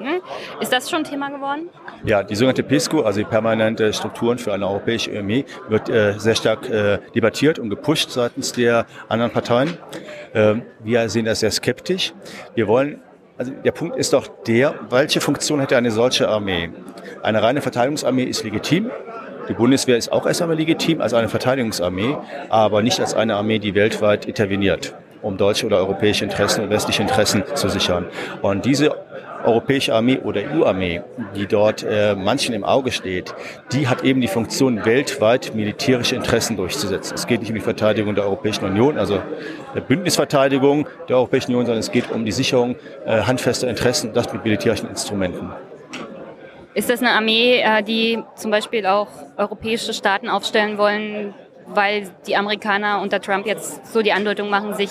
[0.02, 0.20] Ne?
[0.60, 1.70] Ist das schon Thema geworden?
[2.04, 6.34] Ja, die sogenannte PESCO, also die permanente Strukturen für eine europäische Armee, wird äh, sehr
[6.34, 9.76] stark äh, debattiert und gepusht seitens der anderen Parteien.
[10.34, 12.12] Äh, wir sehen das sehr skeptisch.
[12.54, 13.00] Wir wollen
[13.42, 16.70] also der Punkt ist doch der, welche Funktion hätte eine solche Armee?
[17.24, 18.88] Eine reine Verteidigungsarmee ist legitim.
[19.48, 22.16] Die Bundeswehr ist auch erst einmal legitim als eine Verteidigungsarmee,
[22.48, 27.02] aber nicht als eine Armee, die weltweit interveniert, um deutsche oder europäische Interessen und westliche
[27.02, 28.06] Interessen zu sichern.
[28.42, 28.94] Und diese
[29.44, 31.02] europäische Armee oder EU-Armee,
[31.36, 33.34] die dort äh, manchen im Auge steht,
[33.72, 37.14] die hat eben die Funktion, weltweit militärische Interessen durchzusetzen.
[37.14, 39.20] Es geht nicht um die Verteidigung der Europäischen Union, also
[39.74, 44.32] der Bündnisverteidigung der Europäischen Union, sondern es geht um die Sicherung äh, handfester Interessen, das
[44.32, 45.50] mit militärischen Instrumenten.
[46.74, 51.34] Ist das eine Armee, äh, die zum Beispiel auch europäische Staaten aufstellen wollen,
[51.66, 54.90] weil die Amerikaner unter Trump jetzt so die Andeutung machen, sich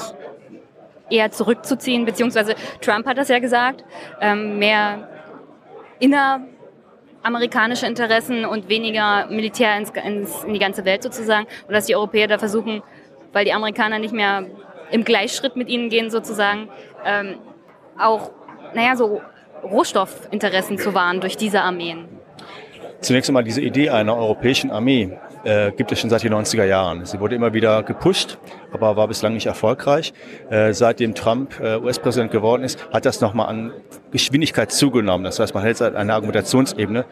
[1.12, 3.84] eher zurückzuziehen, beziehungsweise Trump hat das ja gesagt,
[4.22, 5.10] ähm, mehr
[6.00, 11.48] inneramerikanische Interessen und weniger Militär ins, ins, in die ganze Welt sozusagen.
[11.68, 12.82] Und dass die Europäer da versuchen,
[13.34, 14.46] weil die Amerikaner nicht mehr
[14.92, 16.70] im Gleichschritt mit ihnen gehen sozusagen,
[17.06, 17.38] ähm,
[17.98, 18.32] auch,
[18.74, 19.22] naja, so
[19.64, 22.08] Rohstoffinteressen zu wahren durch diese Armeen.
[23.02, 27.06] Zunächst einmal diese Idee einer europäischen Armee äh, gibt es schon seit den 90er Jahren.
[27.06, 28.38] Sie wurde immer wieder gepusht,
[28.72, 30.14] aber war bislang nicht erfolgreich.
[30.50, 33.74] Äh, seitdem Trump äh, US-Präsident geworden ist, hat das nochmal an
[34.12, 35.24] Geschwindigkeit zugenommen.
[35.24, 37.06] Das heißt, man hält eine Argumentationsebene.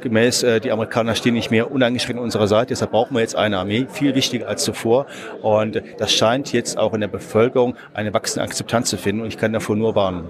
[0.00, 3.34] Gemäß, äh, die Amerikaner stehen nicht mehr uneingeschränkt an unserer Seite, deshalb brauchen wir jetzt
[3.34, 5.06] eine Armee, viel wichtiger als zuvor.
[5.42, 9.38] Und das scheint jetzt auch in der Bevölkerung eine wachsende Akzeptanz zu finden und ich
[9.38, 10.28] kann davor nur warnen.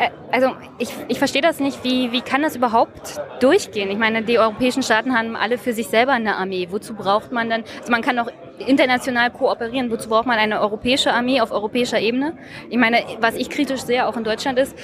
[0.00, 1.84] Äh, also ich, ich verstehe das nicht.
[1.84, 3.90] Wie, wie kann das überhaupt durchgehen?
[3.90, 6.68] Ich meine, die europäischen Staaten haben alle für sich selber eine Armee.
[6.70, 9.90] Wozu braucht man dann, also man kann auch international kooperieren.
[9.90, 12.36] Wozu braucht man eine europäische Armee auf europäischer Ebene?
[12.70, 14.76] Ich meine, was ich kritisch sehe, auch in Deutschland ist,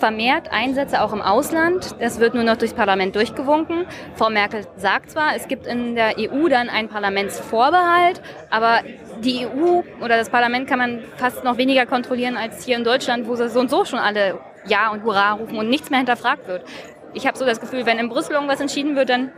[0.00, 1.94] vermehrt Einsätze auch im Ausland.
[2.00, 3.86] Das wird nur noch durchs Parlament durchgewunken.
[4.16, 8.20] Frau Merkel sagt zwar, es gibt in der EU dann einen Parlamentsvorbehalt,
[8.50, 8.80] aber
[9.20, 13.28] die EU oder das Parlament kann man fast noch weniger kontrollieren als hier in Deutschland,
[13.28, 16.64] wo so und so schon alle Ja und Hurra rufen und nichts mehr hinterfragt wird.
[17.12, 19.32] Ich habe so das Gefühl, wenn in Brüssel irgendwas entschieden wird, dann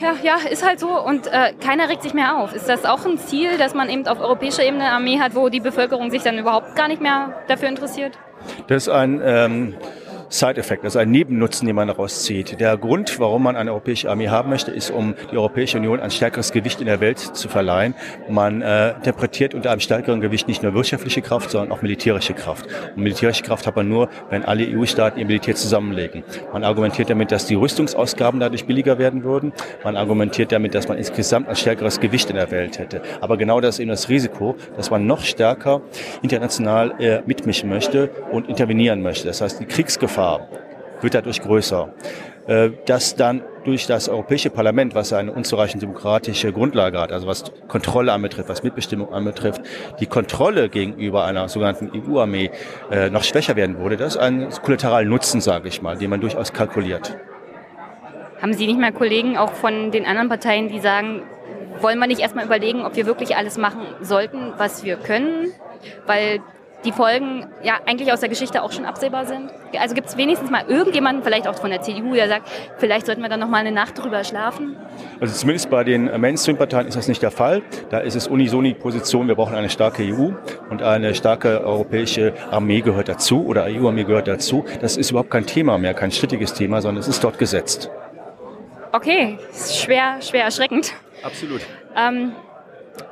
[0.00, 2.54] ja, ja, ist halt so und äh, keiner regt sich mehr auf.
[2.54, 5.50] Ist das auch ein Ziel, dass man eben auf europäischer Ebene eine Armee hat, wo
[5.50, 8.18] die Bevölkerung sich dann überhaupt gar nicht mehr dafür interessiert?
[8.66, 9.74] Das ist ein ähm,
[10.30, 12.60] Side-Effekt, also ein Nebennutzen, den man daraus zieht.
[12.60, 16.12] Der Grund, warum man eine europäische Armee haben möchte, ist, um die Europäische Union ein
[16.12, 17.94] stärkeres Gewicht in der Welt zu verleihen.
[18.28, 22.66] Man äh, interpretiert unter einem stärkeren Gewicht nicht nur wirtschaftliche Kraft, sondern auch militärische Kraft.
[22.94, 26.22] Und militärische Kraft hat man nur, wenn alle EU-Staaten ihr Militär zusammenlegen.
[26.52, 29.52] Man argumentiert damit, dass die Rüstungsausgaben dadurch billiger werden würden.
[29.82, 33.02] Man argumentiert damit, dass man insgesamt ein stärkeres Gewicht in der Welt hätte.
[33.20, 35.82] Aber genau das ist eben das Risiko, dass man noch stärker
[36.22, 39.26] international äh, mitmischen möchte und intervenieren möchte.
[39.26, 40.48] Das heißt, die Kriegsgefahr Gefahr
[41.00, 41.88] wird dadurch größer.
[42.46, 47.44] Äh, dass dann durch das Europäische Parlament, was eine unzureichend demokratische Grundlage hat, also was
[47.68, 49.62] Kontrolle anbetrifft, was Mitbestimmung anbetrifft,
[50.00, 52.50] die Kontrolle gegenüber einer sogenannten EU-Armee
[52.90, 56.20] äh, noch schwächer werden würde, das ist ein kollateralen Nutzen, sage ich mal, den man
[56.20, 57.16] durchaus kalkuliert.
[58.40, 61.22] Haben Sie nicht mal Kollegen auch von den anderen Parteien, die sagen,
[61.80, 65.52] wollen wir nicht erstmal überlegen, ob wir wirklich alles machen sollten, was wir können?
[66.06, 66.40] Weil
[66.84, 69.50] die Folgen ja eigentlich aus der Geschichte auch schon absehbar sind?
[69.78, 72.48] Also gibt es wenigstens mal irgendjemanden, vielleicht auch von der CDU, der sagt,
[72.78, 74.76] vielleicht sollten wir dann noch mal eine Nacht drüber schlafen?
[75.20, 77.62] Also zumindest bei den Mainstream-Parteien ist das nicht der Fall.
[77.90, 80.30] Da ist es unisoni Position, wir brauchen eine starke EU
[80.70, 84.64] und eine starke europäische Armee gehört dazu oder EU-Armee gehört dazu.
[84.80, 87.90] Das ist überhaupt kein Thema mehr, kein strittiges Thema, sondern es ist dort gesetzt.
[88.92, 90.94] Okay, schwer, schwer erschreckend.
[91.22, 91.60] Absolut.
[91.96, 92.32] Ähm,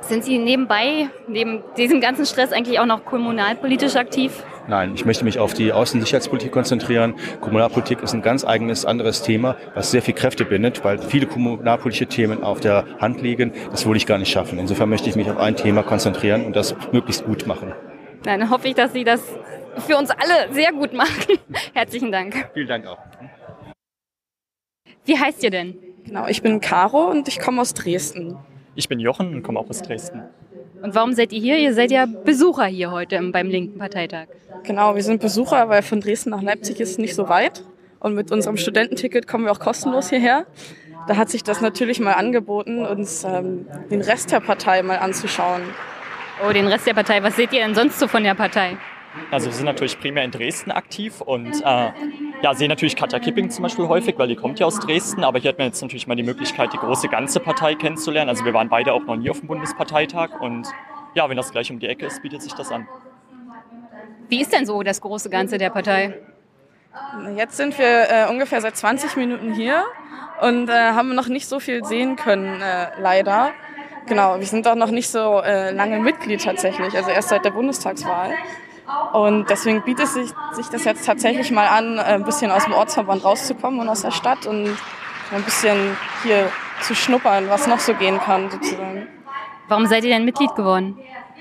[0.01, 4.43] sind Sie nebenbei, neben diesem ganzen Stress, eigentlich auch noch kommunalpolitisch aktiv?
[4.67, 7.15] Nein, ich möchte mich auf die Außensicherheitspolitik konzentrieren.
[7.41, 12.05] Kommunalpolitik ist ein ganz eigenes anderes Thema, was sehr viel Kräfte bindet, weil viele kommunalpolitische
[12.05, 13.51] Themen auf der Hand liegen.
[13.71, 14.59] Das würde ich gar nicht schaffen.
[14.59, 17.73] Insofern möchte ich mich auf ein Thema konzentrieren und das möglichst gut machen.
[18.23, 19.21] Dann hoffe ich, dass Sie das
[19.87, 21.39] für uns alle sehr gut machen.
[21.73, 22.49] Herzlichen Dank.
[22.53, 22.99] Vielen Dank auch.
[25.05, 25.77] Wie heißt ihr denn?
[26.05, 28.37] Genau, ich bin Caro und ich komme aus Dresden.
[28.79, 30.23] Ich bin Jochen und komme auch aus Dresden.
[30.81, 31.57] Und warum seid ihr hier?
[31.57, 34.27] Ihr seid ja Besucher hier heute beim linken Parteitag.
[34.63, 37.65] Genau, wir sind Besucher, weil von Dresden nach Leipzig ist nicht so weit.
[37.99, 40.45] Und mit unserem Studententicket kommen wir auch kostenlos hierher.
[41.09, 45.61] Da hat sich das natürlich mal angeboten, uns ähm, den Rest der Partei mal anzuschauen.
[46.47, 47.21] Oh, den Rest der Partei.
[47.21, 48.77] Was seht ihr denn sonst so von der Partei?
[49.31, 51.91] Also wir sind natürlich primär in Dresden aktiv und äh,
[52.41, 55.39] ja, sehen natürlich Katja Kipping zum Beispiel häufig, weil die kommt ja aus Dresden, aber
[55.39, 58.29] hier hat man jetzt natürlich mal die Möglichkeit, die große ganze Partei kennenzulernen.
[58.29, 60.67] Also wir waren beide auch noch nie auf dem Bundesparteitag und
[61.15, 62.87] ja, wenn das gleich um die Ecke ist, bietet sich das an.
[64.29, 66.19] Wie ist denn so das große Ganze der Partei?
[67.35, 69.85] Jetzt sind wir äh, ungefähr seit 20 Minuten hier
[70.41, 73.51] und äh, haben noch nicht so viel sehen können, äh, leider.
[74.07, 77.51] Genau, wir sind auch noch nicht so äh, lange Mitglied tatsächlich, also erst seit der
[77.51, 78.33] Bundestagswahl.
[79.13, 83.23] Und deswegen bietet sich, sich das jetzt tatsächlich mal an, ein bisschen aus dem Ortsverband
[83.23, 84.77] rauszukommen und aus der Stadt und
[85.31, 86.51] ein bisschen hier
[86.81, 89.07] zu schnuppern, was noch so gehen kann sozusagen.
[89.67, 90.97] Warum seid ihr denn Mitglied geworden?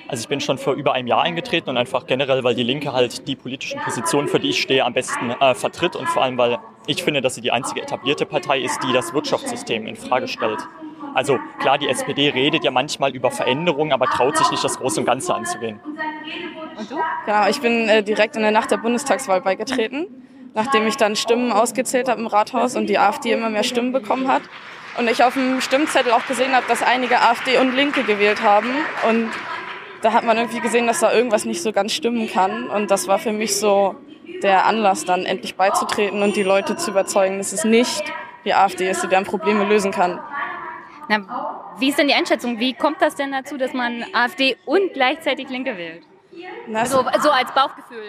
[0.09, 2.93] Also ich bin schon vor über einem Jahr eingetreten und einfach generell, weil die Linke
[2.93, 6.39] halt die politischen Positionen, für die ich stehe, am besten äh, vertritt und vor allem,
[6.39, 10.27] weil ich finde, dass sie die einzige etablierte Partei ist, die das Wirtschaftssystem in Frage
[10.27, 10.61] stellt.
[11.15, 15.01] Also klar, die SPD redet ja manchmal über Veränderungen, aber traut sich nicht, das Große
[15.01, 15.81] und Ganze anzugehen.
[16.79, 16.97] Und du?
[17.27, 20.07] Genau, ich bin äh, direkt in der Nacht der Bundestagswahl beigetreten,
[20.55, 24.29] nachdem ich dann Stimmen ausgezählt habe im Rathaus und die AfD immer mehr Stimmen bekommen
[24.29, 24.43] hat.
[24.99, 28.69] Und ich auf dem Stimmzettel auch gesehen habe, dass einige AfD und Linke gewählt haben.
[29.09, 29.31] Und
[30.03, 32.69] da hat man irgendwie gesehen, dass da irgendwas nicht so ganz stimmen kann.
[32.69, 33.95] Und das war für mich so
[34.43, 38.05] der Anlass, dann endlich beizutreten und die Leute zu überzeugen, dass es nicht
[38.45, 40.21] die AfD ist, die deren Probleme lösen kann.
[41.09, 42.59] Na, wie ist denn die Einschätzung?
[42.59, 46.03] Wie kommt das denn dazu, dass man AfD und gleichzeitig Linke wählt?
[46.75, 48.05] Also, so als Bauchgefühl.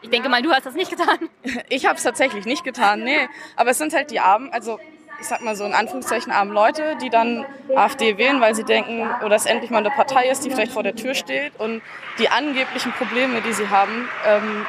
[0.00, 1.18] Ich denke mal, du hast das nicht getan.
[1.68, 3.28] Ich habe es tatsächlich nicht getan, nee.
[3.56, 4.78] Aber es sind halt die armen, also
[5.20, 9.08] ich sag mal so in Anführungszeichen armen Leute, die dann AfD wählen, weil sie denken,
[9.24, 11.80] oder es endlich mal eine Partei ist, die vielleicht vor der Tür steht und
[12.18, 14.66] die angeblichen Probleme, die sie haben, ähm,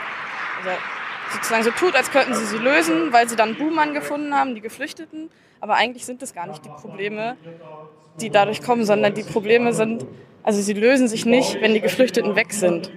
[1.32, 4.62] sozusagen so tut, als könnten sie sie lösen, weil sie dann Buhmann gefunden haben, die
[4.62, 5.32] Geflüchteten.
[5.64, 7.38] Aber eigentlich sind es gar nicht die Probleme,
[8.20, 10.06] die dadurch kommen, sondern die Probleme sind,
[10.44, 12.92] also sie lösen sich nicht, wenn die Geflüchteten weg sind.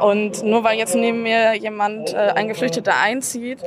[0.00, 3.58] Und nur weil jetzt neben mir jemand, äh, ein Geflüchteter einzieht,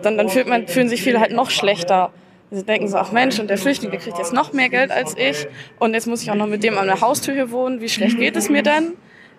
[0.00, 2.10] dann, dann fühlt man, fühlen sich viele halt noch schlechter.
[2.50, 5.14] Sie denken so, ach Mensch, und der Flüchtling, der kriegt jetzt noch mehr Geld als
[5.18, 5.46] ich.
[5.78, 7.82] Und jetzt muss ich auch noch mit dem an der Haustür hier wohnen.
[7.82, 8.94] Wie schlecht geht es mir denn?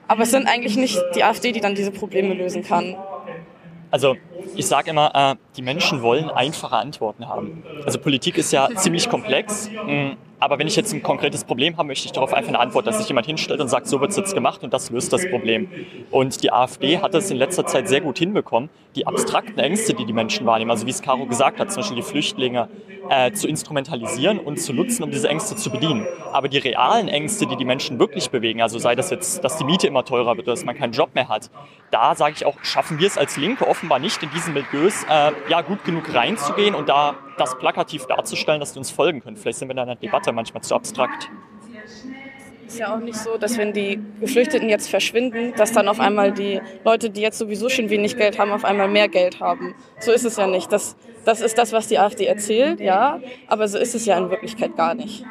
[0.08, 2.96] Aber es sind eigentlich nicht die AfD, die dann diese Probleme lösen kann.
[3.92, 4.16] Also
[4.56, 7.64] ich sage immer, äh, die Menschen wollen einfache Antworten haben.
[7.86, 9.70] Also Politik ist ja ziemlich komplex.
[10.40, 12.98] Aber wenn ich jetzt ein konkretes Problem habe, möchte ich darauf einfach eine Antwort, dass
[12.98, 15.70] sich jemand hinstellt und sagt, so wird es jetzt gemacht und das löst das Problem.
[16.12, 20.06] Und die AfD hat es in letzter Zeit sehr gut hinbekommen, die abstrakten Ängste, die
[20.06, 22.70] die Menschen wahrnehmen, also wie es Caro gesagt hat, zum Beispiel die Flüchtlinge,
[23.10, 26.06] äh, zu instrumentalisieren und zu nutzen, um diese Ängste zu bedienen.
[26.32, 29.64] Aber die realen Ängste, die die Menschen wirklich bewegen, also sei das jetzt, dass die
[29.64, 31.50] Miete immer teurer wird, dass man keinen Job mehr hat,
[31.92, 35.32] da sage ich auch, schaffen wir es als Linke offenbar nicht, in diesen Milieus äh,
[35.50, 39.38] ja, gut genug reinzugehen und da das plakativ darzustellen, dass die uns folgen können.
[39.38, 41.30] Vielleicht sind wir in einer Debatte manchmal zu abstrakt.
[42.70, 46.00] Es ist ja auch nicht so, dass wenn die Geflüchteten jetzt verschwinden, dass dann auf
[46.00, 49.74] einmal die Leute, die jetzt sowieso schon wenig Geld haben, auf einmal mehr Geld haben.
[50.00, 50.72] So ist es ja nicht.
[50.72, 50.96] Das,
[51.26, 54.76] das ist das, was die AfD erzählt, ja, aber so ist es ja in Wirklichkeit
[54.78, 55.26] gar nicht.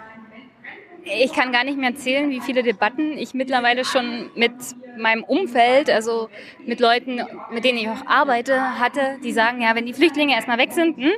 [1.05, 4.53] Ich kann gar nicht mehr erzählen, wie viele Debatten ich mittlerweile schon mit
[4.99, 6.29] meinem Umfeld, also
[6.67, 7.21] mit Leuten,
[7.53, 10.97] mit denen ich auch arbeite, hatte, die sagen, ja, wenn die Flüchtlinge erstmal weg sind,
[10.97, 11.13] hm?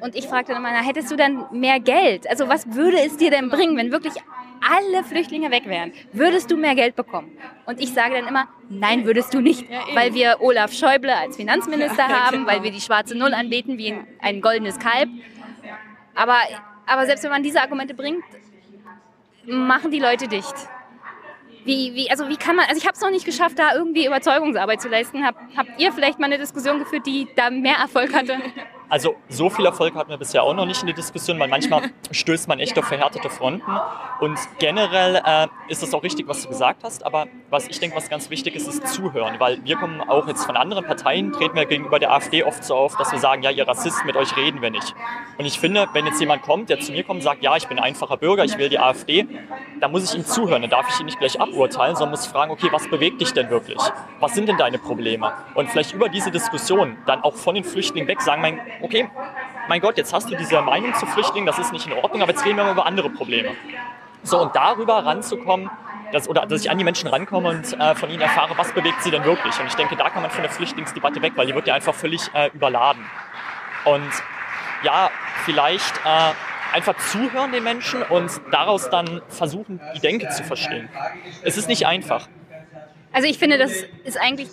[0.00, 2.28] Und ich fragte dann immer, hättest du dann mehr Geld?
[2.28, 4.14] Also was würde es dir denn bringen, wenn wirklich
[4.60, 5.92] alle Flüchtlinge weg wären?
[6.12, 7.36] Würdest du mehr Geld bekommen?
[7.66, 11.36] Und ich sage dann immer, nein, würdest du nicht, ja, weil wir Olaf Schäuble als
[11.36, 12.50] Finanzminister ja, haben, genau.
[12.50, 15.08] weil wir die schwarze Null anbeten wie ein goldenes Kalb.
[16.14, 16.36] Aber,
[16.86, 18.24] aber selbst wenn man diese Argumente bringt,
[19.44, 20.54] machen die Leute dicht.
[21.64, 24.06] Wie, wie, also wie kann man, also ich habe es noch nicht geschafft, da irgendwie
[24.06, 25.24] Überzeugungsarbeit zu leisten.
[25.24, 28.38] Hab, habt ihr vielleicht mal eine Diskussion geführt, die da mehr Erfolg hatte?
[28.88, 31.90] Also so viel Erfolg hatten wir bisher auch noch nicht in der Diskussion, weil manchmal
[32.10, 33.70] stößt man echt auf verhärtete Fronten.
[34.20, 37.96] Und generell äh, ist es auch richtig, was du gesagt hast, aber was ich denke,
[37.96, 41.56] was ganz wichtig ist, ist Zuhören, weil wir kommen auch jetzt von anderen Parteien, treten
[41.56, 44.36] wir gegenüber der AfD oft so auf, dass wir sagen, ja, ihr Rassisten, mit euch
[44.36, 44.94] reden wir nicht.
[45.38, 47.66] Und ich finde, wenn jetzt jemand kommt, der zu mir kommt und sagt, ja, ich
[47.66, 49.26] bin ein einfacher Bürger, ich will die AfD,
[49.80, 52.50] dann muss ich ihm zuhören, dann darf ich ihn nicht gleich aburteilen, sondern muss fragen,
[52.50, 53.78] okay, was bewegt dich denn wirklich?
[54.20, 55.32] Was sind denn deine Probleme?
[55.54, 59.08] Und vielleicht über diese Diskussion dann auch von den Flüchtlingen weg sagen, mein, okay,
[59.68, 62.32] mein Gott, jetzt hast du diese Meinung zu Flüchtlingen, das ist nicht in Ordnung, aber
[62.32, 63.50] jetzt reden wir mal über andere Probleme.
[64.22, 65.70] So, und darüber ranzukommen,
[66.12, 69.02] dass, oder dass ich an die Menschen rankomme und äh, von ihnen erfahre, was bewegt
[69.02, 69.58] sie denn wirklich.
[69.58, 71.94] Und ich denke, da kann man von der Flüchtlingsdebatte weg, weil die wird ja einfach
[71.94, 73.04] völlig äh, überladen.
[73.84, 74.10] Und
[74.82, 75.10] ja,
[75.44, 76.32] vielleicht äh,
[76.72, 80.88] einfach zuhören den Menschen und daraus dann versuchen, die Denke zu verstehen.
[81.42, 82.28] Es ist nicht einfach.
[83.12, 83.72] Also ich finde, das
[84.04, 84.48] ist eigentlich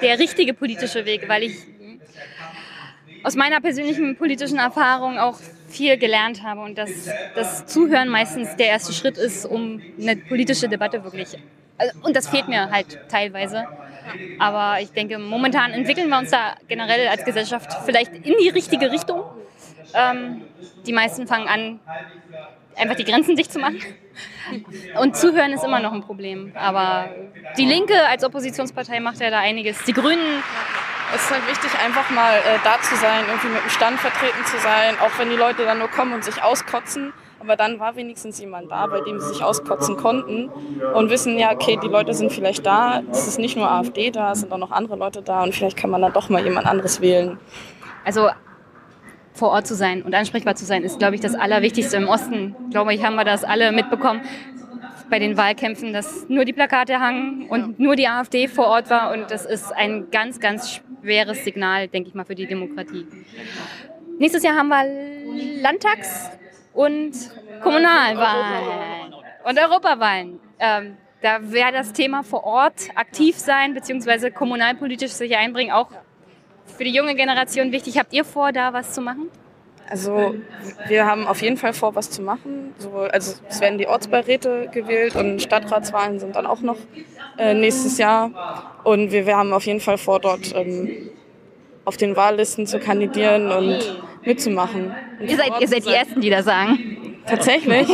[0.00, 1.56] der richtige politische Weg, weil ich
[3.22, 5.38] aus meiner persönlichen politischen Erfahrung auch
[5.70, 6.90] viel gelernt habe und dass
[7.34, 11.38] das Zuhören meistens der erste Schritt ist, um eine politische Debatte wirklich.
[11.78, 13.64] Also, und das fehlt mir halt teilweise.
[14.38, 18.90] Aber ich denke, momentan entwickeln wir uns da generell als Gesellschaft vielleicht in die richtige
[18.90, 19.22] Richtung.
[19.94, 20.42] Ähm,
[20.86, 21.80] die meisten fangen an,
[22.76, 23.80] einfach die Grenzen dicht zu machen.
[25.00, 26.52] Und zuhören ist immer noch ein Problem.
[26.54, 27.08] Aber
[27.56, 29.82] die Linke als Oppositionspartei macht ja da einiges.
[29.84, 30.42] Die Grünen
[31.14, 34.44] es ist halt wichtig, einfach mal äh, da zu sein, irgendwie mit dem Stand vertreten
[34.44, 37.12] zu sein, auch wenn die Leute dann nur kommen und sich auskotzen.
[37.40, 40.50] Aber dann war wenigstens jemand da, bei dem sie sich auskotzen konnten
[40.94, 43.02] und wissen, ja, okay, die Leute sind vielleicht da.
[43.10, 45.78] Es ist nicht nur AfD da, es sind auch noch andere Leute da und vielleicht
[45.78, 47.38] kann man dann doch mal jemand anderes wählen.
[48.04, 48.28] Also
[49.32, 52.54] vor Ort zu sein und ansprechbar zu sein, ist, glaube ich, das Allerwichtigste im Osten.
[52.70, 54.20] Glaube ich, haben wir das alle mitbekommen
[55.10, 59.12] bei den Wahlkämpfen, dass nur die Plakate hangen und nur die AfD vor Ort war.
[59.12, 63.06] Und das ist ein ganz, ganz schweres Signal, denke ich mal, für die Demokratie.
[64.18, 64.84] Nächstes Jahr haben wir
[65.62, 66.30] Landtags-
[66.72, 67.12] und
[67.62, 69.14] Kommunalwahlen
[69.44, 70.40] und Europawahlen.
[70.58, 75.90] Ähm, da wäre das Thema vor Ort aktiv sein, beziehungsweise kommunalpolitisch sich einbringen, auch
[76.76, 77.98] für die junge Generation wichtig.
[77.98, 79.28] Habt ihr vor, da was zu machen?
[79.90, 80.36] Also
[80.86, 82.74] wir haben auf jeden Fall vor, was zu machen.
[82.78, 86.76] So, also es werden die Ortsbeiräte gewählt und Stadtratswahlen sind dann auch noch
[87.38, 88.30] äh, nächstes Jahr.
[88.84, 91.10] Und wir, wir haben auf jeden Fall vor, dort ähm,
[91.84, 94.94] auf den Wahllisten zu kandidieren und mitzumachen.
[95.18, 97.20] Und ihr seid, ihr seid die Ersten, die das sagen.
[97.26, 97.88] Tatsächlich?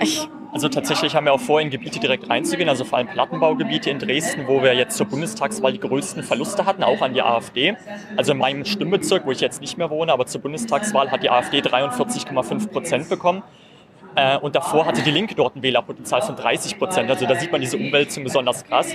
[0.00, 3.88] Ich, also tatsächlich haben wir auch vor, in Gebiete direkt reinzugehen, also vor allem Plattenbaugebiete
[3.88, 7.74] in Dresden, wo wir jetzt zur Bundestagswahl die größten Verluste hatten, auch an die AfD.
[8.16, 11.30] Also in meinem Stimmbezirk, wo ich jetzt nicht mehr wohne, aber zur Bundestagswahl hat die
[11.30, 13.42] AfD 43,5 Prozent bekommen.
[14.14, 17.10] Äh, und davor hatte die Linke dort ein Wählerpotenzial von 30 Prozent.
[17.10, 18.94] Also da sieht man diese Umwälzung besonders krass.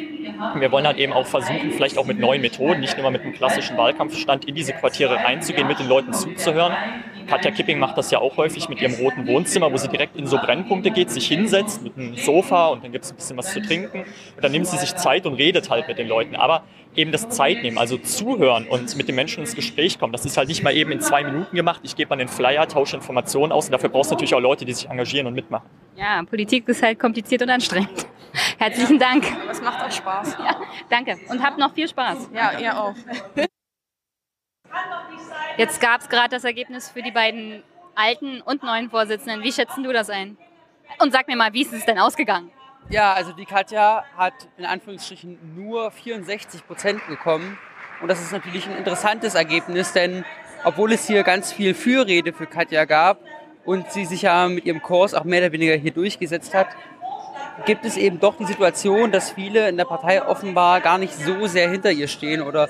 [0.53, 3.33] Wir wollen halt eben auch versuchen, vielleicht auch mit neuen Methoden, nicht nur mit einem
[3.33, 6.75] klassischen Wahlkampfstand, in diese Quartiere reinzugehen, mit den Leuten zuzuhören
[7.27, 10.27] Katja Kipping macht das ja auch häufig mit ihrem roten Wohnzimmer, wo sie direkt in
[10.27, 13.53] so Brennpunkte geht, sich hinsetzt mit einem Sofa und dann gibt es ein bisschen was
[13.53, 13.99] zu trinken.
[14.35, 16.35] Und dann nimmt sie sich Zeit und redet halt mit den Leuten.
[16.35, 16.63] Aber
[16.95, 20.47] eben das Zeitnehmen, also zuhören und mit den Menschen ins Gespräch kommen, das ist halt
[20.47, 21.81] nicht mal eben in zwei Minuten gemacht.
[21.83, 24.65] Ich gebe an den Flyer, tausche Informationen aus und dafür brauchst du natürlich auch Leute,
[24.65, 25.69] die sich engagieren und mitmachen.
[25.95, 28.07] Ja, Politik ist halt kompliziert und anstrengend.
[28.57, 29.25] Herzlichen Dank.
[29.47, 30.37] Das macht auch Spaß.
[30.47, 30.55] Ja,
[30.89, 32.29] danke und habt noch viel Spaß.
[32.33, 32.93] Ja, ihr auch.
[35.57, 37.63] Jetzt gab es gerade das Ergebnis für die beiden
[37.95, 39.43] alten und neuen Vorsitzenden.
[39.43, 40.37] Wie schätzen du das ein?
[40.99, 42.51] Und sag mir mal, wie ist es denn ausgegangen?
[42.89, 47.57] Ja, also die Katja hat in Anführungsstrichen nur 64 Prozent bekommen.
[48.01, 50.23] Und das ist natürlich ein interessantes Ergebnis, denn
[50.63, 53.19] obwohl es hier ganz viel Fürrede für Katja gab
[53.65, 56.67] und sie sich ja mit ihrem Kurs auch mehr oder weniger hier durchgesetzt hat,
[57.65, 61.47] gibt es eben doch die Situation, dass viele in der Partei offenbar gar nicht so
[61.47, 62.69] sehr hinter ihr stehen oder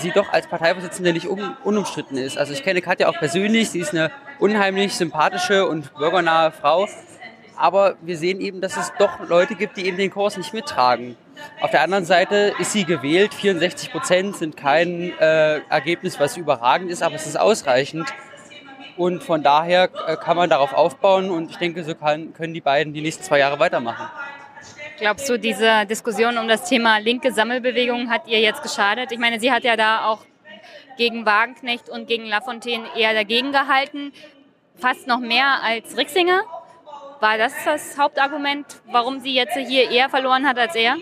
[0.00, 2.38] sie doch als Parteivorsitzende nicht un unumstritten ist.
[2.38, 6.88] Also ich kenne Katja auch persönlich, sie ist eine unheimlich sympathische und bürgernahe Frau.
[7.56, 11.16] Aber wir sehen eben, dass es doch Leute gibt, die eben den Kurs nicht mittragen.
[11.60, 13.32] Auf der anderen Seite ist sie gewählt.
[13.32, 18.12] 64 Prozent sind kein äh, Ergebnis, was überragend ist, aber es ist ausreichend.
[18.96, 22.60] Und von daher äh, kann man darauf aufbauen und ich denke, so kann, können die
[22.60, 24.06] beiden die nächsten zwei Jahre weitermachen.
[24.98, 29.12] Glaubst du, diese Diskussion um das Thema linke Sammelbewegung hat ihr jetzt geschadet?
[29.12, 30.20] Ich meine, sie hat ja da auch
[30.96, 34.12] gegen Wagenknecht und gegen Lafontaine eher dagegen gehalten,
[34.76, 36.40] fast noch mehr als Rixinger.
[37.20, 40.96] War das das Hauptargument, warum sie jetzt hier eher verloren hat als er?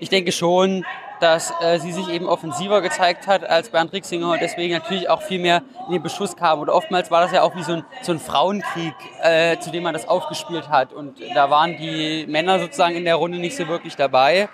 [0.00, 0.84] Ich denke schon,
[1.20, 5.22] dass äh, sie sich eben offensiver gezeigt hat als Bernd Rixinger und deswegen natürlich auch
[5.22, 6.60] viel mehr in den Beschuss kam.
[6.60, 9.82] Und oftmals war das ja auch wie so ein, so ein Frauenkrieg, äh, zu dem
[9.82, 10.92] man das aufgespielt hat.
[10.92, 14.48] Und da waren die Männer sozusagen in der Runde nicht so wirklich dabei.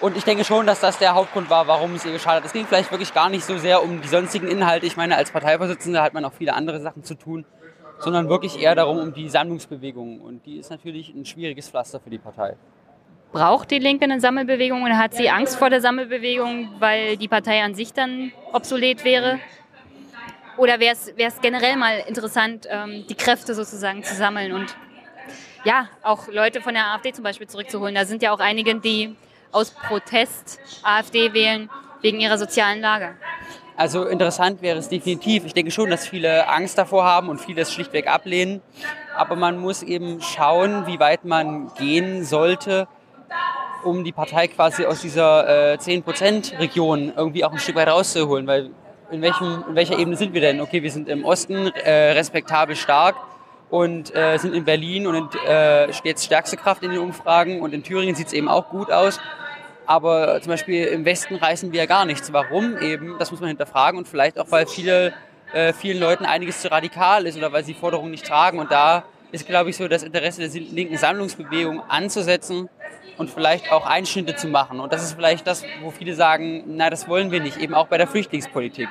[0.00, 2.46] Und ich denke schon, dass das der Hauptgrund war, warum es ihr geschadet hat.
[2.46, 4.84] Es ging vielleicht wirklich gar nicht so sehr um die sonstigen Inhalte.
[4.84, 7.44] Ich meine, als Parteivorsitzender hat man auch viele andere Sachen zu tun,
[8.00, 10.20] sondern wirklich eher darum, um die Sammlungsbewegung.
[10.20, 12.56] Und die ist natürlich ein schwieriges Pflaster für die Partei.
[13.32, 17.62] Braucht die Linke eine Sammelbewegung oder hat sie Angst vor der Sammelbewegung, weil die Partei
[17.62, 19.38] an sich dann obsolet wäre?
[20.58, 24.76] Oder wäre es generell mal interessant, ähm, die Kräfte sozusagen zu sammeln und
[25.64, 27.94] ja, auch Leute von der AfD zum Beispiel zurückzuholen?
[27.94, 29.16] Da sind ja auch einige, die
[29.50, 31.70] aus Protest AfD wählen
[32.02, 33.14] wegen ihrer sozialen Lage.
[33.76, 35.46] Also interessant wäre es definitiv.
[35.46, 38.60] Ich denke schon, dass viele Angst davor haben und viele es schlichtweg ablehnen.
[39.16, 42.86] Aber man muss eben schauen, wie weit man gehen sollte,
[43.84, 48.46] um die Partei quasi aus dieser äh, 10%-Region irgendwie auch ein Stück weit rauszuholen.
[48.46, 48.70] Weil
[49.10, 50.60] in, welchem, in welcher Ebene sind wir denn?
[50.60, 53.16] Okay, wir sind im Osten äh, respektabel stark
[53.70, 57.82] und äh, sind in Berlin und äh, jetzt stärkste Kraft in den Umfragen und in
[57.82, 59.18] Thüringen sieht es eben auch gut aus.
[59.86, 62.32] Aber zum Beispiel im Westen reißen wir ja gar nichts.
[62.32, 63.16] Warum eben?
[63.18, 65.12] Das muss man hinterfragen und vielleicht auch, weil viele,
[65.52, 68.58] äh, vielen Leuten einiges zu radikal ist oder weil sie Forderungen nicht tragen.
[68.58, 72.68] Und da ist, glaube ich, so das Interesse der linken Sammlungsbewegung anzusetzen
[73.18, 74.80] und vielleicht auch Einschnitte zu machen.
[74.80, 77.86] Und das ist vielleicht das, wo viele sagen, na, das wollen wir nicht, eben auch
[77.86, 78.88] bei der Flüchtlingspolitik.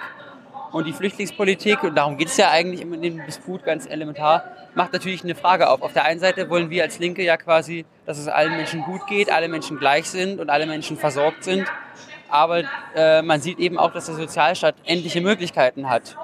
[0.71, 4.43] Und die Flüchtlingspolitik, und darum geht es ja eigentlich in dem Disput ganz elementar,
[4.73, 5.81] macht natürlich eine Frage auf.
[5.81, 9.05] Auf der einen Seite wollen wir als Linke ja quasi, dass es allen Menschen gut
[9.07, 11.67] geht, alle Menschen gleich sind und alle Menschen versorgt sind.
[12.29, 12.63] Aber
[12.95, 16.15] äh, man sieht eben auch, dass der Sozialstaat endliche Möglichkeiten hat.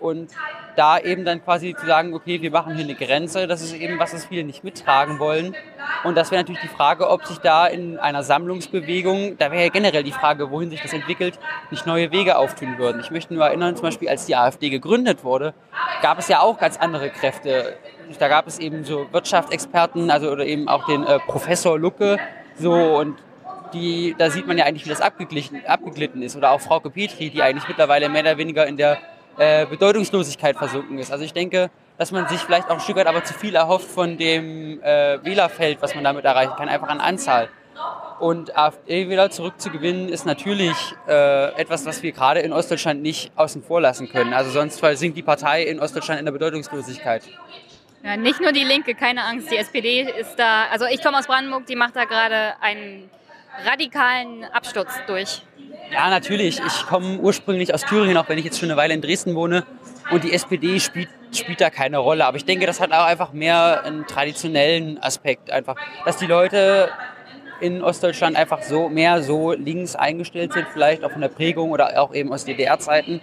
[0.00, 0.30] Und
[0.76, 3.98] da eben dann quasi zu sagen, okay, wir machen hier eine Grenze, das ist eben
[3.98, 5.54] was, was viele nicht mittragen wollen.
[6.04, 9.68] Und das wäre natürlich die Frage, ob sich da in einer Sammlungsbewegung, da wäre ja
[9.68, 11.38] generell die Frage, wohin sich das entwickelt,
[11.70, 13.00] nicht neue Wege auftun würden.
[13.00, 15.52] Ich möchte nur erinnern, zum Beispiel als die AfD gegründet wurde,
[16.00, 17.76] gab es ja auch ganz andere Kräfte.
[18.18, 22.18] Da gab es eben so Wirtschaftsexperten, also oder eben auch den äh, Professor Lucke,
[22.56, 23.16] so und
[23.72, 26.36] die, da sieht man ja eigentlich, wie das abgeglitten ist.
[26.36, 28.98] Oder auch Frau Petri, die eigentlich mittlerweile mehr oder weniger in der
[29.40, 31.10] äh, Bedeutungslosigkeit versunken ist.
[31.10, 33.88] Also ich denke, dass man sich vielleicht auch ein Stück weit aber zu viel erhofft
[33.88, 37.48] von dem äh, Wählerfeld, was man damit erreichen kann, einfach an Anzahl.
[38.18, 40.76] Und AfD-Wähler zurückzugewinnen, ist natürlich
[41.08, 44.34] äh, etwas, was wir gerade in Ostdeutschland nicht außen vor lassen können.
[44.34, 47.22] Also sonst sinkt die Partei in Ostdeutschland in der Bedeutungslosigkeit.
[48.04, 49.50] Ja, nicht nur die Linke, keine Angst.
[49.50, 53.08] Die SPD ist da, also ich komme aus Brandenburg, die macht da gerade einen
[53.64, 55.42] radikalen Absturz durch.
[55.92, 56.60] Ja, natürlich.
[56.64, 59.64] Ich komme ursprünglich aus Thüringen, auch wenn ich jetzt schon eine Weile in Dresden wohne.
[60.10, 62.24] Und die SPD spielt, spielt da keine Rolle.
[62.26, 65.50] Aber ich denke, das hat auch einfach mehr einen traditionellen Aspekt.
[65.50, 66.90] Einfach, dass die Leute
[67.60, 72.00] in Ostdeutschland einfach so mehr so links eingestellt sind, vielleicht auch von der Prägung oder
[72.00, 73.20] auch eben aus DDR-Zeiten.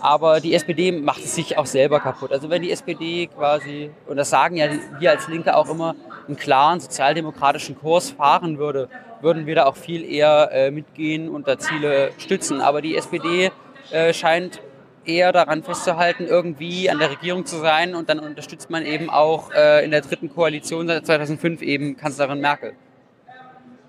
[0.00, 2.32] Aber die SPD macht es sich auch selber kaputt.
[2.32, 4.68] Also wenn die SPD quasi, und das sagen ja
[4.98, 5.94] wir als Linke auch immer,
[6.26, 8.88] einen klaren sozialdemokratischen Kurs fahren würde,
[9.20, 12.60] würden wir da auch viel eher äh, mitgehen und da Ziele stützen.
[12.60, 13.50] Aber die SPD
[13.90, 14.60] äh, scheint
[15.04, 19.50] eher daran festzuhalten, irgendwie an der Regierung zu sein und dann unterstützt man eben auch
[19.52, 22.74] äh, in der dritten Koalition seit 2005 eben Kanzlerin Merkel.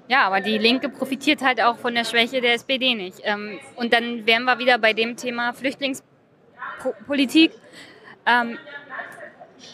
[0.08, 3.22] Ja, aber die Linke profitiert halt auch von der Schwäche der SPD nicht.
[3.24, 7.52] Ähm, und dann wären wir wieder bei dem Thema Flüchtlingspolitik.
[8.26, 8.58] Ähm,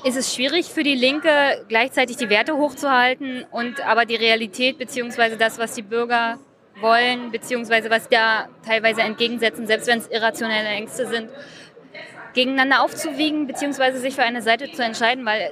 [0.06, 5.36] ist es schwierig für die Linke, gleichzeitig die Werte hochzuhalten und aber die Realität beziehungsweise
[5.36, 6.38] das, was die Bürger
[6.80, 11.32] wollen, beziehungsweise was da teilweise entgegensetzen, selbst wenn es irrationelle Ängste sind,
[12.36, 15.49] gegeneinander aufzuwiegen, beziehungsweise sich für eine Seite zu entscheiden, weil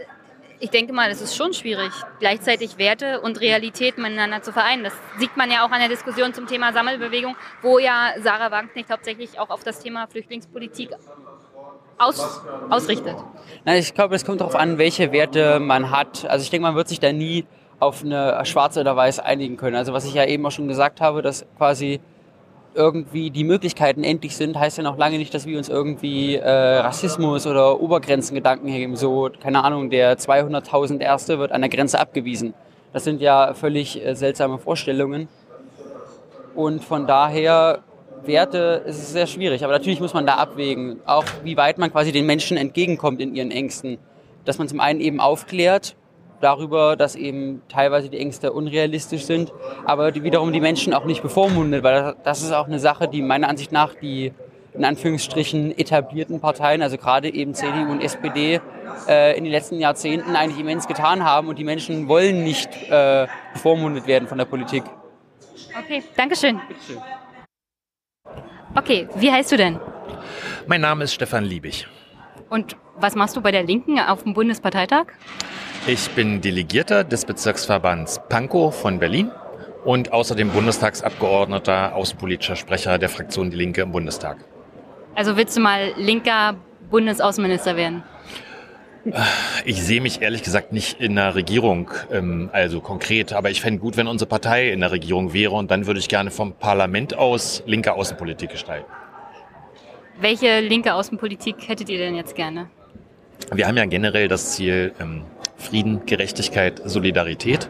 [0.60, 4.84] ich denke mal, es ist schon schwierig, gleichzeitig Werte und Realität miteinander zu vereinen.
[4.84, 8.92] Das sieht man ja auch an der Diskussion zum Thema Sammelbewegung, wo ja Sarah Wagenknecht
[8.92, 10.92] hauptsächlich auch auf das Thema Flüchtlingspolitik
[11.98, 13.16] aus, ausrichtet.
[13.66, 16.26] Na, ich glaube, es kommt darauf an, welche Werte man hat.
[16.26, 17.46] Also ich denke, man wird sich da nie
[17.80, 19.76] auf eine schwarze oder weiß einigen können.
[19.76, 22.00] Also was ich ja eben auch schon gesagt habe, dass quasi
[22.76, 26.50] irgendwie die Möglichkeiten endlich sind, heißt ja noch lange nicht, dass wir uns irgendwie äh,
[26.50, 28.96] Rassismus oder Obergrenzengedanken heben.
[28.96, 32.54] So, keine Ahnung, der 200.000 Erste wird an der Grenze abgewiesen.
[32.92, 35.28] Das sind ja völlig äh, seltsame Vorstellungen.
[36.56, 37.80] Und von daher,
[38.28, 39.64] Werte ist es sehr schwierig.
[39.64, 43.36] Aber natürlich muss man da abwägen, auch wie weit man quasi den Menschen entgegenkommt in
[43.36, 43.98] ihren Ängsten.
[44.46, 45.96] Dass man zum einen eben aufklärt
[46.42, 49.54] darüber, dass eben teilweise die Ängste unrealistisch sind,
[49.86, 53.22] aber die, wiederum die Menschen auch nicht bevormundet, weil das ist auch eine Sache, die
[53.22, 54.34] meiner Ansicht nach die
[54.74, 58.60] in Anführungsstrichen etablierten Parteien, also gerade eben CDU und SPD,
[59.08, 63.28] äh, in den letzten Jahrzehnten eigentlich immens getan haben und die Menschen wollen nicht äh,
[63.54, 64.84] bevormundet werden von der Politik.
[65.78, 66.60] Okay, Dankeschön.
[66.68, 66.98] Bitteschön.
[68.76, 69.80] Okay, wie heißt du denn?
[70.66, 71.88] Mein Name ist Stefan Liebig.
[72.50, 75.08] Und was machst du bei der Linken auf dem Bundesparteitag?
[75.86, 79.30] Ich bin Delegierter des Bezirksverbands Pankow von Berlin
[79.84, 84.38] und außerdem Bundestagsabgeordneter, außenpolitischer Sprecher der Fraktion Die Linke im Bundestag.
[85.14, 86.56] Also willst du mal linker
[86.90, 88.04] Bundesaußenminister werden?
[89.66, 93.82] Ich sehe mich ehrlich gesagt nicht in der Regierung, ähm, also konkret, aber ich fände
[93.82, 97.18] gut, wenn unsere Partei in der Regierung wäre und dann würde ich gerne vom Parlament
[97.18, 98.90] aus linke Außenpolitik gestalten.
[100.20, 102.70] Welche linke Außenpolitik hättet ihr denn jetzt gerne?
[103.52, 105.24] Wir haben ja generell das Ziel, ähm,
[105.64, 107.70] Frieden, Gerechtigkeit, Solidarität.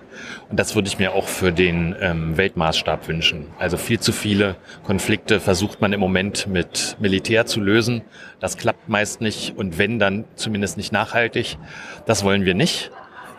[0.50, 3.48] Und das würde ich mir auch für den ähm, Weltmaßstab wünschen.
[3.60, 8.02] Also viel zu viele Konflikte versucht man im Moment mit Militär zu lösen.
[8.40, 11.58] Das klappt meist nicht und wenn, dann zumindest nicht nachhaltig.
[12.06, 12.92] Das wollen wir nicht.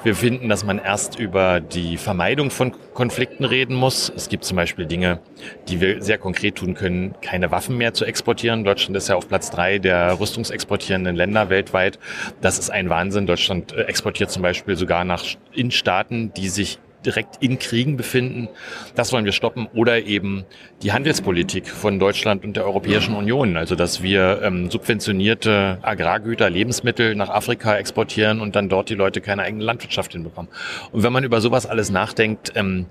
[0.04, 4.12] Wir finden, dass man erst über die Vermeidung von Konflikten reden muss.
[4.14, 5.20] Es gibt zum Beispiel Dinge,
[5.68, 8.64] die wir sehr konkret tun können, keine Waffen mehr zu exportieren.
[8.64, 11.98] Deutschland ist ja auf Platz drei der rüstungsexportierenden Länder weltweit.
[12.42, 13.26] Das ist ein Wahnsinn.
[13.26, 15.24] Deutschland äh, exportiert zum Beispiel sogar nach
[15.54, 18.48] in Staaten, die sich direkt in Kriegen befinden.
[18.94, 19.68] Das wollen wir stoppen.
[19.74, 20.44] Oder eben
[20.82, 23.56] die Handelspolitik von Deutschland und der Europäischen Union.
[23.56, 29.20] Also dass wir ähm, subventionierte Agrargüter, Lebensmittel nach Afrika exportieren und dann dort die Leute
[29.20, 30.50] keine eigene Landwirtschaft hinbekommen.
[30.92, 32.86] Und wenn man über sowas alles nachdenkt, ähm,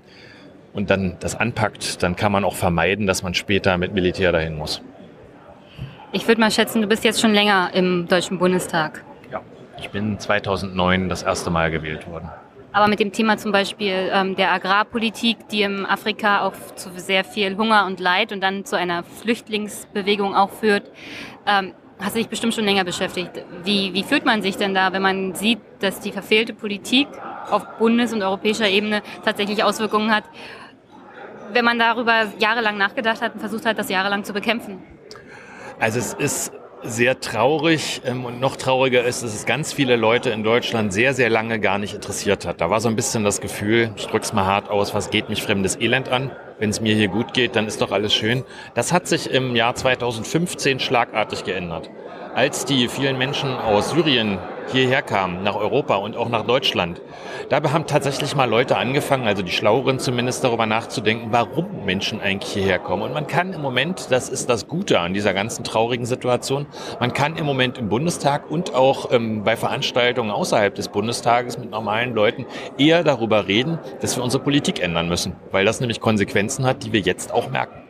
[0.74, 4.56] und dann das anpackt, dann kann man auch vermeiden, dass man später mit Militär dahin
[4.56, 4.82] muss.
[6.12, 9.04] Ich würde mal schätzen, du bist jetzt schon länger im Deutschen Bundestag.
[9.32, 9.40] Ja,
[9.78, 12.28] ich bin 2009 das erste Mal gewählt worden.
[12.74, 17.22] Aber mit dem Thema zum Beispiel ähm, der Agrarpolitik, die in Afrika auch zu sehr
[17.22, 20.90] viel Hunger und Leid und dann zu einer Flüchtlingsbewegung auch führt,
[21.46, 23.44] ähm, hast du dich bestimmt schon länger beschäftigt.
[23.62, 27.06] Wie, wie fühlt man sich denn da, wenn man sieht, dass die verfehlte Politik
[27.48, 30.24] auf bundes- und europäischer Ebene tatsächlich Auswirkungen hat,
[31.52, 34.82] wenn man darüber jahrelang nachgedacht hat und versucht hat, das jahrelang zu bekämpfen?
[35.78, 36.52] Also es ist
[36.84, 41.14] sehr traurig ähm, und noch trauriger ist, dass es ganz viele Leute in Deutschland sehr,
[41.14, 42.60] sehr lange gar nicht interessiert hat.
[42.60, 45.42] Da war so ein bisschen das Gefühl, ich drück's mal hart aus, was geht mich
[45.42, 46.30] fremdes Elend an?
[46.58, 48.44] Wenn es mir hier gut geht, dann ist doch alles schön.
[48.74, 51.90] Das hat sich im Jahr 2015 schlagartig geändert.
[52.34, 54.38] Als die vielen Menschen aus Syrien
[54.72, 57.00] hierher kamen, nach Europa und auch nach Deutschland,
[57.48, 62.52] da haben tatsächlich mal Leute angefangen, also die Schlaueren zumindest, darüber nachzudenken, warum Menschen eigentlich
[62.52, 63.04] hierher kommen.
[63.04, 66.66] Und man kann im Moment, das ist das Gute an dieser ganzen traurigen Situation,
[66.98, 71.70] man kann im Moment im Bundestag und auch ähm, bei Veranstaltungen außerhalb des Bundestages mit
[71.70, 72.46] normalen Leuten
[72.78, 76.92] eher darüber reden, dass wir unsere Politik ändern müssen, weil das nämlich Konsequenzen hat, die
[76.92, 77.80] wir jetzt auch merken.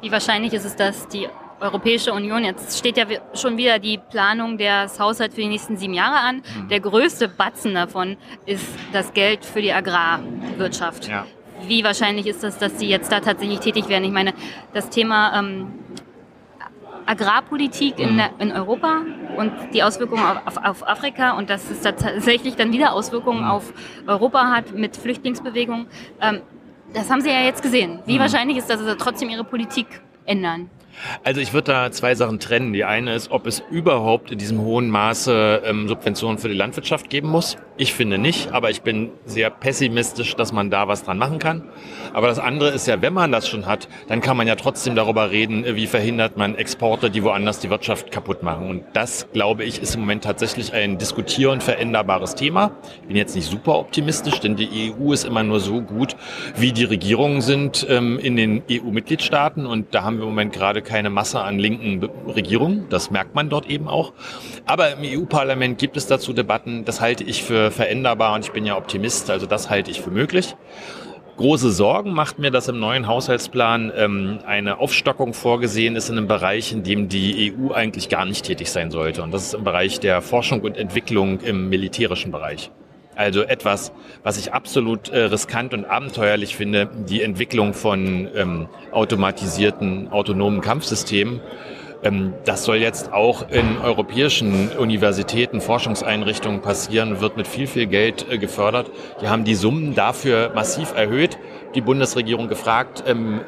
[0.00, 1.28] Wie wahrscheinlich ist es, dass die
[1.60, 5.94] Europäische Union, jetzt steht ja schon wieder die Planung des Haushalts für die nächsten sieben
[5.94, 6.36] Jahre an.
[6.36, 6.68] Mhm.
[6.68, 8.16] Der größte Batzen davon
[8.46, 11.08] ist das Geld für die Agrarwirtschaft.
[11.08, 11.26] Ja.
[11.66, 14.04] Wie wahrscheinlich ist das, dass Sie jetzt da tatsächlich tätig werden?
[14.04, 14.34] Ich meine,
[14.72, 15.72] das Thema ähm,
[17.06, 18.22] Agrarpolitik in, mhm.
[18.38, 19.02] in, Europa
[19.36, 23.50] und die Auswirkungen auf, auf, Afrika und dass es tatsächlich dann wieder Auswirkungen mhm.
[23.50, 23.72] auf
[24.06, 25.86] Europa hat mit Flüchtlingsbewegungen.
[26.20, 26.40] Ähm,
[26.92, 28.00] das haben Sie ja jetzt gesehen.
[28.06, 28.20] Wie mhm.
[28.20, 29.86] wahrscheinlich ist das, dass Sie trotzdem Ihre Politik
[30.24, 30.70] ändern?
[31.22, 32.72] Also ich würde da zwei Sachen trennen.
[32.72, 37.10] Die eine ist, ob es überhaupt in diesem hohen Maße ähm, Subventionen für die Landwirtschaft
[37.10, 37.56] geben muss.
[37.76, 41.64] Ich finde nicht, aber ich bin sehr pessimistisch, dass man da was dran machen kann.
[42.12, 44.94] Aber das andere ist ja, wenn man das schon hat, dann kann man ja trotzdem
[44.94, 48.70] darüber reden, wie verhindert man Exporte, die woanders die Wirtschaft kaputt machen.
[48.70, 52.70] Und das, glaube ich, ist im Moment tatsächlich ein diskutieren veränderbares Thema.
[53.02, 56.14] Ich bin jetzt nicht super optimistisch, denn die EU ist immer nur so gut,
[56.56, 59.66] wie die Regierungen sind ähm, in den EU-Mitgliedstaaten.
[59.66, 62.86] Und da haben wir im Moment gerade keine Masse an linken Regierungen.
[62.90, 64.12] Das merkt man dort eben auch.
[64.66, 66.84] Aber im EU-Parlament gibt es dazu Debatten.
[66.84, 69.30] Das halte ich für veränderbar und ich bin ja Optimist.
[69.30, 70.54] Also das halte ich für möglich.
[71.36, 76.28] Große Sorgen macht mir, dass im neuen Haushaltsplan ähm, eine Aufstockung vorgesehen ist in einem
[76.28, 79.22] Bereich, in dem die EU eigentlich gar nicht tätig sein sollte.
[79.22, 82.70] Und das ist im Bereich der Forschung und Entwicklung im militärischen Bereich.
[83.16, 83.92] Also etwas,
[84.22, 91.40] was ich absolut äh, riskant und abenteuerlich finde, die Entwicklung von ähm, automatisierten, autonomen Kampfsystemen.
[92.02, 98.26] Ähm, das soll jetzt auch in europäischen Universitäten, Forschungseinrichtungen passieren, wird mit viel, viel Geld
[98.30, 98.90] äh, gefördert.
[99.22, 101.38] Die haben die Summen dafür massiv erhöht.
[101.74, 103.40] Die Bundesregierung gefragt, ähm,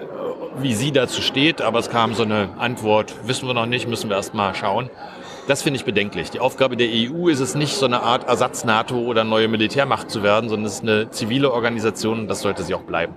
[0.59, 4.09] wie sie dazu steht, aber es kam so eine Antwort, wissen wir noch nicht, müssen
[4.09, 4.91] wir erst mal schauen.
[5.47, 6.31] Das finde ich bedenklich.
[6.31, 10.25] Die Aufgabe der EU ist es nicht, so eine Art Ersatz-NATO oder neue Militärmacht zu
[10.25, 13.15] werden, sondern es ist eine zivile Organisation und das sollte sie auch bleiben.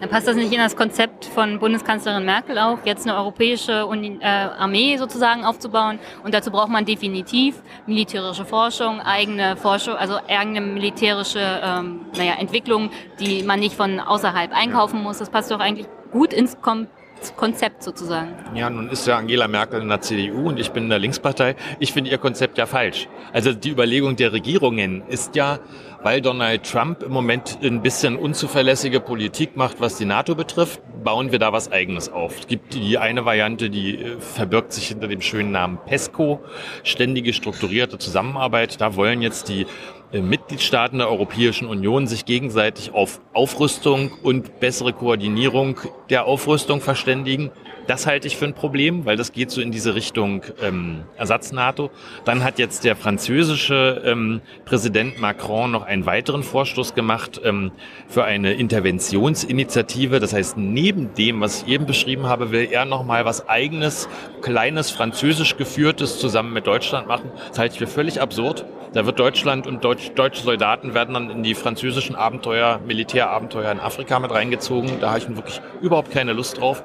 [0.00, 4.26] Dann passt das nicht in das Konzept von Bundeskanzlerin Merkel auch, jetzt eine europäische äh,
[4.26, 5.98] Armee sozusagen aufzubauen.
[6.22, 12.90] Und dazu braucht man definitiv militärische Forschung, eigene Forschung, also eigene militärische ähm, naja, Entwicklung,
[13.20, 15.18] die man nicht von außerhalb einkaufen muss.
[15.18, 16.88] Das passt doch eigentlich gut ins Kom
[17.36, 18.34] Konzept sozusagen.
[18.54, 21.56] Ja, nun ist ja Angela Merkel in der CDU und ich bin in der Linkspartei.
[21.78, 23.08] Ich finde ihr Konzept ja falsch.
[23.32, 25.58] Also die Überlegung der Regierungen ist ja,
[26.02, 31.32] weil Donald Trump im Moment ein bisschen unzuverlässige Politik macht, was die NATO betrifft, bauen
[31.32, 32.40] wir da was Eigenes auf.
[32.40, 36.40] Es gibt die eine Variante, die äh, verbirgt sich hinter dem schönen Namen PESCO,
[36.82, 38.80] ständige strukturierte Zusammenarbeit.
[38.80, 39.66] Da wollen jetzt die
[40.12, 45.78] Mitgliedstaaten der Europäischen Union sich gegenseitig auf Aufrüstung und bessere Koordinierung
[46.08, 47.50] der Aufrüstung verständigen.
[47.90, 51.90] Das halte ich für ein Problem, weil das geht so in diese Richtung ähm, Ersatz-NATO.
[52.24, 57.72] Dann hat jetzt der französische ähm, Präsident Macron noch einen weiteren Vorstoß gemacht ähm,
[58.06, 60.20] für eine Interventionsinitiative.
[60.20, 64.08] Das heißt, neben dem, was ich eben beschrieben habe, will er noch mal was eigenes,
[64.40, 67.32] kleines, französisch geführtes zusammen mit Deutschland machen.
[67.48, 68.66] Das halte ich für völlig absurd.
[68.92, 73.80] Da wird Deutschland und Deutsch, deutsche Soldaten werden dann in die französischen Abenteuer, Militärabenteuer in
[73.80, 75.00] Afrika mit reingezogen.
[75.00, 76.84] Da habe ich wirklich überhaupt keine Lust drauf.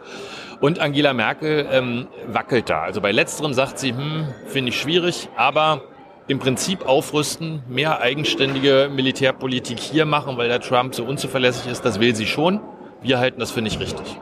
[0.59, 2.81] Und Angela Merkel ähm, wackelt da.
[2.81, 5.81] Also bei letzterem sagt sie, hm, finde ich schwierig, aber
[6.27, 11.99] im Prinzip aufrüsten, mehr eigenständige Militärpolitik hier machen, weil der Trump so unzuverlässig ist, das
[11.99, 12.59] will sie schon.
[13.01, 14.17] Wir halten das für nicht richtig.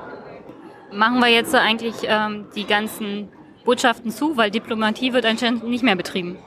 [0.91, 3.30] Machen wir jetzt eigentlich ähm, die ganzen
[3.64, 6.38] Botschaften zu, weil Diplomatie wird anscheinend nicht mehr betrieben.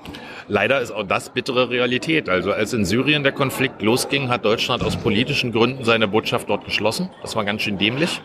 [0.48, 2.28] Leider ist auch das bittere Realität.
[2.28, 6.64] Also als in Syrien der Konflikt losging, hat Deutschland aus politischen Gründen seine Botschaft dort
[6.64, 7.10] geschlossen.
[7.22, 8.20] Das war ganz schön dämlich.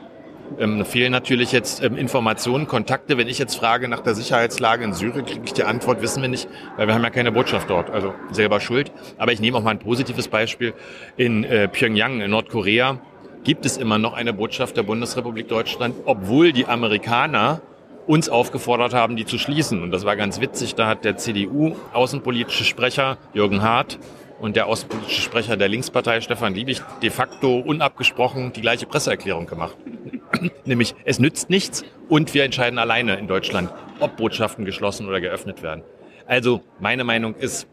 [0.60, 3.18] Ähm, fehlen natürlich jetzt ähm, Informationen, Kontakte.
[3.18, 6.30] Wenn ich jetzt frage nach der Sicherheitslage in Syrien, kriege ich die Antwort, wissen wir
[6.30, 6.48] nicht,
[6.78, 7.90] weil wir haben ja keine Botschaft dort.
[7.90, 8.92] Also selber schuld.
[9.18, 10.74] Aber ich nehme auch mal ein positives Beispiel.
[11.18, 13.00] In äh, Pyongyang, in Nordkorea,
[13.44, 17.62] gibt es immer noch eine Botschaft der Bundesrepublik Deutschland, obwohl die Amerikaner
[18.08, 19.82] uns aufgefordert haben, die zu schließen.
[19.82, 20.76] Und das war ganz witzig.
[20.76, 24.00] Da hat der CDU-außenpolitische Sprecher Jürgen Hart
[24.42, 29.78] und der außenpolitische Sprecher der Linkspartei Stefan Liebig de facto unabgesprochen die gleiche Presseerklärung gemacht.
[30.66, 35.62] Nämlich, es nützt nichts und wir entscheiden alleine in Deutschland, ob Botschaften geschlossen oder geöffnet
[35.62, 35.84] werden.
[36.26, 37.68] Also meine Meinung ist,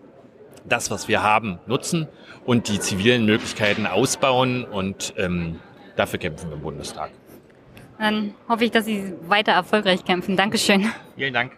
[0.64, 2.08] das, was wir haben, nutzen
[2.44, 5.60] und die zivilen Möglichkeiten ausbauen und ähm,
[5.96, 7.10] dafür kämpfen wir im Bundestag.
[7.98, 10.36] Dann hoffe ich, dass Sie weiter erfolgreich kämpfen.
[10.36, 10.92] Dankeschön.
[11.16, 11.52] Vielen Dank.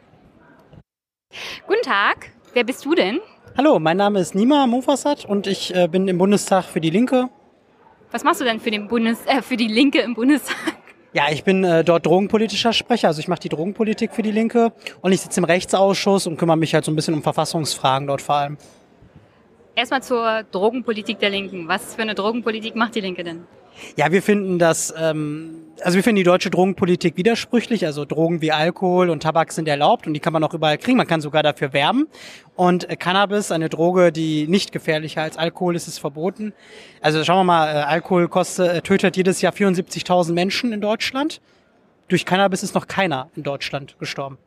[1.66, 2.30] Guten Tag.
[2.54, 3.20] Wer bist du denn?
[3.62, 7.28] Hallo, mein Name ist Nima Mofassat und ich äh, bin im Bundestag für die Linke.
[8.10, 10.56] Was machst du denn für, den Bundes äh, für die Linke im Bundestag?
[11.12, 14.72] Ja, ich bin äh, dort drogenpolitischer Sprecher, also ich mache die Drogenpolitik für die Linke
[15.02, 18.22] und ich sitze im Rechtsausschuss und kümmere mich halt so ein bisschen um Verfassungsfragen dort
[18.22, 18.56] vor allem.
[19.74, 21.68] Erstmal zur Drogenpolitik der Linken.
[21.68, 23.44] Was für eine Drogenpolitik macht die Linke denn?
[23.96, 27.86] Ja, wir finden das, ähm, also wir finden die deutsche Drogenpolitik widersprüchlich.
[27.86, 30.96] Also Drogen wie Alkohol und Tabak sind erlaubt und die kann man auch überall kriegen.
[30.96, 32.06] Man kann sogar dafür werben.
[32.56, 36.52] Und äh, Cannabis, eine Droge, die nicht gefährlicher als Alkohol ist, ist verboten.
[37.00, 41.40] Also schauen wir mal, äh, Alkohol kostet, äh, tötet jedes Jahr 74.000 Menschen in Deutschland.
[42.08, 44.38] Durch Cannabis ist noch keiner in Deutschland gestorben.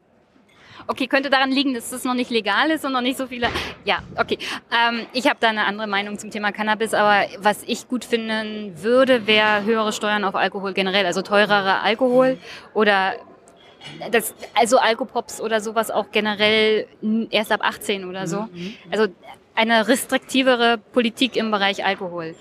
[0.88, 3.48] Okay, könnte daran liegen, dass es noch nicht legal ist und noch nicht so viele.
[3.86, 4.38] Ja, okay.
[4.72, 8.74] Ähm, ich habe da eine andere Meinung zum Thema Cannabis, aber was ich gut finden
[8.82, 12.38] würde, wäre höhere Steuern auf Alkohol generell, also teurerer Alkohol
[12.74, 13.14] oder
[14.12, 16.88] das, also Alkopops oder sowas auch generell
[17.30, 18.44] erst ab 18 oder so.
[18.44, 18.76] Mhm.
[18.92, 19.08] Also
[19.56, 22.36] eine restriktivere Politik im Bereich Alkohol.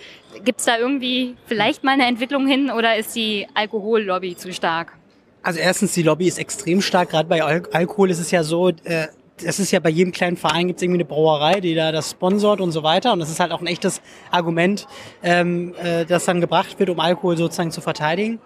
[0.45, 4.95] Gibt es da irgendwie vielleicht mal eine Entwicklung hin oder ist die Alkohollobby zu stark?
[5.43, 7.11] Also erstens, die Lobby ist extrem stark.
[7.11, 9.09] Gerade bei Al Alkohol ist es ja so, äh,
[9.45, 12.11] es ist ja bei jedem kleinen Verein gibt es irgendwie eine Brauerei, die da das
[12.11, 13.13] sponsort und so weiter.
[13.13, 14.01] Und das ist halt auch ein echtes
[14.31, 14.87] Argument,
[15.23, 18.39] ähm, äh, das dann gebracht wird, um Alkohol sozusagen zu verteidigen.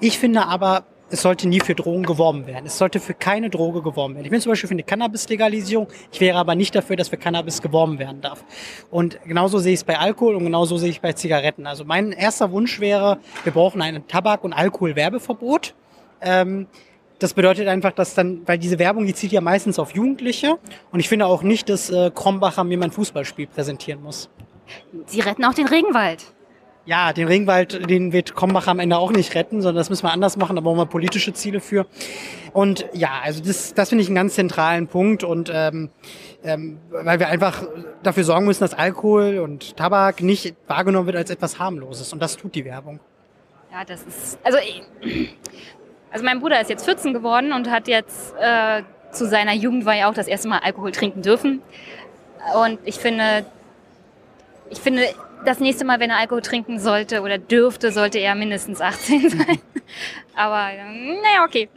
[0.00, 2.66] Ich finde aber, es sollte nie für Drogen geworben werden.
[2.66, 4.24] Es sollte für keine Droge geworben werden.
[4.24, 5.88] Ich bin zum Beispiel für eine Cannabis-Legalisierung.
[6.12, 8.44] Ich wäre aber nicht dafür, dass für Cannabis geworben werden darf.
[8.90, 11.66] Und genauso sehe ich es bei Alkohol und genauso sehe ich bei Zigaretten.
[11.66, 15.74] Also mein erster Wunsch wäre, wir brauchen ein Tabak- und Alkoholwerbeverbot.
[16.20, 16.66] Ähm,
[17.18, 20.58] das bedeutet einfach, dass dann, weil diese Werbung, die zielt ja meistens auf Jugendliche.
[20.90, 24.28] Und ich finde auch nicht, dass äh, Krombacher mir mein Fußballspiel präsentieren muss.
[25.06, 26.24] Sie retten auch den Regenwald.
[26.86, 30.12] Ja, den Regenwald, den wird Krombacher am Ende auch nicht retten, sondern das müssen wir
[30.12, 31.86] anders machen, da brauchen wir politische Ziele für.
[32.52, 35.88] Und ja, also das, das finde ich einen ganz zentralen Punkt und ähm,
[36.42, 37.66] ähm, weil wir einfach
[38.02, 42.36] dafür sorgen müssen, dass Alkohol und Tabak nicht wahrgenommen wird als etwas harmloses und das
[42.36, 43.00] tut die Werbung.
[43.72, 44.58] Ja, das ist also
[46.14, 50.14] also mein Bruder ist jetzt 14 geworden und hat jetzt äh, zu seiner Jugendweihe auch
[50.14, 51.60] das erste Mal Alkohol trinken dürfen.
[52.64, 53.44] Und ich finde,
[54.70, 55.08] ich finde,
[55.44, 59.58] das nächste Mal, wenn er Alkohol trinken sollte oder dürfte, sollte er mindestens 18 sein.
[60.36, 61.68] Aber naja, okay.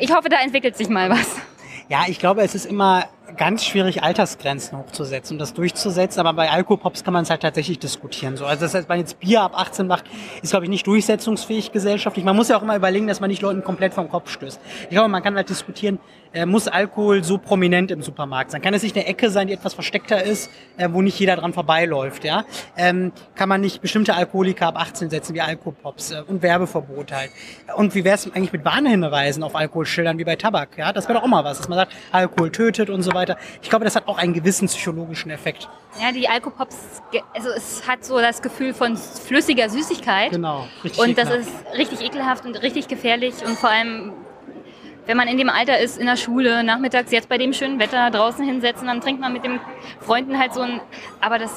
[0.00, 1.36] Ich hoffe, da entwickelt sich mal was.
[1.88, 6.20] Ja, ich glaube, es ist immer ganz schwierig, Altersgrenzen hochzusetzen und das durchzusetzen.
[6.20, 8.36] Aber bei Alkopops kann man es halt tatsächlich diskutieren.
[8.36, 10.04] So, also das heißt, wenn man jetzt Bier ab 18 macht,
[10.42, 12.24] ist glaube ich nicht durchsetzungsfähig gesellschaftlich.
[12.24, 14.60] Man muss ja auch immer überlegen, dass man nicht Leuten komplett vom Kopf stößt.
[14.84, 15.98] Ich glaube, man kann halt diskutieren,
[16.34, 18.60] äh, muss Alkohol so prominent im Supermarkt sein?
[18.60, 21.52] Kann es nicht eine Ecke sein, die etwas versteckter ist, äh, wo nicht jeder dran
[21.52, 22.24] vorbeiläuft?
[22.24, 22.44] Ja,
[22.76, 27.30] ähm, kann man nicht bestimmte Alkoholiker ab 18 setzen wie Alkopops äh, und Werbeverbot halt?
[27.76, 30.76] Und wie wäre es eigentlich mit Warnhinweisen auf Alkoholschildern wie bei Tabak?
[30.76, 33.36] Ja, das wäre doch auch mal was, dass man sagt, Alkohol tötet und so weiter.
[33.62, 35.68] Ich glaube, das hat auch einen gewissen psychologischen Effekt.
[36.00, 37.02] Ja, die Alkopops,
[37.34, 40.30] also es hat so das Gefühl von flüssiger Süßigkeit.
[40.30, 40.66] Genau.
[40.82, 44.12] Richtig und das ist richtig ekelhaft und richtig gefährlich und vor allem
[45.06, 48.10] wenn man in dem Alter ist, in der Schule, nachmittags jetzt bei dem schönen Wetter
[48.10, 49.60] draußen hinsetzen, dann trinkt man mit den
[50.00, 50.80] Freunden halt so ein,
[51.20, 51.52] aber das,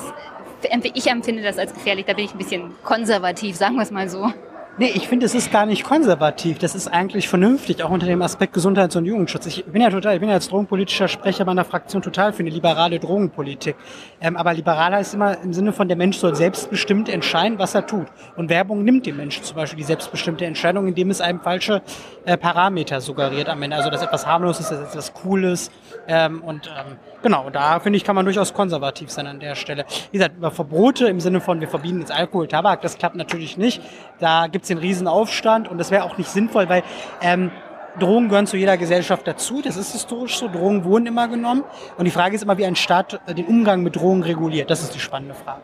[0.93, 4.09] ich empfinde das als gefährlich, da bin ich ein bisschen konservativ, sagen wir es mal
[4.09, 4.33] so.
[4.79, 6.59] Nee, ich finde, es ist gar nicht konservativ.
[6.59, 9.47] Das ist eigentlich vernünftig, auch unter dem Aspekt Gesundheits- und Jugendschutz.
[9.47, 12.51] Ich bin ja total, ich bin ja als drogenpolitischer Sprecher meiner Fraktion total für eine
[12.51, 13.75] liberale Drogenpolitik.
[14.21, 17.87] Ähm, aber liberal heißt immer im Sinne von, der Mensch soll selbstbestimmt entscheiden, was er
[17.87, 18.05] tut.
[18.35, 21.81] Und Werbung nimmt dem Menschen zum Beispiel die selbstbestimmte Entscheidung, indem es einem falsche
[22.25, 23.77] äh, Parameter suggeriert am Ende.
[23.77, 25.71] Also, dass etwas harmlos ist, dass etwas Cooles.
[26.07, 26.97] Ähm, und ähm,
[27.27, 29.85] genau, da finde ich, kann man durchaus konservativ sein an der Stelle.
[30.11, 33.57] Wie gesagt, über Verbote im Sinne von, wir verbieten jetzt Alkohol, Tabak, das klappt natürlich
[33.57, 33.81] nicht.
[34.19, 36.83] Da gibt es den Riesenaufstand und das wäre auch nicht sinnvoll, weil
[37.21, 37.51] ähm,
[37.99, 39.61] Drogen gehören zu jeder Gesellschaft dazu.
[39.61, 40.47] Das ist historisch so.
[40.47, 41.63] Drogen wurden immer genommen.
[41.97, 44.69] Und die Frage ist immer, wie ein Staat äh, den Umgang mit Drogen reguliert.
[44.69, 45.63] Das ist die spannende Frage.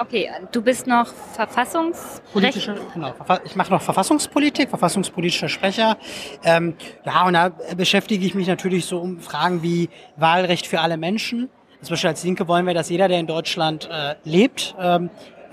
[0.00, 2.76] Okay, du bist noch Verfassungspolitischer.
[2.94, 3.12] Genau,
[3.44, 5.96] ich mache noch Verfassungspolitik, verfassungspolitischer Sprecher.
[6.44, 10.96] Ähm, ja, und da beschäftige ich mich natürlich so um Fragen wie Wahlrecht für alle
[10.96, 11.48] Menschen.
[11.82, 15.10] Zum Beispiel als Linke wollen wir, dass jeder, der in Deutschland äh, lebt, ähm,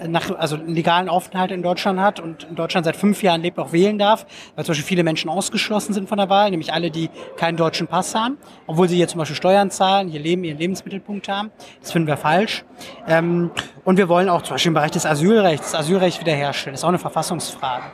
[0.07, 3.59] nach, also einen legalen Aufenthalt in Deutschland hat und in Deutschland seit fünf Jahren lebt,
[3.59, 6.91] auch wählen darf, weil zum Beispiel viele Menschen ausgeschlossen sind von der Wahl, nämlich alle,
[6.91, 10.57] die keinen deutschen Pass haben, obwohl sie hier zum Beispiel Steuern zahlen, hier leben, ihren
[10.57, 11.51] Lebensmittelpunkt haben.
[11.81, 12.65] Das finden wir falsch.
[13.07, 13.51] Ähm,
[13.83, 16.73] und wir wollen auch zum Beispiel im Bereich des Asylrechts, das Asylrecht wiederherstellen.
[16.73, 17.85] Das ist auch eine Verfassungsfrage.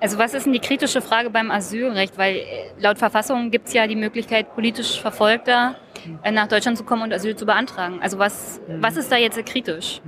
[0.00, 2.16] Also was ist denn die kritische Frage beim Asylrecht?
[2.16, 2.44] Weil äh,
[2.78, 5.76] laut Verfassung gibt es ja die Möglichkeit, politisch Verfolgter
[6.22, 8.00] äh, nach Deutschland zu kommen und Asyl zu beantragen.
[8.00, 8.82] Also was, mhm.
[8.82, 10.00] was ist da jetzt kritisch?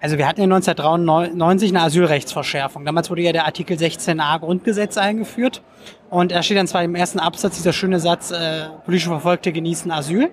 [0.00, 2.84] Also wir hatten ja 1993 eine Asylrechtsverschärfung.
[2.86, 5.62] Damals wurde ja der Artikel 16a Grundgesetz eingeführt.
[6.08, 9.90] Und da steht dann zwar im ersten Absatz dieser schöne Satz, äh, politische Verfolgte genießen
[9.90, 10.30] Asyl.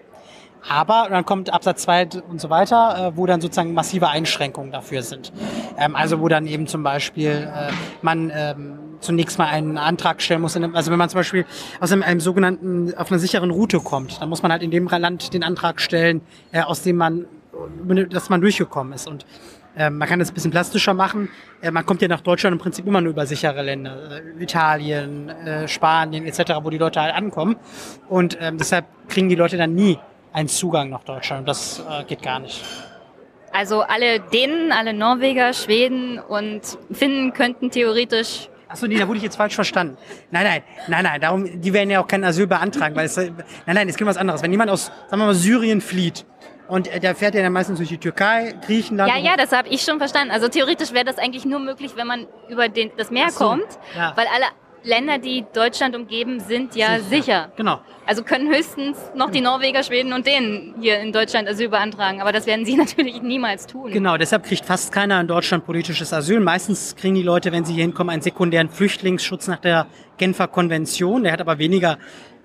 [0.68, 5.02] Aber dann kommt Absatz 2 und so weiter, äh, wo dann sozusagen massive Einschränkungen dafür
[5.03, 5.31] sind.
[5.77, 7.72] Ähm, also wo dann eben zum Beispiel äh,
[8.02, 10.57] man ähm, zunächst mal einen Antrag stellen muss.
[10.57, 11.45] Also wenn man zum Beispiel
[11.80, 14.88] aus einem, einem sogenannten, auf einer sicheren Route kommt, dann muss man halt in dem
[14.88, 16.22] Land den Antrag stellen,
[16.52, 17.26] äh, aus dem man,
[18.10, 19.07] dass man durchgekommen ist.
[19.07, 19.26] Und
[19.77, 21.29] ähm, man kann das ein bisschen plastischer machen.
[21.61, 24.21] Äh, man kommt ja nach Deutschland im Prinzip immer nur über sichere Länder.
[24.39, 27.55] Äh, Italien, äh, Spanien etc., wo die Leute halt ankommen.
[28.09, 29.99] Und ähm, deshalb kriegen die Leute dann nie
[30.33, 31.41] einen Zugang nach Deutschland.
[31.41, 32.63] Und das äh, geht gar nicht.
[33.53, 39.23] Also alle Dänen, alle Norweger, Schweden und Finnen könnten theoretisch Achso, nee, da wurde ich
[39.23, 39.97] jetzt falsch verstanden.
[40.29, 43.33] Nein, nein, nein, nein, darum, die werden ja auch kein Asyl beantragen, weil es, nein,
[43.65, 44.43] nein, es geht um was anderes.
[44.43, 46.25] Wenn jemand aus, sagen wir mal, Syrien flieht
[46.68, 49.11] und der fährt ja dann meistens durch die Türkei, Griechenland.
[49.11, 50.31] Ja, ja, das habe ich schon verstanden.
[50.31, 53.68] Also theoretisch wäre das eigentlich nur möglich, wenn man über den, das Meer so, kommt,
[53.95, 54.14] ja.
[54.15, 54.45] weil alle
[54.84, 57.10] Länder, die Deutschland umgeben, sind ja sicher.
[57.10, 57.52] sicher.
[57.57, 57.81] Genau.
[58.06, 62.22] Also können höchstens noch die Norweger, Schweden und Dänen hier in Deutschland Asyl beantragen.
[62.22, 63.91] Aber das werden sie natürlich niemals tun.
[63.91, 66.39] Genau, deshalb kriegt fast keiner in Deutschland politisches Asyl.
[66.39, 69.88] Meistens kriegen die Leute, wenn sie hier hinkommen, einen sekundären Flüchtlingsschutz nach der
[70.18, 71.23] Genfer Konvention.
[71.23, 71.98] Der hat aber weniger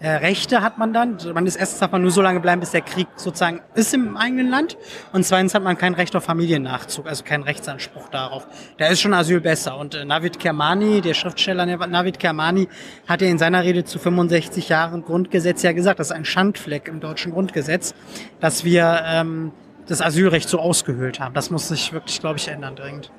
[0.03, 1.17] äh, Rechte hat man dann.
[1.33, 4.17] Man ist erstens darf man nur so lange bleiben, bis der Krieg sozusagen ist im
[4.17, 4.77] eigenen Land.
[5.13, 8.47] Und zweitens hat man kein Recht auf Familiennachzug, also keinen Rechtsanspruch darauf.
[8.79, 9.79] Da ist schon Asyl besser.
[9.79, 12.69] Und äh, Navid Kermani, der Schriftsteller Navid Kermani,
[13.07, 16.89] hat ja in seiner Rede zu 65 Jahren Grundgesetz ja gesagt, das ist ein Schandfleck
[16.89, 17.95] im deutschen Grundgesetz,
[18.41, 19.53] dass wir ähm,
[19.87, 21.35] das Asylrecht so ausgehöhlt haben.
[21.35, 23.13] Das muss sich wirklich, glaube ich, ändern dringend.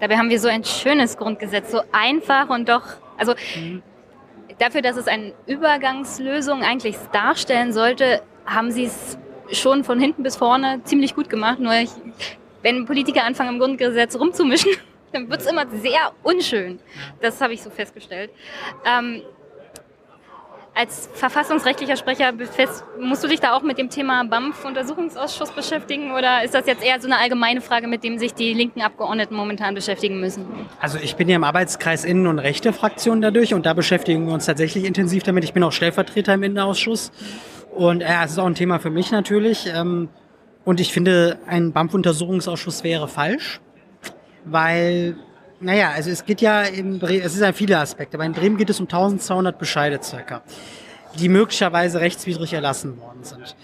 [0.00, 2.82] Dabei haben wir so ein schönes Grundgesetz, so einfach und doch,
[3.16, 3.82] also mhm
[4.58, 9.18] dafür, dass es eine Übergangslösung eigentlich darstellen sollte, haben sie es
[9.52, 11.58] schon von hinten bis vorne ziemlich gut gemacht.
[11.58, 11.90] Nur ich,
[12.62, 14.72] wenn Politiker anfangen, im Grundgesetz rumzumischen,
[15.12, 16.78] dann wird es immer sehr unschön.
[17.20, 18.30] Das habe ich so festgestellt.
[18.84, 19.22] Ähm,
[20.76, 22.32] als verfassungsrechtlicher Sprecher
[23.00, 27.00] musst du dich da auch mit dem Thema BAMF-Untersuchungsausschuss beschäftigen oder ist das jetzt eher
[27.00, 30.44] so eine allgemeine Frage, mit dem sich die linken Abgeordneten momentan beschäftigen müssen?
[30.78, 34.44] Also ich bin ja im Arbeitskreis Innen- und Rechte-Fraktion dadurch und da beschäftigen wir uns
[34.44, 35.44] tatsächlich intensiv damit.
[35.44, 37.10] Ich bin auch Stellvertreter im Innenausschuss
[37.74, 39.66] und ja, es ist auch ein Thema für mich natürlich.
[39.74, 40.10] Ähm,
[40.66, 43.60] und ich finde, ein BAMF-Untersuchungsausschuss wäre falsch,
[44.44, 45.16] weil
[45.60, 48.56] naja, also es geht ja in Bremen, es ist ja viele Aspekte, aber in Bremen
[48.56, 50.42] geht es um 1200 Bescheide circa,
[51.18, 53.56] die möglicherweise rechtswidrig erlassen worden sind.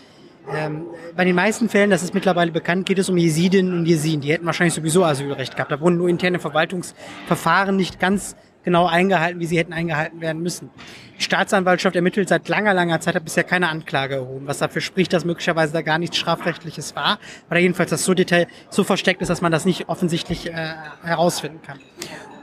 [0.51, 0.87] Ähm,
[1.17, 4.23] bei den meisten Fällen, das ist mittlerweile bekannt, geht es um Jesidinnen und Jesiden.
[4.23, 5.71] Die hätten wahrscheinlich sowieso Asylrecht gehabt.
[5.71, 8.35] Da wurden nur interne Verwaltungsverfahren nicht ganz
[8.65, 10.71] genau eingehalten, wie sie hätten eingehalten werden müssen.
[11.19, 15.13] Die Staatsanwaltschaft ermittelt seit langer, langer Zeit, hat bisher keine Anklage erhoben, was dafür spricht,
[15.13, 17.19] dass möglicherweise da gar nichts Strafrechtliches war,
[17.51, 21.61] oder jedenfalls das so detail, so versteckt ist, dass man das nicht offensichtlich äh, herausfinden
[21.63, 21.79] kann.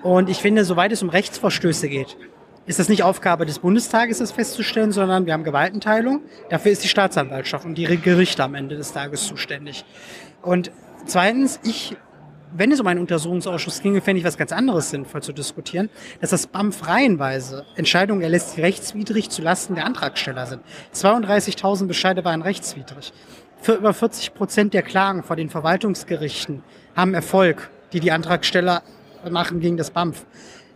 [0.03, 2.15] Und ich finde, soweit es um Rechtsverstöße geht,
[2.65, 6.21] ist das nicht Aufgabe des Bundestages, das festzustellen, sondern wir haben Gewaltenteilung.
[6.49, 9.85] Dafür ist die Staatsanwaltschaft und die Gerichte am Ende des Tages zuständig.
[10.43, 10.71] Und
[11.05, 11.97] zweitens, ich
[12.53, 15.89] wenn es um einen Untersuchungsausschuss ginge, fände ich was ganz anderes sinnvoll zu diskutieren,
[16.21, 20.61] dass das BAMF reihenweise Entscheidungen erlässt, die rechtswidrig zulasten der Antragsteller sind.
[20.93, 23.13] 32.000 Bescheide waren rechtswidrig.
[23.61, 26.63] Für über 40 Prozent der Klagen vor den Verwaltungsgerichten
[26.95, 28.83] haben Erfolg, die die Antragsteller
[29.29, 30.25] machen gegen das BAMF.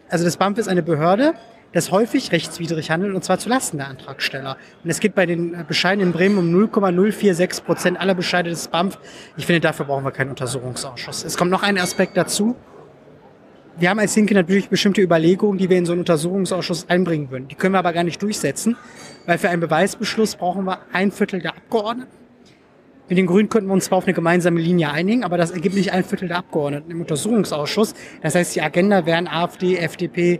[0.10, 1.34] Also das BAMF ist eine Behörde,
[1.74, 4.58] das häufig rechtswidrig handelt und zwar zulasten der Antragsteller.
[4.84, 8.98] Und es geht bei den Bescheiden in Bremen um 0,046 Prozent aller Bescheide des BAMF.
[9.36, 11.26] Ich finde, dafür brauchen wir keinen Untersuchungsausschuss.
[11.26, 12.56] Es kommt noch ein Aspekt dazu.
[13.76, 17.48] Wir haben als Linke natürlich bestimmte Überlegungen, die wir in so einen Untersuchungsausschuss einbringen würden.
[17.48, 18.78] Die können wir aber gar nicht durchsetzen,
[19.26, 22.12] weil für einen Beweisbeschluss brauchen wir ein Viertel der Abgeordneten.
[23.10, 25.76] Mit den Grünen könnten wir uns zwar auf eine gemeinsame Linie einigen, aber das ergibt
[25.76, 27.96] nicht ein Viertel der Abgeordneten im Untersuchungsausschuss.
[28.22, 30.40] Das heißt, die Agenda wären AfD, FDP,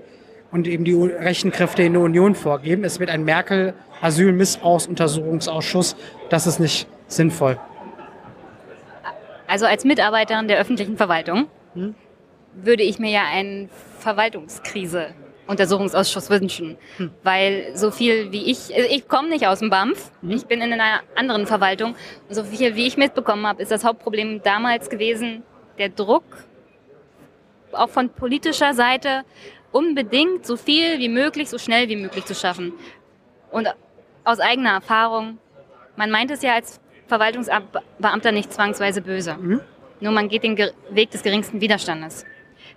[0.54, 2.84] und eben die rechten Kräfte in der Union vorgeben.
[2.84, 5.96] Es wird ein Merkel-Asylmissbrauchsuntersuchungsausschuss.
[6.30, 7.58] Das ist nicht sinnvoll.
[9.48, 11.96] Also als Mitarbeiterin der öffentlichen Verwaltung hm?
[12.54, 15.08] würde ich mir ja einen Verwaltungskrise
[15.48, 17.10] Untersuchungsausschuss wünschen, hm.
[17.24, 20.32] weil so viel wie ich, also ich komme nicht aus dem BAMF, hm.
[20.32, 21.96] ich bin in einer anderen Verwaltung
[22.30, 25.42] und so viel wie ich mitbekommen habe, ist das Hauptproblem damals gewesen
[25.80, 26.24] der Druck,
[27.72, 29.24] auch von politischer Seite
[29.74, 32.74] unbedingt so viel wie möglich, so schnell wie möglich zu schaffen.
[33.52, 33.68] Und
[34.24, 35.38] aus eigener Erfahrung,
[35.98, 39.36] man meint es ja als Verwaltungsbeamter nicht zwangsweise böse.
[39.36, 39.62] Mhm.
[40.00, 40.58] Nur man geht den
[40.90, 42.26] Weg des geringsten Widerstandes.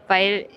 [0.09, 0.49] Weil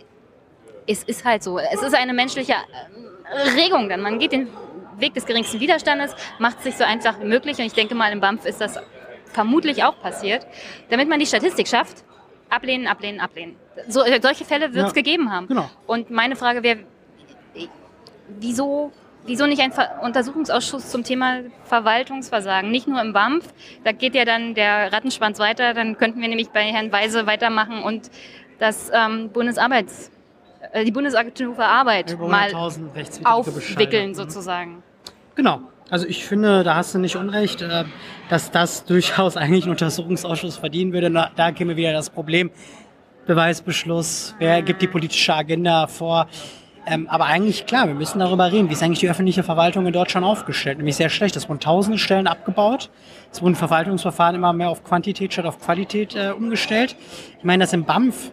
[0.88, 1.60] es ist halt so.
[1.60, 4.02] Es ist eine menschliche äh, Regung dann.
[4.02, 4.50] Man geht den
[4.98, 7.58] Weg des geringsten Widerstandes, macht es sich so einfach wie möglich.
[7.58, 8.80] Und ich denke mal, im BAMF ist das
[9.26, 10.46] vermutlich auch passiert.
[10.90, 12.04] Damit man die Statistik schafft,
[12.50, 13.56] ablehnen, ablehnen, ablehnen.
[13.88, 15.48] So, äh, solche Fälle wird es ja, gegeben haben.
[15.48, 15.70] Genau.
[15.88, 16.80] Und meine Frage wäre,
[18.40, 18.92] wieso,
[19.26, 22.72] wieso nicht ein Ver Untersuchungsausschuss zum Thema Verwaltungsversagen?
[22.72, 23.46] Nicht nur im BAMF,
[23.84, 27.84] da geht ja dann der Rattenschwanz weiter, dann könnten wir nämlich bei Herrn Weise weitermachen
[27.84, 28.10] und
[28.60, 30.12] das ähm, Bundesarbeits,
[30.74, 32.54] äh, die Bundesagentur für Arbeit mal
[33.24, 34.84] aufwickeln sozusagen.
[35.36, 35.62] Genau.
[35.90, 37.86] Also ich finde, da hast du nicht unrecht, äh,
[38.30, 41.12] dass das durchaus eigentlich ein Untersuchungsausschuss verdienen würde.
[41.36, 42.52] Da käme wieder das Problem,
[43.26, 46.28] Beweisbeschluss, wer gibt die politische Agenda vor.
[46.86, 49.94] Ähm, aber eigentlich klar, wir müssen darüber reden, wie ist eigentlich die öffentliche Verwaltung in
[49.94, 50.78] Deutschland aufgestellt.
[50.78, 51.36] Nämlich sehr schlecht.
[51.36, 52.90] Es wurden tausende Stellen abgebaut.
[53.32, 56.96] Es wurden Verwaltungsverfahren immer mehr auf Quantität statt auf Qualität äh, umgestellt.
[57.38, 58.32] Ich meine, dass im BAMF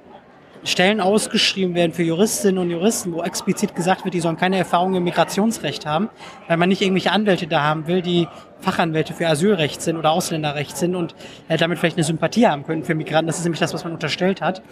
[0.66, 4.94] Stellen ausgeschrieben werden für Juristinnen und Juristen, wo explizit gesagt wird, die sollen keine Erfahrung
[4.94, 6.09] im Migrationsrecht haben,
[6.48, 8.28] weil man nicht irgendwelche Anwälte da haben will, die
[8.60, 11.14] Fachanwälte für Asylrecht sind oder Ausländerrecht sind und
[11.48, 13.28] äh, damit vielleicht eine Sympathie haben können für Migranten.
[13.28, 14.62] Das ist nämlich das, was man unterstellt hat.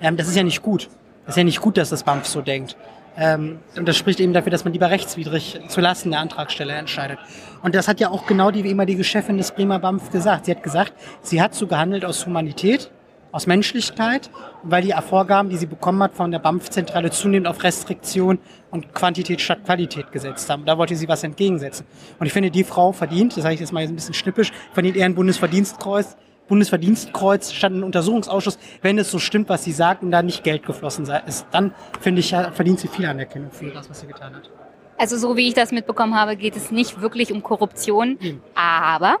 [0.00, 0.88] Ähm, das ist ja nicht gut.
[1.26, 2.76] Das ist ja nicht gut, dass das BAMF so denkt.
[3.16, 7.18] Ähm, und das spricht eben dafür, dass man lieber rechtswidrig zulassen der Antragsteller entscheidet.
[7.62, 10.46] Und das hat ja auch genau die wie immer die Chefin des Bremer BAMF gesagt.
[10.46, 12.90] Sie hat gesagt, sie hat so gehandelt aus Humanität,
[13.32, 14.30] aus Menschlichkeit,
[14.62, 18.38] weil die Vorgaben, die sie bekommen hat von der BAMF-Zentrale, zunehmend auf Restriktion
[18.70, 20.64] und Quantität statt Qualität gesetzt haben.
[20.64, 21.86] Da wollte sie was entgegensetzen.
[22.20, 24.96] Und ich finde, die Frau verdient, das sage ich jetzt mal ein bisschen schnippisch, verdient
[24.96, 26.16] eher ein Bundesverdienstkreuz,
[26.48, 30.66] Bundesverdienstkreuz statt ein Untersuchungsausschuss, wenn es so stimmt, was sie sagt und da nicht Geld
[30.66, 31.46] geflossen ist.
[31.50, 34.50] Dann finde ich, verdient sie viel Anerkennung für das, was sie getan hat.
[34.98, 38.18] Also so wie ich das mitbekommen habe, geht es nicht wirklich um Korruption,
[38.54, 39.16] aber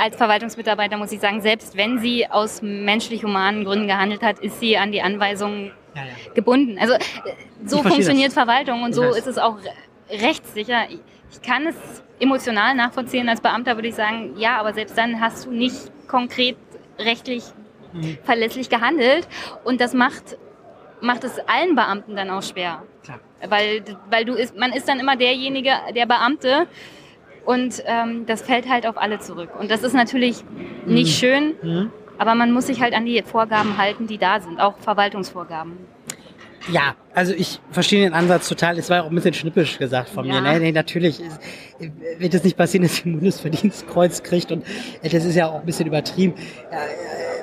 [0.00, 4.78] als Verwaltungsmitarbeiter muss ich sagen, selbst wenn sie aus menschlich-humanen Gründen gehandelt hat, ist sie
[4.78, 6.32] an die Anweisungen ja, ja.
[6.32, 6.78] gebunden.
[6.78, 6.94] Also
[7.66, 8.34] so funktioniert das.
[8.34, 9.58] Verwaltung und so ist es auch
[10.08, 10.88] rechtssicher.
[10.90, 11.76] Ich kann es
[12.18, 13.28] emotional nachvollziehen.
[13.28, 15.76] Als Beamter würde ich sagen, ja, aber selbst dann hast du nicht
[16.08, 16.56] konkret
[16.98, 17.44] rechtlich
[17.92, 18.16] mhm.
[18.24, 19.28] verlässlich gehandelt.
[19.64, 20.38] Und das macht,
[21.02, 22.82] macht es allen Beamten dann auch schwer.
[23.04, 23.20] Klar.
[23.46, 26.66] Weil, weil du ist, man ist dann immer derjenige, der Beamte,
[27.44, 29.50] und ähm, das fällt halt auf alle zurück.
[29.58, 30.44] Und das ist natürlich
[30.86, 31.26] nicht mhm.
[31.26, 31.90] schön, mhm.
[32.18, 35.72] aber man muss sich halt an die Vorgaben halten, die da sind, auch Verwaltungsvorgaben.
[36.70, 38.78] Ja, also ich verstehe den Ansatz total.
[38.78, 40.40] Es war auch ein bisschen schnippisch gesagt von ja.
[40.40, 40.52] mir.
[40.52, 41.40] Nee, nee, natürlich ist,
[42.18, 44.64] wird es nicht passieren, dass sie ein Bundesverdienstkreuz kriegt und
[45.02, 46.34] das ist ja auch ein bisschen übertrieben.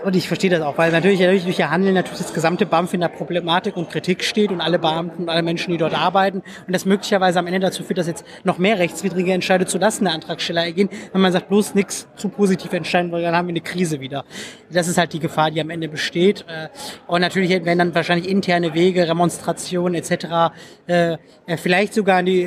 [0.04, 2.94] Und ich verstehe das auch, weil natürlich, natürlich durch ihr Handeln natürlich das gesamte BAMF
[2.94, 6.44] in der Problematik und Kritik steht und alle Beamten und alle Menschen, die dort arbeiten.
[6.66, 10.14] Und das möglicherweise am Ende dazu führt, dass jetzt noch mehr rechtswidrige Entscheide zulasten der
[10.14, 13.62] Antragsteller ergehen, wenn man sagt, bloß nichts zu positiv entscheiden, weil dann haben wir eine
[13.62, 14.26] Krise wieder.
[14.70, 16.46] Das ist halt die Gefahr, die am Ende besteht.
[16.48, 16.70] Äh,
[17.08, 20.54] und natürlich werden dann wahrscheinlich interne Wege, Remonstrationen etc.,
[20.88, 21.18] äh,
[21.58, 22.44] vielleicht sogar in die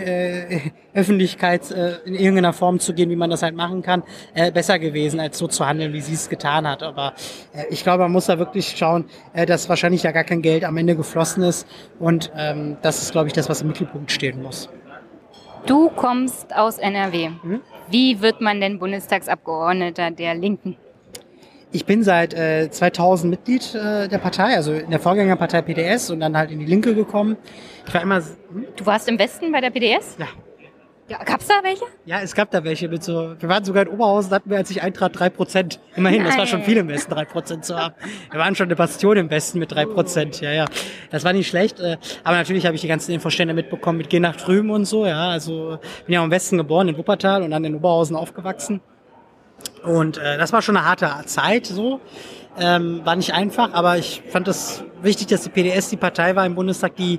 [0.95, 1.71] äh, Öffentlichkeit
[2.05, 4.03] in irgendeiner Form zu gehen, wie man das halt machen kann,
[4.53, 6.83] besser gewesen, als so zu handeln, wie sie es getan hat.
[6.83, 7.15] Aber
[7.53, 10.65] äh, ich glaube, man muss da wirklich schauen, äh, dass wahrscheinlich ja gar kein Geld
[10.65, 11.67] am Ende geflossen ist.
[11.99, 14.69] Und ähm, das ist, glaube ich, das, was im Mittelpunkt stehen muss.
[15.67, 17.31] Du kommst aus NRW.
[17.43, 17.61] Hm?
[17.91, 20.77] Wie wird man denn Bundestagsabgeordneter der Linken?
[21.73, 26.21] Ich bin seit äh, 2000 Mitglied äh, der Partei, also in der Vorgängerpartei PDS und
[26.21, 27.37] dann halt in die Linke gekommen.
[27.87, 28.17] Ich war immer.
[28.17, 28.67] Hm?
[28.75, 30.17] Du warst im Westen bei der PDS?
[30.19, 30.27] Ja.
[31.11, 31.87] Ja, gab's da welche?
[32.05, 33.35] Ja, es gab da welche mit so.
[33.37, 35.81] Wir waren sogar in Oberhausen, hatten wir, als ich eintrat, drei Prozent.
[35.97, 36.29] Immerhin, Nein.
[36.29, 37.97] das war schon viel im Westen, drei Prozent zu haben.
[38.31, 40.41] Wir waren schon eine Bastion im Westen mit drei Prozent.
[40.41, 40.67] Ja, ja.
[41.11, 41.81] Das war nicht schlecht.
[41.81, 45.05] Äh, aber natürlich habe ich die ganzen Infostände mitbekommen mit Geh nach drüben und so.
[45.05, 48.81] Ja, also bin ja im Westen geboren, in Wuppertal und dann in Oberhausen aufgewachsen.
[49.83, 52.01] Und äh, das war schon eine harte Zeit so.
[52.57, 56.47] Ähm, war nicht einfach, aber ich fand es wichtig, dass die PDS die Partei war
[56.47, 57.19] im Bundestag, die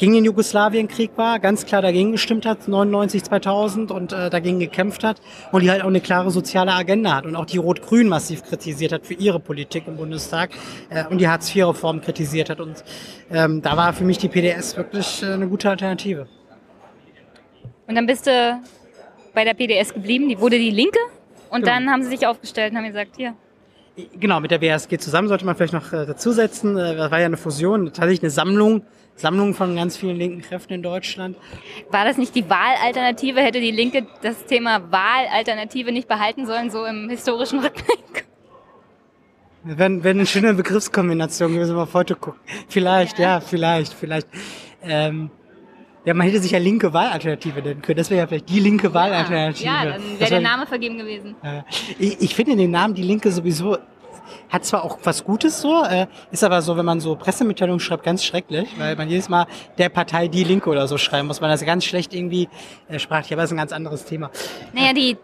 [0.00, 5.04] gegen den Jugoslawienkrieg war, ganz klar dagegen gestimmt hat, 99, 2000 und äh, dagegen gekämpft
[5.04, 5.20] hat
[5.52, 8.92] und die halt auch eine klare soziale Agenda hat und auch die Rot-Grün massiv kritisiert
[8.92, 10.52] hat für ihre Politik im Bundestag
[10.88, 12.82] äh, und die Hartz-IV-Reform kritisiert hat und
[13.30, 16.26] ähm, da war für mich die PDS wirklich äh, eine gute Alternative.
[17.86, 18.58] Und dann bist du
[19.34, 20.98] bei der PDS geblieben, die wurde die Linke
[21.50, 21.74] und genau.
[21.74, 23.34] dann haben sie sich aufgestellt und haben gesagt, hier,
[24.18, 26.74] Genau, mit der WSG zusammen sollte man vielleicht noch äh, dazusetzen.
[26.78, 28.82] Äh, das war ja eine Fusion, tatsächlich eine Sammlung
[29.20, 31.36] Sammlung von ganz vielen linken Kräften in Deutschland.
[31.90, 33.40] War das nicht die Wahlalternative?
[33.40, 38.26] Hätte die Linke das Thema Wahlalternative nicht behalten sollen, so im historischen Rückblick?
[39.62, 42.40] Wenn, wenn eine schöne Begriffskombination gewesen, wir auf heute gucken.
[42.68, 44.26] Vielleicht, ja, ja vielleicht, vielleicht.
[44.82, 45.30] Ähm,
[46.06, 47.98] ja, man hätte sich ja linke Wahlalternative nennen können.
[47.98, 49.66] Das wäre ja vielleicht die linke Wahlalternative.
[49.66, 51.36] Ja, ja dann wäre der Name vergeben gewesen.
[51.42, 51.62] Äh,
[51.98, 53.76] ich, ich finde den Namen Die Linke sowieso
[54.50, 58.02] hat zwar auch was Gutes so, äh, ist aber so, wenn man so Pressemitteilungen schreibt,
[58.02, 59.46] ganz schrecklich, weil man jedes Mal
[59.78, 62.48] der Partei Die Linke oder so schreiben muss, man das ganz schlecht irgendwie
[62.88, 64.30] äh, sprachlich, aber das ist ein ganz anderes Thema.
[64.72, 65.16] Naja, die,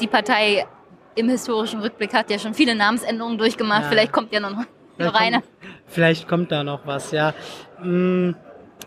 [0.00, 0.66] die Partei
[1.14, 3.88] im historischen Rückblick hat ja schon viele Namensänderungen durchgemacht, ja.
[3.88, 4.52] vielleicht kommt ja noch,
[4.98, 5.42] noch eine.
[5.86, 7.32] Vielleicht kommt da noch was, ja.
[7.80, 8.36] Hm.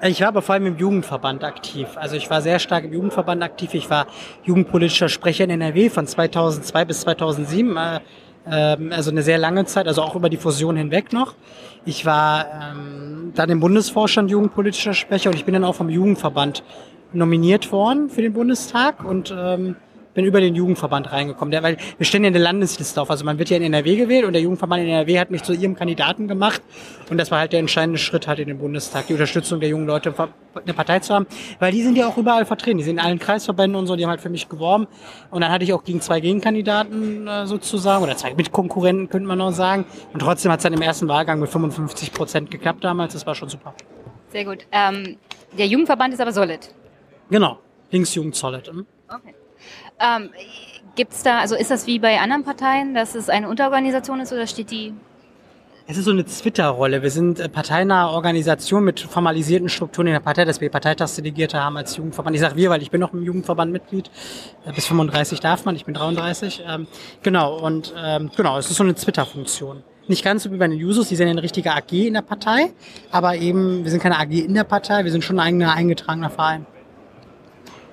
[0.02, 1.90] Ich war aber vor allem im Jugendverband aktiv.
[1.96, 3.74] Also ich war sehr stark im Jugendverband aktiv.
[3.74, 4.08] Ich war
[4.44, 8.00] jugendpolitischer Sprecher in NRW von 2002 bis 2007.
[8.48, 11.36] Ähm, also eine sehr lange Zeit, also auch über die Fusion hinweg noch.
[11.86, 16.64] Ich war ähm, dann im Bundesvorstand jugendpolitischer Sprecher und ich bin dann auch vom Jugendverband
[17.14, 19.76] nominiert worden für den Bundestag und ähm,
[20.20, 21.52] bin über den Jugendverband reingekommen.
[21.52, 23.10] Der, weil wir stellen ja eine Landesliste auf.
[23.10, 25.54] Also man wird ja in NRW gewählt und der Jugendverband in NRW hat mich zu
[25.54, 26.62] ihrem Kandidaten gemacht.
[27.10, 29.88] Und das war halt der entscheidende Schritt halt in den Bundestag, die Unterstützung der jungen
[29.88, 30.14] Leute
[30.62, 31.26] eine Partei zu haben.
[31.60, 32.80] Weil die sind ja auch überall vertreten.
[32.80, 34.88] Die sind in allen Kreisverbänden und so, die haben halt für mich geworben.
[35.32, 39.38] Und dann hatte ich auch gegen zwei Gegenkandidaten äh, sozusagen, oder zwei Mitkonkurrenten, könnte man
[39.38, 39.86] noch sagen.
[40.12, 43.14] Und trotzdem hat es dann im ersten Wahlgang mit 55 Prozent geklappt damals.
[43.14, 43.74] Das war schon super.
[44.34, 44.68] Sehr gut.
[44.74, 45.16] Ähm,
[45.58, 46.76] der Jugendverband ist aber solid.
[47.30, 47.60] Genau.
[47.92, 48.68] Linksjugend solid.
[48.68, 48.86] Hm?
[49.08, 49.34] Okay.
[50.00, 50.30] Ähm,
[50.96, 54.34] Gibt es da, also ist das wie bei anderen Parteien, dass es eine Unterorganisation ist
[54.34, 54.94] oder steht die
[55.88, 57.02] Es ist so eine Twitter-Rolle.
[57.02, 61.78] Wir sind äh, parteinahe Organisation mit formalisierten Strukturen in der Partei, dass wir Parteitagsdelegierte haben
[61.78, 62.36] als Jugendverband.
[62.36, 64.12] Ich sage wir, weil ich bin noch im Jugendverband Mitglied.
[64.66, 66.64] Äh, bis 35 darf man, ich bin 33.
[66.68, 66.88] Ähm,
[67.24, 69.84] genau, und ähm, genau, es ist so eine Twitter-Funktion.
[70.08, 72.74] Nicht ganz so wie bei den Jusos, die sind eine richtige AG in der Partei,
[73.12, 76.32] aber eben, wir sind keine AG in der Partei, wir sind schon ein eigener eingetragener
[76.32, 76.66] Verein.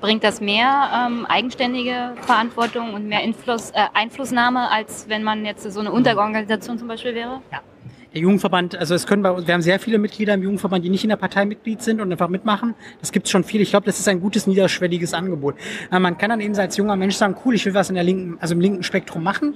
[0.01, 5.71] Bringt das mehr ähm, eigenständige Verantwortung und mehr Einfluss, äh, Einflussnahme, als wenn man jetzt
[5.71, 7.41] so eine Unterorganisation zum Beispiel wäre?
[7.51, 7.61] Ja
[8.17, 10.89] der Jugendverband, also es können bei uns, wir haben sehr viele Mitglieder im Jugendverband, die
[10.89, 12.75] nicht in der Partei Mitglied sind und einfach mitmachen.
[12.99, 13.61] Das gibt es schon viel.
[13.61, 15.57] Ich glaube, das ist ein gutes niederschwelliges Angebot.
[15.91, 18.05] Aber man kann dann eben als junger Mensch sagen, cool, ich will was in der
[18.05, 19.55] linken, also im linken Spektrum machen.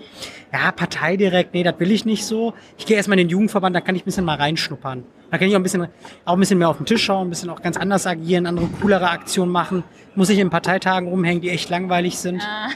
[0.52, 2.52] Ja, Partei direkt, nee, das will ich nicht so.
[2.76, 5.04] Ich gehe erstmal in den Jugendverband, da kann ich ein bisschen mal reinschnuppern.
[5.30, 5.86] Da kann ich auch ein bisschen,
[6.26, 8.66] auch ein bisschen mehr auf den Tisch schauen, ein bisschen auch ganz anders agieren, andere
[8.82, 9.84] coolere Aktionen machen.
[10.16, 12.42] Muss ich in Parteitagen rumhängen, die echt langweilig sind.
[12.42, 12.68] Ah.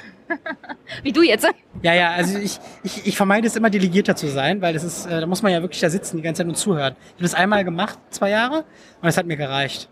[1.02, 1.47] Wie du jetzt?
[1.82, 5.06] Ja, ja, also ich, ich, ich vermeide es immer, Delegierter zu sein, weil das ist,
[5.06, 6.97] äh, da muss man ja wirklich da sitzen die ganze Zeit und zuhören.
[7.06, 8.65] Ich habe das einmal gemacht, zwei Jahre,
[9.01, 9.89] und es hat mir gereicht.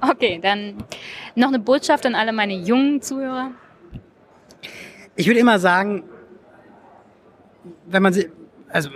[0.00, 0.82] Okay, dann
[1.34, 3.50] noch eine Botschaft an alle meine jungen Zuhörer.
[5.16, 6.04] Ich würde immer sagen,
[7.86, 8.28] wenn man sich,
[8.68, 8.90] also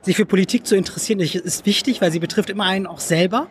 [0.00, 3.48] sich für Politik zu interessieren, ist wichtig, weil sie betrifft immer einen auch selber.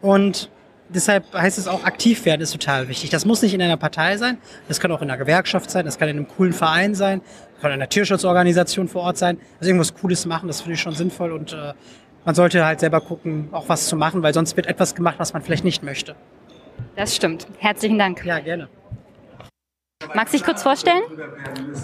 [0.00, 0.50] Und
[0.88, 3.10] deshalb heißt es auch, aktiv werden ist total wichtig.
[3.10, 4.38] Das muss nicht in einer Partei sein,
[4.68, 7.20] das kann auch in einer Gewerkschaft sein, das kann in einem coolen Verein sein,
[7.54, 9.38] das kann in einer Tierschutzorganisation vor Ort sein.
[9.58, 11.72] Also irgendwas Cooles machen, das finde ich schon sinnvoll und äh,
[12.24, 15.32] man sollte halt selber gucken, auch was zu machen, weil sonst wird etwas gemacht, was
[15.32, 16.16] man vielleicht nicht möchte.
[16.96, 17.46] Das stimmt.
[17.58, 18.24] Herzlichen Dank.
[18.24, 18.68] Ja, gerne.
[20.14, 21.02] Magst du dich kurz vorstellen?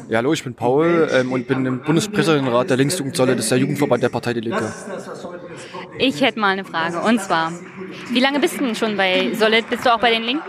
[0.09, 4.03] Ja, hallo, ich bin Paul ähm, und bin im Bundespräsidentenrat der Linksjugendsäule des der Jugendverband
[4.03, 4.73] der Partei Die Linke.
[5.99, 7.53] Ich hätte mal eine Frage und zwar,
[8.11, 9.69] wie lange bist du denn schon bei Solid?
[9.69, 10.45] Bist du auch bei den Linken?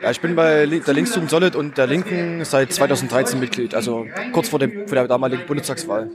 [0.00, 4.48] Ja, ich bin bei der Linksjugend Solid und der Linken seit 2013 Mitglied, also kurz
[4.48, 6.08] vor, dem, vor der damaligen Bundestagswahl.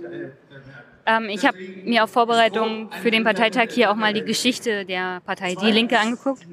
[1.06, 5.22] Ähm, ich habe mir auf Vorbereitung für den Parteitag hier auch mal die Geschichte der
[5.26, 6.44] Partei Die Linke angeguckt.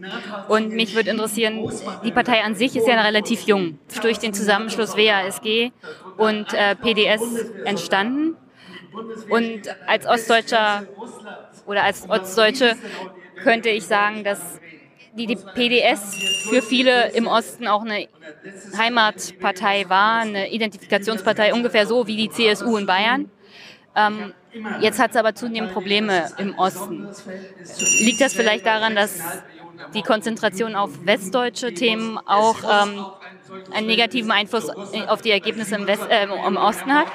[0.49, 1.71] Und mich würde interessieren,
[2.05, 5.71] die Partei an sich ist ja relativ jung, durch den Zusammenschluss WASG
[6.17, 7.23] und äh, PDS
[7.65, 8.37] entstanden.
[9.29, 10.83] Und als Ostdeutscher
[11.71, 12.77] oder als Ostdeutsche
[13.45, 14.61] könnte ich sagen, dass
[15.13, 18.09] die, die PDS für viele im Osten auch eine
[18.77, 23.31] Heimatpartei war, eine Identifikationspartei, ungefähr so wie die CSU in Bayern.
[23.95, 24.35] Ähm,
[24.81, 27.09] jetzt hat es aber zunehmend Probleme im Osten.
[28.01, 29.21] Liegt das vielleicht daran, dass
[29.95, 33.07] die Konzentration auf westdeutsche Themen auch ähm,
[33.73, 37.07] einen negativen Einfluss auf die Ergebnisse im, West, äh, im Osten hat?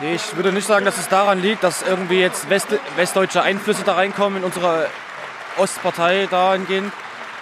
[0.00, 3.82] Nee, ich würde nicht sagen, dass es daran liegt, dass irgendwie jetzt West, westdeutsche Einflüsse
[3.84, 4.86] da reinkommen in unsere
[5.56, 6.92] Ostpartei dahingehend.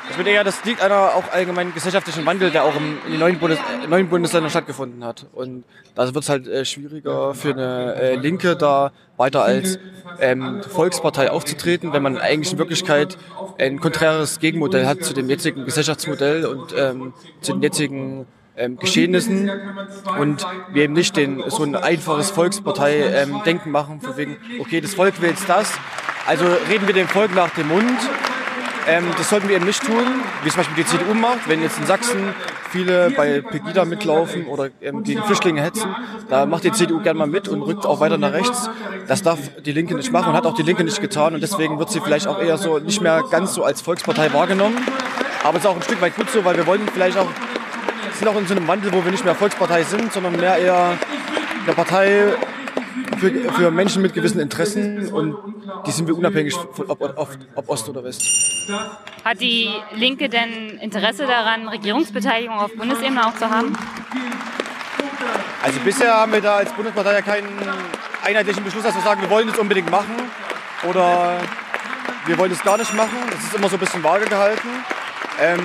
[0.09, 3.21] Ich würde eher, das liegt einer auch allgemeinen gesellschaftlichen Wandel, der auch im, in den
[3.21, 3.59] neuen, Bundes,
[3.89, 5.27] neuen Bundesländern stattgefunden hat.
[5.33, 5.65] Und
[5.95, 9.79] da wird es halt äh, schwieriger für eine äh, Linke da weiter als
[10.21, 13.19] ähm, Volkspartei aufzutreten, wenn man eigentlich in Wirklichkeit
[13.59, 18.27] ein konträres Gegenmodell hat zu dem jetzigen Gesellschaftsmodell und ähm, zu den jetzigen
[18.57, 19.51] ähm, Geschehnissen
[20.19, 24.95] und wir eben nicht den, so ein einfaches Volkspartei-Denken ähm, machen, von wegen, okay, das
[24.95, 25.73] Volk will jetzt das,
[26.27, 27.99] also reden wir dem Volk nach dem Mund
[28.89, 30.05] ähm, das sollten wir eben nicht tun,
[30.45, 31.49] wie zum Beispiel die CDU macht.
[31.49, 32.35] Wenn jetzt in Sachsen
[32.71, 35.95] viele bei Pegida mitlaufen oder ähm, gegen Flüchtlinge hetzen,
[36.29, 38.71] da macht die CDU gerne mal mit und rückt auch weiter nach rechts.
[39.09, 41.35] Das darf die Linke nicht machen und hat auch die Linke nicht getan.
[41.35, 44.77] Und deswegen wird sie vielleicht auch eher so nicht mehr ganz so als Volkspartei wahrgenommen.
[45.43, 47.29] Aber es ist auch ein Stück weit gut so, weil wir wollen vielleicht auch,
[48.19, 50.99] sind auch in so einem Wandel, wo wir nicht mehr Volkspartei sind, sondern mehr eher
[51.65, 52.35] eine Partei
[53.19, 55.37] für, für Menschen mit gewissen Interessen und
[55.87, 58.23] die sind wir unabhängig von ob, ob, ob Ost oder West.
[59.25, 63.77] Hat die Linke denn Interesse daran, Regierungsbeteiligung auf Bundesebene auch zu haben?
[65.63, 67.49] Also bisher haben wir da als Bundespartei ja keinen
[68.25, 70.15] einheitlichen Beschluss, dass wir sagen, wir wollen es unbedingt machen
[70.89, 71.39] oder
[72.27, 73.19] wir wollen es gar nicht machen.
[73.31, 74.69] Das ist immer so ein bisschen vage gehalten.
[75.41, 75.61] Ähm,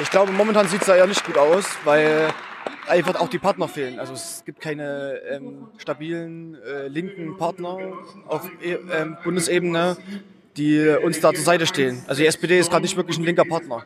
[0.00, 2.28] ich glaube, momentan sieht es da eher nicht gut aus, weil
[2.86, 3.98] einfach auch die Partner fehlen.
[3.98, 7.78] Also es gibt keine ähm, stabilen äh, linken Partner
[8.26, 9.96] auf e ähm, Bundesebene,
[10.56, 12.02] die uns da zur Seite stehen.
[12.06, 13.84] Also die SPD ist gerade nicht wirklich ein linker Partner.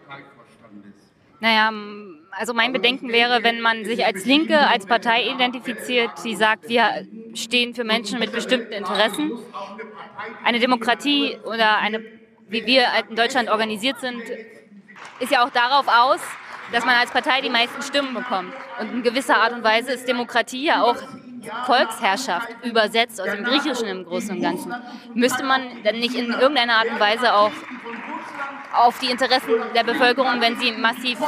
[1.41, 1.73] Naja,
[2.31, 7.07] also mein Bedenken wäre, wenn man sich als Linke, als Partei identifiziert, die sagt, wir
[7.35, 9.33] stehen für Menschen mit bestimmten Interessen.
[10.45, 12.03] Eine Demokratie oder eine,
[12.49, 14.23] wie wir in Deutschland organisiert sind,
[15.21, 16.21] ist ja auch darauf aus,
[16.73, 18.53] dass man als Partei die meisten Stimmen bekommt.
[18.81, 20.97] Und in gewisser Art und Weise ist Demokratie ja auch
[21.67, 24.75] Volksherrschaft übersetzt aus dem Griechischen im Großen und Ganzen.
[25.15, 27.51] Müsste man dann nicht in irgendeiner Art und Weise auch
[28.75, 31.19] auf die Interessen der Bevölkerung, wenn sie massiv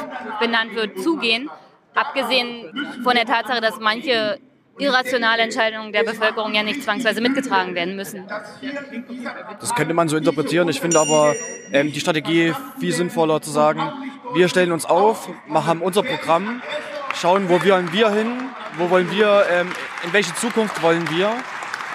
[0.41, 1.51] benannt wird, zugehen?
[1.95, 4.39] Abgesehen von der Tatsache, dass manche
[4.79, 8.25] irrationale Entscheidungen der Bevölkerung ja nicht zwangsweise mitgetragen werden müssen.
[9.61, 10.69] Das könnte man so interpretieren.
[10.69, 11.35] Ich finde aber
[11.73, 13.81] ähm, die Strategie viel sinnvoller zu sagen,
[14.35, 16.63] wir stellen uns auf, haben unser Programm,
[17.15, 18.33] schauen, wo wollen wir hin,
[18.79, 19.71] wo wollen wir, ähm,
[20.05, 21.33] in welche Zukunft wollen wir,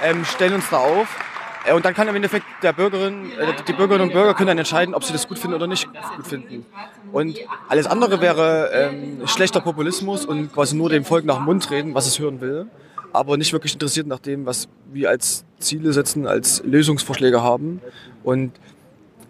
[0.03, 1.28] ähm, stellen uns da auf.
[1.65, 4.57] Äh, und dann kann im Endeffekt der Bürgerin, äh, die Bürgerinnen und Bürger können dann
[4.57, 6.65] entscheiden, ob sie das gut finden oder nicht gut finden.
[7.11, 11.69] Und alles andere wäre ähm, schlechter Populismus und quasi nur dem Volk nach dem Mund
[11.71, 12.67] reden, was es hören will,
[13.13, 17.81] aber nicht wirklich interessiert nach dem, was wir als Ziele setzen, als Lösungsvorschläge haben.
[18.23, 18.51] Und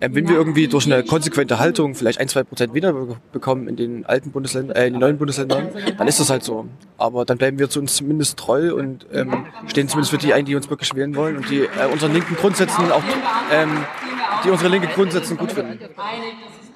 [0.01, 2.93] wenn wir irgendwie durch eine konsequente Haltung vielleicht ein, zwei Prozent wieder
[3.31, 6.67] bekommen in den alten Bundesländern, äh, in den neuen Bundesländern, dann ist das halt so.
[6.97, 10.45] Aber dann bleiben wir zu uns zumindest treu und ähm, stehen zumindest für die ein,
[10.45, 13.03] die uns wirklich wählen wollen und die äh, unseren linken Grundsätzen auch,
[13.51, 13.85] ähm,
[14.45, 15.79] die unsere linke Grundsätze gut finden.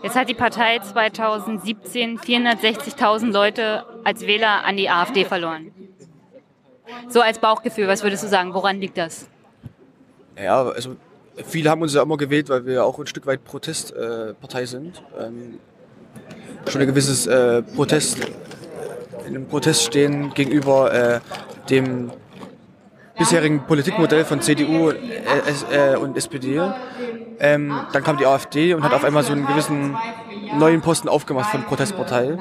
[0.01, 5.71] Jetzt hat die Partei 2017 460.000 Leute als Wähler an die AfD verloren.
[7.07, 9.29] So als Bauchgefühl, was würdest du sagen, woran liegt das?
[10.37, 10.97] Ja, also
[11.45, 15.01] viele haben uns ja immer gewählt, weil wir auch ein Stück weit Protestpartei äh, sind.
[15.19, 15.59] Ähm,
[16.69, 18.19] schon ein gewisses äh, Protest,
[19.27, 21.19] in einem Protest stehen gegenüber äh,
[21.69, 22.11] dem
[23.17, 26.61] bisherigen Politikmodell von CDU äh, und SPD.
[27.39, 29.95] Ähm, dann kam die AfD und hat auf einmal so einen gewissen
[30.57, 32.37] neuen Posten aufgemacht von Protestpartei,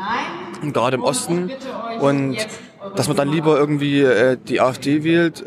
[0.72, 1.50] gerade im Osten.
[2.00, 2.36] Und
[2.96, 5.44] dass man dann lieber irgendwie äh, die AfD wählt,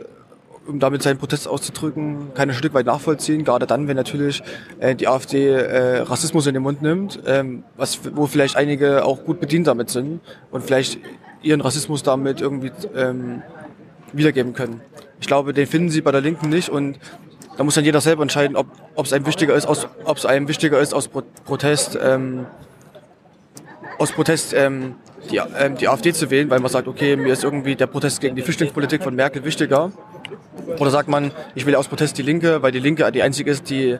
[0.67, 3.43] um damit seinen Protest auszudrücken, kann ein Stück weit nachvollziehen.
[3.43, 4.43] Gerade dann, wenn natürlich
[4.79, 9.23] äh, die AfD äh, Rassismus in den Mund nimmt, ähm, was, wo vielleicht einige auch
[9.23, 10.21] gut bedient damit sind
[10.51, 10.99] und vielleicht
[11.41, 13.41] ihren Rassismus damit irgendwie ähm,
[14.13, 14.81] wiedergeben können.
[15.19, 16.99] Ich glaube, den finden sie bei der Linken nicht und
[17.57, 18.67] da muss dann jeder selber entscheiden, ob
[19.05, 22.47] es einem wichtiger ist, aus, ob es einem wichtiger ist aus Pro Protest, ähm,
[23.97, 24.95] aus Protest ähm,
[25.31, 28.19] die, ähm, die AfD zu wählen, weil man sagt, okay, mir ist irgendwie der Protest
[28.19, 29.91] gegen die Flüchtlingspolitik von Merkel wichtiger
[30.79, 33.69] oder sagt man, ich will aus Protest die Linke, weil die Linke die einzige ist,
[33.69, 33.97] die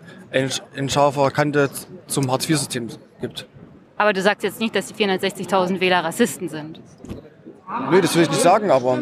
[0.76, 1.70] in scharfer Kante
[2.08, 2.90] zum Hartz-IV-System
[3.22, 3.48] gibt.
[3.98, 6.82] Aber du sagst jetzt nicht, dass die 460.000 Wähler Rassisten sind.
[7.90, 9.00] Nö, das will ich nicht sagen, aber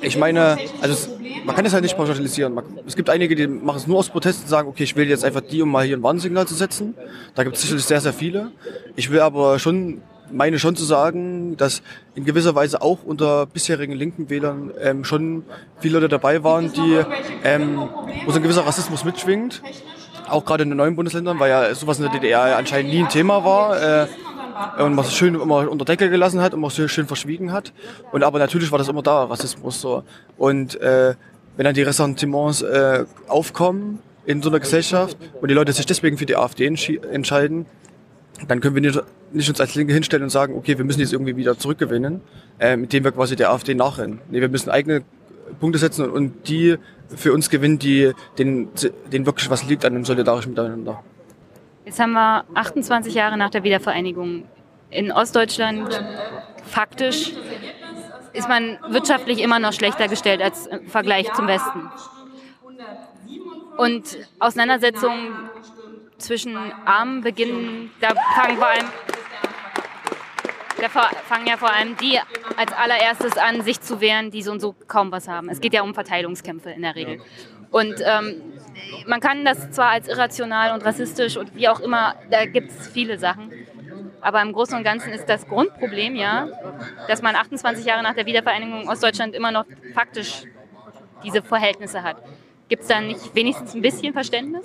[0.00, 1.10] ich meine, also es,
[1.44, 2.52] man kann das halt nicht pauschalisieren.
[2.54, 5.08] Man, es gibt einige, die machen es nur aus Protest und sagen, okay, ich will
[5.08, 6.94] jetzt einfach die, um mal hier ein Warnsignal zu setzen.
[7.34, 8.50] Da gibt es sicherlich sehr, sehr viele.
[8.96, 10.02] Ich will aber schon
[10.32, 11.82] meine schon zu sagen, dass
[12.16, 15.44] in gewisser Weise auch unter bisherigen linken Wählern ähm, schon
[15.78, 17.00] viele Leute dabei waren, die,
[17.44, 17.88] ähm,
[18.24, 19.62] wo so ein gewisser Rassismus mitschwingt.
[20.28, 23.08] Auch gerade in den neuen Bundesländern, weil ja sowas in der DDR anscheinend nie ein
[23.10, 23.80] Thema war.
[24.02, 24.06] Äh,
[24.78, 27.74] und es schön immer unter Deckel gelassen hat und es schön verschwiegen hat.
[28.12, 30.02] Und aber natürlich war das immer da, Rassismus so.
[30.38, 31.14] Und äh,
[31.56, 36.16] wenn dann die Ressentiments äh, aufkommen in so einer Gesellschaft und die Leute sich deswegen
[36.16, 37.66] für die AfD entscheiden,
[38.48, 39.00] dann können wir nicht,
[39.32, 42.20] nicht uns als Linke hinstellen und sagen, okay, wir müssen jetzt irgendwie wieder zurückgewinnen,
[42.58, 44.20] äh, mit dem wir quasi der AfD nachrennen.
[44.30, 45.02] Nee, wir müssen eigene
[45.60, 46.76] Punkte setzen und, und die
[47.14, 48.68] für uns gewinnen, die denen,
[49.12, 51.02] denen wirklich was liegt an einem solidarischen Miteinander.
[51.84, 54.44] Jetzt haben wir 28 Jahre nach der Wiedervereinigung
[54.90, 56.02] in Ostdeutschland.
[56.64, 57.32] Faktisch
[58.32, 61.88] ist man wirtschaftlich immer noch schlechter gestellt als im Vergleich zum Westen.
[63.78, 65.50] Und Auseinandersetzungen
[66.18, 68.86] zwischen Armen beginnen, da fangen vor allem
[70.78, 72.18] da fangen ja vor allem die
[72.56, 75.48] als allererstes an, sich zu wehren, die so und so kaum was haben.
[75.48, 77.20] Es geht ja um Verteilungskämpfe in der Regel.
[77.70, 78.42] Und ähm,
[79.06, 82.88] man kann das zwar als irrational und rassistisch und wie auch immer, da gibt es
[82.88, 83.50] viele Sachen.
[84.20, 86.48] Aber im Großen und Ganzen ist das Grundproblem ja,
[87.08, 89.64] dass man 28 Jahre nach der Wiedervereinigung Ostdeutschland immer noch
[89.94, 90.42] faktisch
[91.24, 92.16] diese Verhältnisse hat.
[92.68, 94.64] Gibt es da nicht wenigstens ein bisschen Verständnis?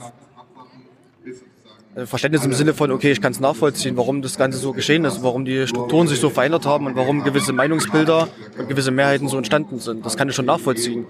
[1.95, 5.03] Äh, Verständnis im Sinne von, okay, ich kann es nachvollziehen, warum das Ganze so geschehen
[5.05, 9.27] ist, warum die Strukturen sich so verändert haben und warum gewisse Meinungsbilder und gewisse Mehrheiten
[9.27, 10.05] so entstanden sind.
[10.05, 11.05] Das kann ich schon nachvollziehen.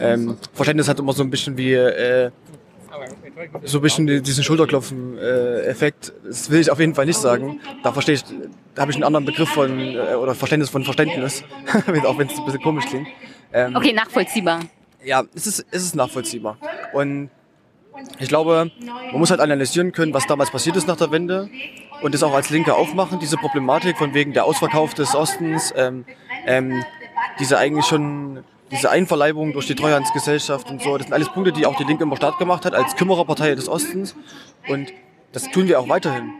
[0.00, 2.30] Ähm, Verständnis hat immer so ein bisschen wie äh,
[3.62, 6.12] so ein bisschen diesen Schulterklopfen-Effekt.
[6.24, 7.60] das will ich auf jeden Fall nicht sagen.
[7.82, 8.24] Da verstehe ich,
[8.74, 11.44] da habe ich einen anderen Begriff von äh, oder Verständnis von Verständnis,
[12.06, 13.08] auch wenn es ein bisschen komisch klingt.
[13.52, 14.60] Ähm, okay, nachvollziehbar.
[15.04, 16.58] Ja, es ist, es ist nachvollziehbar.
[16.92, 17.30] Und
[18.18, 21.48] ich glaube, man muss halt analysieren können, was damals passiert ist nach der Wende
[22.02, 26.04] und das auch als Linke aufmachen, diese Problematik von wegen der Ausverkauf des Ostens, ähm,
[26.46, 26.84] ähm,
[27.38, 31.66] diese eigentlich schon diese Einverleibung durch die Treuhandsgesellschaft und so, das sind alles Punkte, die
[31.66, 34.16] auch die Linke immer Start gemacht hat als Kümmererpartei des Ostens
[34.68, 34.92] und
[35.32, 36.32] das tun wir auch weiterhin.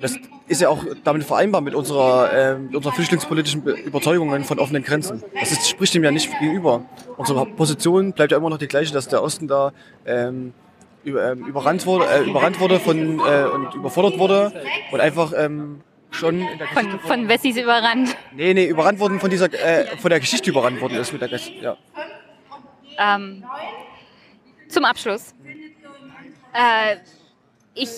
[0.00, 0.16] Das
[0.48, 5.22] ist ja auch damit vereinbar mit unserer, äh, unserer flüchtlingspolitischen Überzeugungen von offenen Grenzen.
[5.38, 6.84] Das ist, spricht dem ja nicht gegenüber.
[7.16, 9.72] Unsere Position bleibt ja immer noch die gleiche, dass der Osten da
[10.04, 10.54] ähm,
[11.04, 14.52] über, ähm, überrannt wurde, äh, überrannt wurde von, äh, und überfordert wurde
[14.90, 15.80] und einfach ähm,
[16.10, 18.16] schon in der Von, von Wessis überrannt.
[18.34, 21.28] Nee, nee, überrannt worden von dieser, äh, von der Geschichte überrannt worden ist mit der
[21.28, 21.76] Geschichte, ja.
[22.98, 23.44] Ähm,
[24.68, 25.34] zum Abschluss.
[26.52, 26.96] Äh,
[27.74, 27.88] ich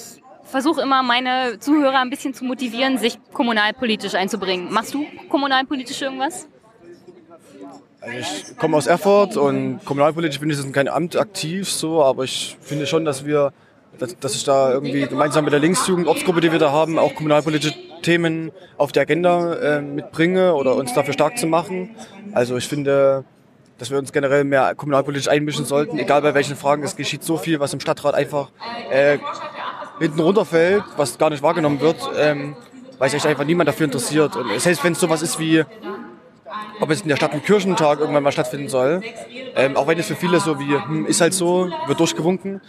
[0.44, 4.72] versuche immer, meine Zuhörer ein bisschen zu motivieren, sich kommunalpolitisch einzubringen.
[4.72, 6.48] Machst du kommunalpolitisch irgendwas?
[8.04, 12.02] Also ich komme aus Erfurt und kommunalpolitisch bin ich jetzt in kein Amt aktiv so,
[12.02, 13.52] aber ich finde schon, dass wir,
[13.98, 17.14] dass, dass ich da irgendwie gemeinsam mit der Linksjugend, Ortsgruppe, die wir da haben, auch
[17.14, 21.96] kommunalpolitische Themen auf die Agenda äh, mitbringe oder uns dafür stark zu machen.
[22.32, 23.24] Also ich finde,
[23.78, 26.82] dass wir uns generell mehr kommunalpolitisch einmischen sollten, egal bei welchen Fragen.
[26.82, 28.50] Es geschieht so viel, was im Stadtrat einfach
[28.90, 29.16] äh,
[29.98, 32.54] hinten runterfällt, was gar nicht wahrgenommen wird, ähm,
[32.98, 34.36] weil sich einfach niemand dafür interessiert.
[34.36, 35.64] Und heißt, wenn es sowas ist wie,
[36.80, 39.02] ob es in der Stadt ein Kirchentag irgendwann mal stattfinden soll,
[39.56, 42.60] ähm, auch wenn es für viele so wie, hm, ist halt so, wird durchgewunken,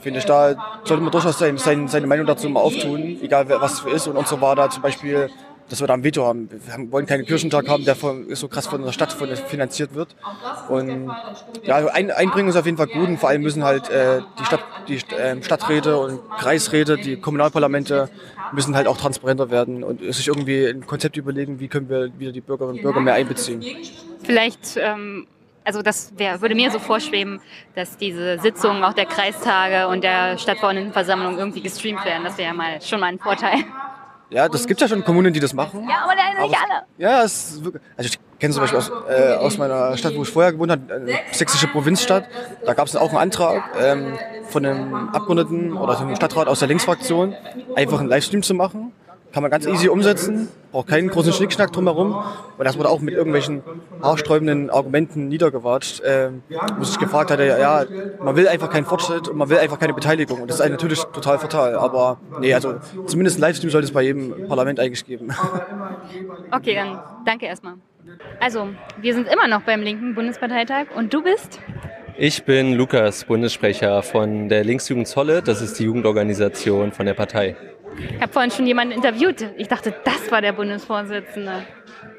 [0.00, 3.84] finde ich, da sollte man durchaus sein, sein, seine Meinung dazu mal auftun, egal was
[3.84, 4.06] es ist.
[4.06, 5.30] Und unsere war da zum Beispiel,
[5.70, 6.50] dass wir da ein Veto haben.
[6.50, 9.94] Wir haben, wollen keinen Kirchentag haben, der von, so krass von der Stadt von, finanziert
[9.94, 10.16] wird.
[10.68, 11.10] Und
[11.62, 14.20] ja, also ein, einbringen ist auf jeden Fall gut und vor allem müssen halt äh,
[14.38, 18.10] die, Stadt, die äh, Stadträte und Kreisräte, die Kommunalparlamente
[18.52, 22.32] müssen halt auch transparenter werden und sich irgendwie ein Konzept überlegen, wie können wir wieder
[22.32, 23.64] die Bürgerinnen und Bürger mehr einbeziehen.
[24.24, 25.28] Vielleicht, ähm,
[25.62, 27.40] also das wär, würde mir so vorschweben,
[27.76, 32.24] dass diese Sitzungen auch der Kreistage und der Stadtverordnetenversammlung irgendwie gestreamt werden.
[32.24, 33.64] Das wäre ja mal schon mal ein Vorteil.
[34.30, 35.88] Ja, das gibt ja schon Kommunen, die das machen.
[35.88, 36.82] Ja, aber leider nicht alle.
[36.98, 40.22] Ja, es ist wirklich, also ich kenne zum Beispiel aus, äh, aus meiner Stadt, wo
[40.22, 42.26] ich vorher gewohnt habe, eine sächsische Provinzstadt.
[42.64, 44.14] Da gab es auch einen Antrag ähm,
[44.48, 47.34] von einem Abgeordneten oder einem Stadtrat aus der Linksfraktion,
[47.74, 48.92] einfach einen Livestream zu machen.
[49.32, 52.14] Kann man ganz easy umsetzen, braucht keinen großen Schnickschnack drumherum.
[52.58, 53.62] Und das wurde auch mit irgendwelchen
[54.02, 56.42] haarsträubenden Argumenten niedergewatscht, ähm,
[56.78, 57.84] wo sich gefragt hatte, ja,
[58.22, 60.42] man will einfach keinen Fortschritt und man will einfach keine Beteiligung.
[60.42, 61.76] Und das ist eigentlich natürlich total fatal.
[61.76, 62.74] Aber nee, also
[63.06, 65.28] zumindest ein Livestream sollte es bei jedem Parlament eigentlich geben.
[66.52, 67.74] Okay, dann danke erstmal.
[68.40, 68.68] Also,
[69.00, 71.60] wir sind immer noch beim linken Bundesparteitag und du bist?
[72.16, 75.42] Ich bin Lukas, Bundessprecher von der Linksjugend Zolle.
[75.42, 77.56] Das ist die Jugendorganisation von der Partei.
[77.98, 79.46] Ich habe vorhin schon jemanden interviewt.
[79.56, 81.62] Ich dachte, das war der Bundesvorsitzende.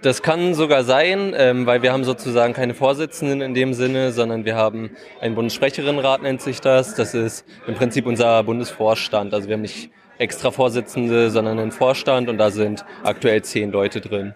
[0.01, 4.45] Das kann sogar sein, ähm, weil wir haben sozusagen keine Vorsitzenden in dem Sinne, sondern
[4.45, 6.95] wir haben einen Bundessprecherinnenrat, nennt sich das.
[6.95, 9.33] Das ist im Prinzip unser Bundesvorstand.
[9.33, 14.01] Also wir haben nicht extra Vorsitzende, sondern einen Vorstand und da sind aktuell zehn Leute
[14.01, 14.33] drin.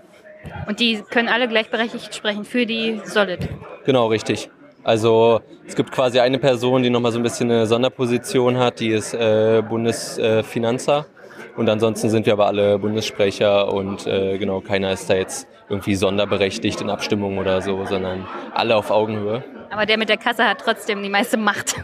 [0.67, 3.47] Und die können alle gleichberechtigt sprechen für die Solid.
[3.85, 4.49] Genau, richtig.
[4.83, 8.89] Also es gibt quasi eine Person, die nochmal so ein bisschen eine Sonderposition hat, die
[8.89, 11.07] ist äh, Bundesfinanzer.
[11.55, 15.95] Und ansonsten sind wir aber alle Bundessprecher und äh, genau keiner ist da jetzt irgendwie
[15.95, 19.43] sonderberechtigt in Abstimmungen oder so, sondern alle auf Augenhöhe.
[19.71, 21.75] Aber der mit der Kasse hat trotzdem die meiste Macht.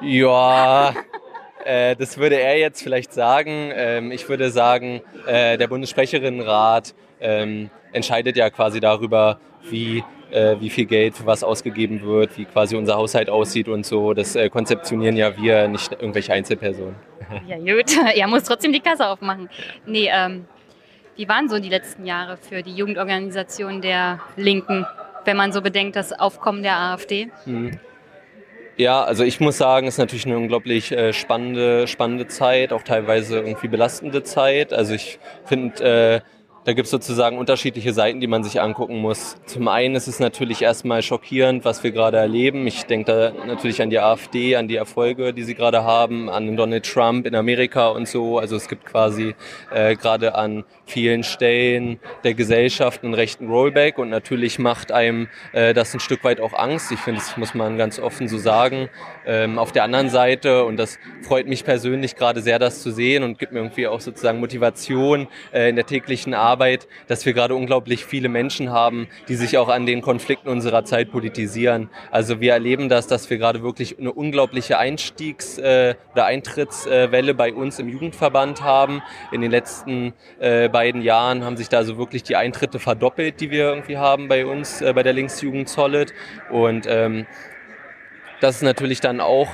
[0.00, 0.92] Ja,
[1.64, 3.72] äh, das würde er jetzt vielleicht sagen.
[3.74, 9.40] Ähm, ich würde sagen, äh, der Bundessprecherinnenrat ähm, entscheidet ja quasi darüber,
[9.70, 13.84] wie äh, wie viel Geld für was ausgegeben wird, wie quasi unser Haushalt aussieht und
[13.86, 14.14] so.
[14.14, 16.96] Das äh, konzeptionieren ja wir, nicht irgendwelche Einzelpersonen.
[17.46, 19.48] Ja gut, er muss trotzdem die Kasse aufmachen.
[19.86, 20.46] Nee, ähm,
[21.16, 24.86] wie waren so die letzten Jahre für die Jugendorganisation der Linken,
[25.24, 27.30] wenn man so bedenkt, das Aufkommen der AfD?
[27.44, 27.78] Hm.
[28.76, 32.82] Ja, also ich muss sagen, es ist natürlich eine unglaublich äh, spannende, spannende Zeit, auch
[32.82, 34.72] teilweise irgendwie belastende Zeit.
[34.72, 39.36] Also ich finde, äh, da gibt es sozusagen unterschiedliche Seiten, die man sich angucken muss.
[39.46, 42.66] Zum einen ist es natürlich erstmal schockierend, was wir gerade erleben.
[42.66, 46.56] Ich denke da natürlich an die AfD, an die Erfolge, die sie gerade haben, an
[46.56, 48.38] Donald Trump in Amerika und so.
[48.38, 49.34] Also es gibt quasi
[49.72, 55.74] äh, gerade an vielen Stellen der Gesellschaft einen rechten Rollback und natürlich macht einem äh,
[55.74, 56.92] das ein Stück weit auch Angst.
[56.92, 58.88] Ich finde, das muss man ganz offen so sagen.
[59.26, 63.22] Ähm, auf der anderen Seite, und das freut mich persönlich gerade sehr, das zu sehen
[63.22, 67.32] und gibt mir irgendwie auch sozusagen Motivation äh, in der täglichen Arbeit, Arbeit, dass wir
[67.34, 71.90] gerade unglaublich viele Menschen haben, die sich auch an den Konflikten unserer Zeit politisieren.
[72.10, 77.52] Also wir erleben das, dass wir gerade wirklich eine unglaubliche Einstiegs- äh, oder Eintrittswelle bei
[77.52, 79.02] uns im Jugendverband haben.
[79.32, 83.50] In den letzten äh, beiden Jahren haben sich da also wirklich die Eintritte verdoppelt, die
[83.50, 86.14] wir irgendwie haben bei uns, äh, bei der Linksjugend Solid.
[86.50, 87.26] Und ähm,
[88.40, 89.48] das ist natürlich dann auch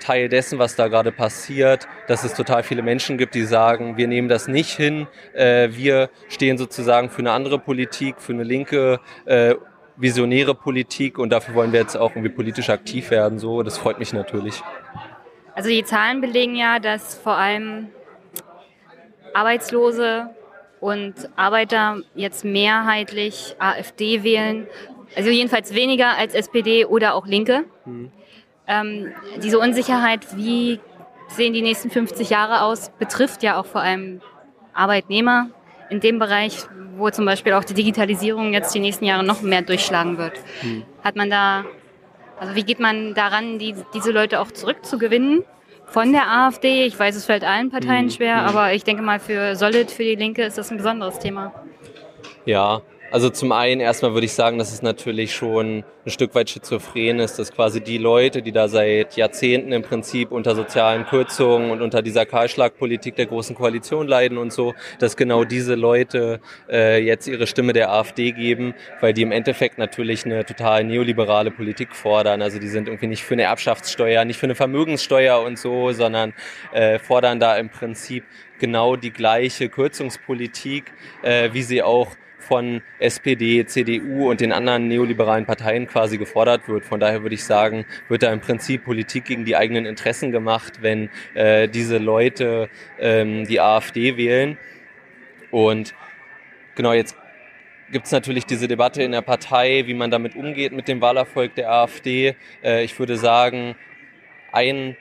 [0.00, 4.08] Teil dessen, was da gerade passiert, dass es total viele Menschen gibt, die sagen, wir
[4.08, 8.98] nehmen das nicht hin, äh, wir stehen sozusagen für eine andere Politik, für eine linke,
[9.26, 9.54] äh,
[9.96, 13.38] visionäre Politik und dafür wollen wir jetzt auch irgendwie politisch aktiv werden.
[13.38, 14.62] So, das freut mich natürlich.
[15.54, 17.88] Also die Zahlen belegen ja, dass vor allem
[19.34, 20.30] Arbeitslose
[20.80, 24.66] und Arbeiter jetzt mehrheitlich AfD wählen.
[25.14, 27.64] Also jedenfalls weniger als SPD oder auch Linke.
[27.84, 28.10] Mhm.
[28.70, 30.78] Ähm, diese Unsicherheit, wie
[31.28, 34.20] sehen die nächsten 50 Jahre aus, betrifft ja auch vor allem
[34.72, 35.50] Arbeitnehmer
[35.90, 36.56] in dem Bereich,
[36.96, 40.34] wo zum Beispiel auch die Digitalisierung jetzt die nächsten Jahre noch mehr durchschlagen wird.
[40.60, 40.84] Hm.
[41.02, 41.64] Hat man da,
[42.38, 45.44] also wie geht man daran, die, diese Leute auch zurückzugewinnen?
[45.86, 48.48] Von der AfD, ich weiß, es fällt allen Parteien Hm, schwer, hm.
[48.48, 51.52] aber ich denke mal, für Solid, für die Linke ist das ein besonderes Thema.
[52.44, 56.48] Ja, also zum einen erstmal würde ich sagen, dass es natürlich schon ein Stück weit
[56.48, 61.70] schizophren ist, dass quasi die Leute, die da seit Jahrzehnten im Prinzip unter sozialen Kürzungen
[61.70, 67.02] und unter dieser Kahlschlagpolitik der Großen Koalition leiden und so, dass genau diese Leute äh,
[67.02, 71.94] jetzt ihre Stimme der AfD geben, weil die im Endeffekt natürlich eine total neoliberale Politik
[71.94, 72.42] fordern.
[72.42, 76.32] Also die sind irgendwie nicht für eine Erbschaftssteuer, nicht für eine Vermögenssteuer und so, sondern
[76.72, 78.24] äh, fordern da im Prinzip
[78.58, 80.92] genau die gleiche Kürzungspolitik,
[81.22, 82.08] äh, wie sie auch
[82.50, 86.84] von SPD, CDU und den anderen neoliberalen Parteien quasi gefordert wird.
[86.84, 90.82] Von daher würde ich sagen, wird da im Prinzip Politik gegen die eigenen Interessen gemacht,
[90.82, 92.68] wenn äh, diese Leute
[92.98, 94.58] ähm, die AfD wählen.
[95.52, 95.94] Und
[96.74, 97.14] genau jetzt
[97.92, 101.54] gibt es natürlich diese Debatte in der Partei, wie man damit umgeht mit dem Wahlerfolg
[101.54, 102.34] der AfD.
[102.64, 103.76] Äh, ich würde sagen,
[104.50, 104.96] ein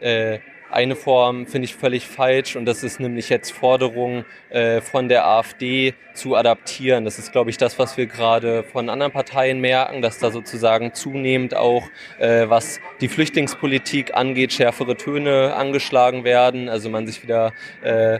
[0.00, 0.40] äh,
[0.70, 5.26] eine Form finde ich völlig falsch und das ist nämlich jetzt Forderung äh, von der
[5.26, 7.04] AfD zu adaptieren.
[7.04, 10.94] Das ist, glaube ich, das, was wir gerade von anderen Parteien merken, dass da sozusagen
[10.94, 11.84] zunehmend auch,
[12.18, 16.68] äh, was die Flüchtlingspolitik angeht, schärfere Töne angeschlagen werden.
[16.68, 18.18] Also man sich wieder äh,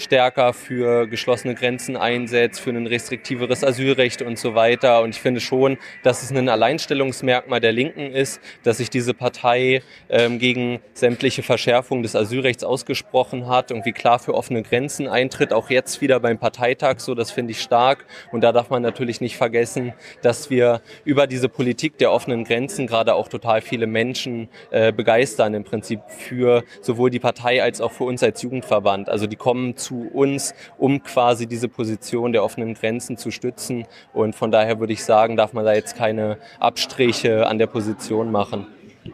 [0.00, 5.02] stärker für geschlossene Grenzen einsetzt, für ein restriktiveres Asylrecht und so weiter.
[5.02, 9.82] Und ich finde schon, dass es ein Alleinstellungsmerkmal der Linken ist, dass sich diese Partei
[10.08, 15.70] ähm, gegen sämtliche Verschärfungen des Asylrechts ausgesprochen hat, irgendwie klar für offene Grenzen eintritt, auch
[15.70, 18.06] jetzt wieder beim Parteitag so, das finde ich stark.
[18.32, 22.86] Und da darf man natürlich nicht vergessen, dass wir über diese Politik der offenen Grenzen
[22.86, 27.92] gerade auch total viele Menschen äh, begeistern im Prinzip für sowohl die Partei als auch
[27.92, 29.08] für uns als Jugendverband.
[29.08, 33.86] Also die kommen zu uns, um quasi diese Position der offenen Grenzen zu stützen.
[34.12, 38.30] Und von daher würde ich sagen, darf man da jetzt keine Abstriche an der Position
[38.30, 38.66] machen.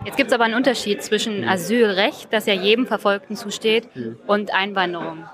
[0.05, 4.19] Jetzt gibt es aber einen Unterschied zwischen Asylrecht, das ja jedem Verfolgten zusteht, Mhm.
[4.27, 5.25] und Einwanderung.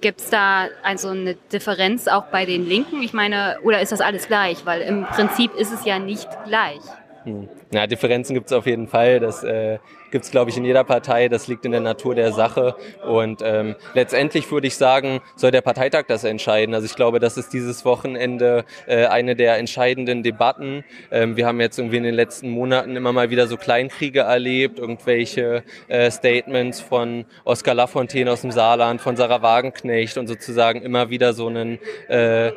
[0.00, 3.00] Gibt es da also eine Differenz auch bei den Linken?
[3.02, 4.66] Ich meine, oder ist das alles gleich?
[4.66, 6.80] Weil im Prinzip ist es ja nicht gleich.
[7.24, 7.48] Hm.
[7.72, 9.20] Ja, Differenzen gibt es auf jeden Fall.
[9.20, 9.78] Das äh,
[10.16, 11.28] gibt es, glaube ich, in jeder Partei.
[11.28, 12.74] Das liegt in der Natur der Sache.
[13.06, 16.74] Und ähm, letztendlich würde ich sagen, soll der Parteitag das entscheiden.
[16.74, 20.84] Also ich glaube, das ist dieses Wochenende äh, eine der entscheidenden Debatten.
[21.10, 24.78] Ähm, wir haben jetzt irgendwie in den letzten Monaten immer mal wieder so Kleinkriege erlebt,
[24.78, 31.10] irgendwelche äh, Statements von Oskar Lafontaine aus dem Saarland, von Sarah Wagenknecht und sozusagen immer
[31.10, 31.78] wieder so einen,
[32.08, 32.52] äh,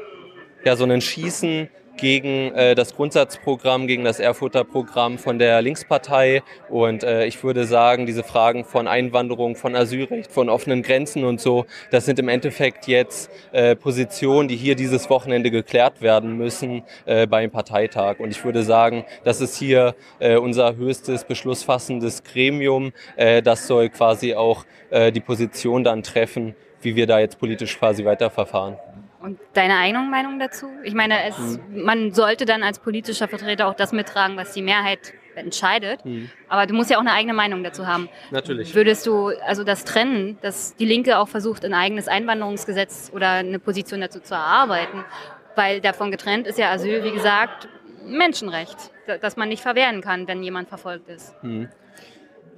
[0.63, 1.67] ja, so einen Schießen
[1.99, 6.41] gegen äh, das Grundsatzprogramm, gegen das Erfurter Programm von der Linkspartei.
[6.69, 11.39] Und äh, ich würde sagen, diese Fragen von Einwanderung, von Asylrecht, von offenen Grenzen und
[11.39, 16.83] so, das sind im Endeffekt jetzt äh, Positionen, die hier dieses Wochenende geklärt werden müssen
[17.05, 18.19] äh, beim Parteitag.
[18.19, 22.91] Und ich würde sagen, das ist hier äh, unser höchstes beschlussfassendes Gremium.
[23.15, 27.77] Äh, das soll quasi auch äh, die Position dann treffen, wie wir da jetzt politisch
[27.77, 28.77] quasi weiterverfahren.
[29.21, 30.69] Und deine eigene Meinung dazu?
[30.83, 31.83] Ich meine, es, Mhm.
[31.83, 36.05] man sollte dann als politischer Vertreter auch das mittragen, was die Mehrheit entscheidet.
[36.05, 36.29] Mhm.
[36.47, 38.07] Aber du musst ja auch eine eigene Meinung dazu haben.
[38.31, 38.73] Natürlich.
[38.75, 43.59] Würdest du also das trennen, dass die Linke auch versucht, ein eigenes Einwanderungsgesetz oder eine
[43.59, 45.03] Position dazu zu erarbeiten?
[45.55, 47.67] Weil davon getrennt ist ja Asyl, wie gesagt,
[48.05, 48.77] Menschenrecht,
[49.07, 51.35] da- dass man nicht verwehren kann, wenn jemand verfolgt ist.
[51.41, 51.67] Hm.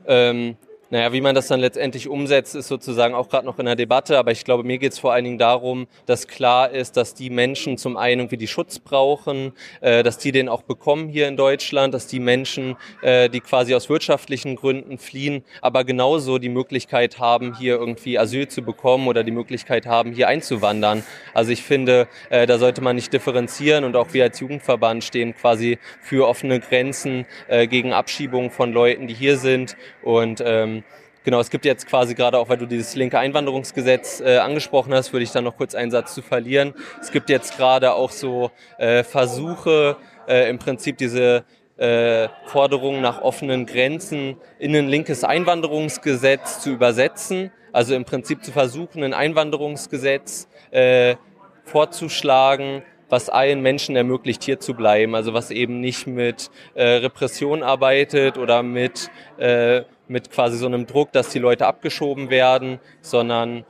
[0.06, 0.58] Ähm,
[0.92, 4.18] naja, wie man das dann letztendlich umsetzt, ist sozusagen auch gerade noch in der Debatte.
[4.18, 7.30] Aber ich glaube, mir geht es vor allen Dingen darum, dass klar ist, dass die
[7.30, 11.38] Menschen zum einen irgendwie die Schutz brauchen, äh, dass die den auch bekommen hier in
[11.38, 17.20] Deutschland, dass die Menschen, äh, die quasi aus wirtschaftlichen Gründen fliehen, aber genauso die Möglichkeit
[17.20, 21.06] haben, hier irgendwie Asyl zu bekommen oder die Möglichkeit haben, hier einzuwandern.
[21.34, 25.34] Also ich finde, äh, da sollte man nicht differenzieren und auch wir als Jugendverband stehen
[25.38, 30.81] quasi für offene Grenzen äh, gegen Abschiebungen von Leuten, die hier sind und ähm,
[31.24, 35.14] Genau, es gibt jetzt quasi gerade auch, weil du dieses linke Einwanderungsgesetz äh, angesprochen hast,
[35.14, 36.74] würde ich da noch kurz einen Satz zu verlieren.
[37.00, 38.50] Es gibt jetzt gerade auch so
[38.80, 41.44] äh, Versuche, äh, im Prinzip diese
[41.78, 47.52] äh, Forderungen nach offenen Grenzen in ein linkes Einwanderungsgesetz zu übersetzen.
[47.72, 51.16] Also im Prinzip zu versuchen, ein Einwanderungsgesetz äh,
[51.64, 55.16] vorzuschlagen, was allen Menschen ermöglicht, hier zu bleiben.
[55.16, 60.86] Also was eben nicht mit äh, Repression arbeitet oder mit, äh, mit quasi so einem
[60.86, 63.66] Druck, dass die Leute abgeschoben werden, sondern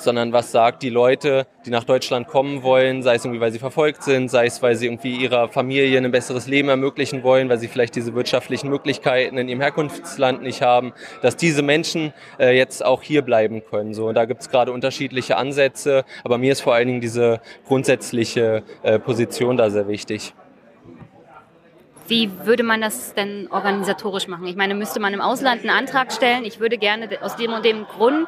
[0.00, 3.58] sondern was sagt die Leute, die nach Deutschland kommen wollen, sei es irgendwie, weil sie
[3.58, 7.58] verfolgt sind, sei es, weil sie irgendwie ihrer Familie ein besseres Leben ermöglichen wollen, weil
[7.58, 10.92] sie vielleicht diese wirtschaftlichen Möglichkeiten in ihrem Herkunftsland nicht haben,
[11.22, 13.92] dass diese Menschen äh, jetzt auch hier bleiben können.
[13.92, 17.40] So, und da gibt es gerade unterschiedliche Ansätze, aber mir ist vor allen Dingen diese
[17.66, 20.32] grundsätzliche äh, Position da sehr wichtig.
[22.10, 24.44] Wie würde man das denn organisatorisch machen?
[24.48, 26.44] Ich meine, müsste man im Ausland einen Antrag stellen?
[26.44, 28.26] Ich würde gerne aus dem und dem Grund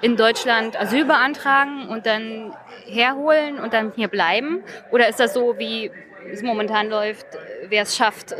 [0.00, 2.52] in Deutschland Asyl beantragen und dann
[2.84, 4.64] herholen und dann hier bleiben?
[4.90, 5.92] Oder ist das so, wie
[6.32, 7.26] es momentan läuft,
[7.68, 8.34] wer es schafft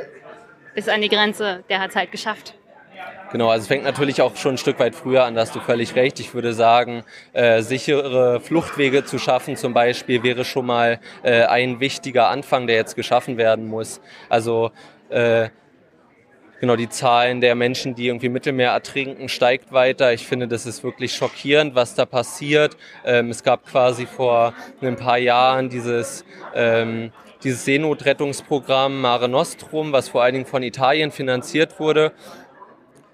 [0.75, 2.55] bis an die Grenze, der hat es halt geschafft?
[3.33, 5.61] Genau, also es fängt natürlich auch schon ein Stück weit früher an, da hast du
[5.61, 6.21] völlig recht.
[6.21, 7.03] Ich würde sagen,
[7.33, 12.77] äh, sichere Fluchtwege zu schaffen zum Beispiel wäre schon mal äh, ein wichtiger Anfang, der
[12.77, 14.03] jetzt geschaffen werden muss.
[14.29, 14.71] Also
[15.09, 15.49] äh,
[16.61, 20.13] genau die Zahlen der Menschen, die irgendwie Mittelmeer ertrinken, steigt weiter.
[20.13, 22.77] Ich finde, das ist wirklich schockierend, was da passiert.
[23.03, 24.53] Ähm, es gab quasi vor
[24.83, 27.13] ein paar Jahren dieses ähm,
[27.43, 32.13] dieses Seenotrettungsprogramm Mare Nostrum, was vor allen Dingen von Italien finanziert wurde.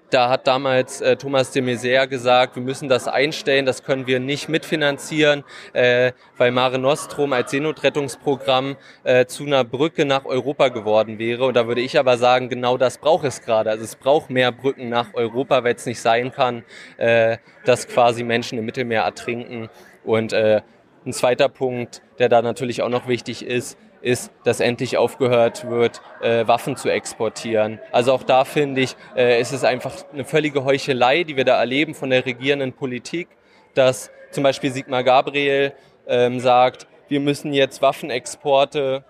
[0.09, 4.19] Da hat damals äh, Thomas de Maizière gesagt, wir müssen das einstellen, das können wir
[4.19, 11.19] nicht mitfinanzieren, äh, weil Mare Nostrum als Seenotrettungsprogramm äh, zu einer Brücke nach Europa geworden
[11.19, 11.45] wäre.
[11.45, 13.69] Und da würde ich aber sagen, genau das braucht es gerade.
[13.69, 16.63] Also es braucht mehr Brücken nach Europa, weil es nicht sein kann,
[16.97, 19.69] äh, dass quasi Menschen im Mittelmeer ertrinken.
[20.03, 20.61] Und äh,
[21.05, 26.01] ein zweiter Punkt, der da natürlich auch noch wichtig ist, ist, dass endlich aufgehört wird,
[26.21, 27.79] äh, Waffen zu exportieren.
[27.91, 31.59] Also auch da finde ich, äh, ist es einfach eine völlige Heuchelei, die wir da
[31.59, 33.27] erleben von der regierenden Politik,
[33.73, 35.73] dass zum Beispiel Sigmar Gabriel
[36.07, 39.03] ähm, sagt, wir müssen jetzt Waffenexporte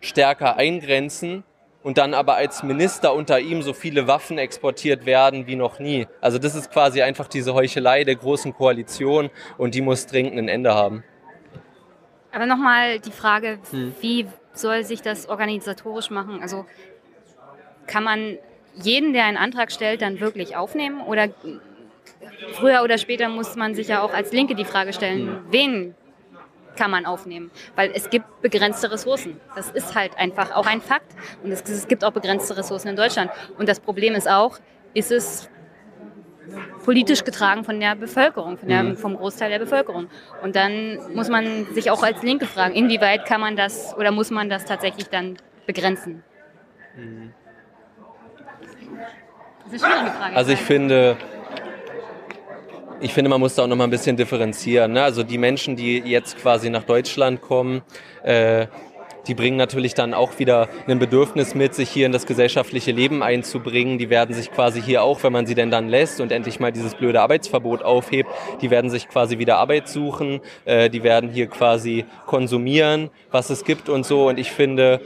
[0.00, 1.44] stärker eingrenzen
[1.82, 6.06] und dann aber als Minister unter ihm so viele Waffen exportiert werden wie noch nie.
[6.20, 10.48] Also das ist quasi einfach diese Heuchelei der großen Koalition und die muss dringend ein
[10.48, 11.04] Ende haben.
[12.36, 13.94] Aber nochmal die Frage, hm.
[14.02, 16.42] wie soll sich das organisatorisch machen?
[16.42, 16.66] Also
[17.86, 18.36] kann man
[18.74, 21.00] jeden, der einen Antrag stellt, dann wirklich aufnehmen?
[21.00, 21.30] Oder
[22.52, 25.46] früher oder später muss man sich ja auch als Linke die Frage stellen, hm.
[25.48, 25.94] wen
[26.76, 27.50] kann man aufnehmen?
[27.74, 29.40] Weil es gibt begrenzte Ressourcen.
[29.54, 31.16] Das ist halt einfach auch ein Fakt.
[31.42, 33.30] Und es, es gibt auch begrenzte Ressourcen in Deutschland.
[33.56, 34.58] Und das Problem ist auch,
[34.92, 35.48] ist es
[36.84, 38.96] politisch getragen von der Bevölkerung, von der, mhm.
[38.96, 40.08] vom Großteil der Bevölkerung.
[40.42, 44.30] Und dann muss man sich auch als Linke fragen, inwieweit kann man das oder muss
[44.30, 45.36] man das tatsächlich dann
[45.66, 46.22] begrenzen?
[46.96, 47.32] Mhm.
[49.64, 50.36] Das ist eine schwierige Frage.
[50.36, 51.16] Also ich finde,
[53.00, 54.92] ich finde, man muss da auch noch mal ein bisschen differenzieren.
[54.92, 55.02] Ne?
[55.02, 57.82] Also die Menschen, die jetzt quasi nach Deutschland kommen,
[58.22, 58.66] äh,
[59.26, 63.22] die bringen natürlich dann auch wieder ein Bedürfnis mit, sich hier in das gesellschaftliche Leben
[63.22, 63.98] einzubringen.
[63.98, 66.72] Die werden sich quasi hier auch, wenn man sie denn dann lässt und endlich mal
[66.72, 68.30] dieses blöde Arbeitsverbot aufhebt,
[68.60, 73.64] die werden sich quasi wieder Arbeit suchen, äh, die werden hier quasi konsumieren, was es
[73.64, 74.28] gibt und so.
[74.28, 75.00] Und ich finde,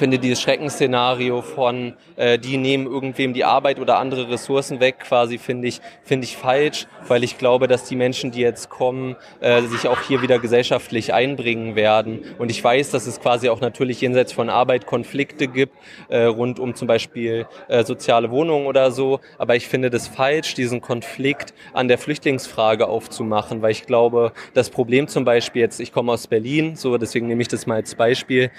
[0.00, 5.36] finde dieses Schreckensszenario von, äh, die nehmen irgendwem die Arbeit oder andere Ressourcen weg, quasi
[5.36, 9.60] finde ich, finde ich falsch, weil ich glaube, dass die Menschen, die jetzt kommen, äh,
[9.60, 12.20] sich auch hier wieder gesellschaftlich einbringen werden.
[12.38, 15.76] Und ich weiß, dass es quasi auch natürlich jenseits von Arbeit Konflikte gibt,
[16.08, 19.20] äh, rund um zum Beispiel äh, soziale Wohnungen oder so.
[19.36, 24.70] Aber ich finde das falsch, diesen Konflikt an der Flüchtlingsfrage aufzumachen, weil ich glaube, das
[24.70, 27.94] Problem zum Beispiel jetzt, ich komme aus Berlin, so deswegen nehme ich das mal als
[27.94, 28.50] Beispiel,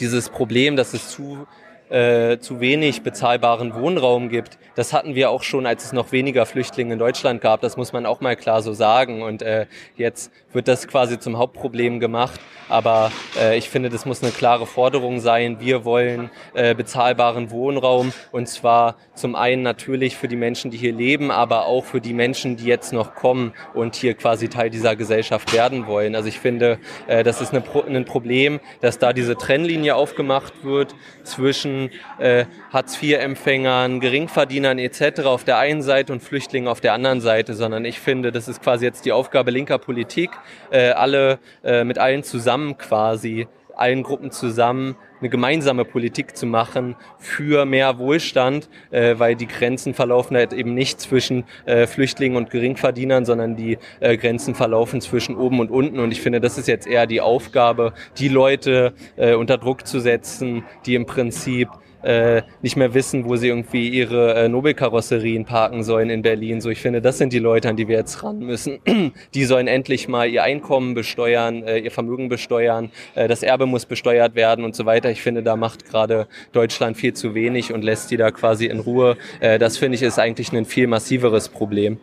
[0.00, 1.46] dieses Problem, dass es zu
[1.90, 4.58] äh, zu wenig bezahlbaren Wohnraum gibt.
[4.74, 7.62] Das hatten wir auch schon, als es noch weniger Flüchtlinge in Deutschland gab.
[7.62, 9.22] Das muss man auch mal klar so sagen.
[9.22, 12.40] Und äh, jetzt wird das quasi zum Hauptproblem gemacht.
[12.68, 15.58] Aber äh, ich finde, das muss eine klare Forderung sein.
[15.60, 20.92] Wir wollen äh, bezahlbaren Wohnraum und zwar zum einen natürlich für die Menschen, die hier
[20.92, 24.96] leben, aber auch für die Menschen, die jetzt noch kommen und hier quasi Teil dieser
[24.96, 26.14] Gesellschaft werden wollen.
[26.14, 30.94] Also ich finde, äh, das ist eine, ein Problem, dass da diese Trennlinie aufgemacht wird
[31.24, 35.22] zwischen äh, Hartz-IV-Empfängern, Geringverdienern etc.
[35.22, 38.62] auf der einen Seite und Flüchtlingen auf der anderen Seite, sondern ich finde, das ist
[38.62, 40.30] quasi jetzt die Aufgabe linker Politik,
[40.70, 43.46] äh, alle äh, mit allen zusammen quasi
[43.78, 49.94] allen Gruppen zusammen eine gemeinsame Politik zu machen für mehr Wohlstand, äh, weil die Grenzen
[49.94, 55.36] verlaufen halt eben nicht zwischen äh, Flüchtlingen und Geringverdienern, sondern die äh, Grenzen verlaufen zwischen
[55.36, 56.00] oben und unten.
[56.00, 60.00] Und ich finde, das ist jetzt eher die Aufgabe, die Leute äh, unter Druck zu
[60.00, 61.68] setzen, die im Prinzip
[62.02, 66.60] äh, nicht mehr wissen, wo sie irgendwie ihre äh, Nobelkarosserien parken sollen in Berlin.
[66.60, 68.78] So, ich finde, das sind die Leute, an die wir jetzt ran müssen.
[69.34, 73.86] die sollen endlich mal ihr Einkommen besteuern, äh, ihr Vermögen besteuern, äh, das Erbe muss
[73.86, 75.10] besteuert werden und so weiter.
[75.10, 78.80] Ich finde, da macht gerade Deutschland viel zu wenig und lässt die da quasi in
[78.80, 79.16] Ruhe.
[79.40, 81.98] Äh, das finde ich ist eigentlich ein viel massiveres Problem.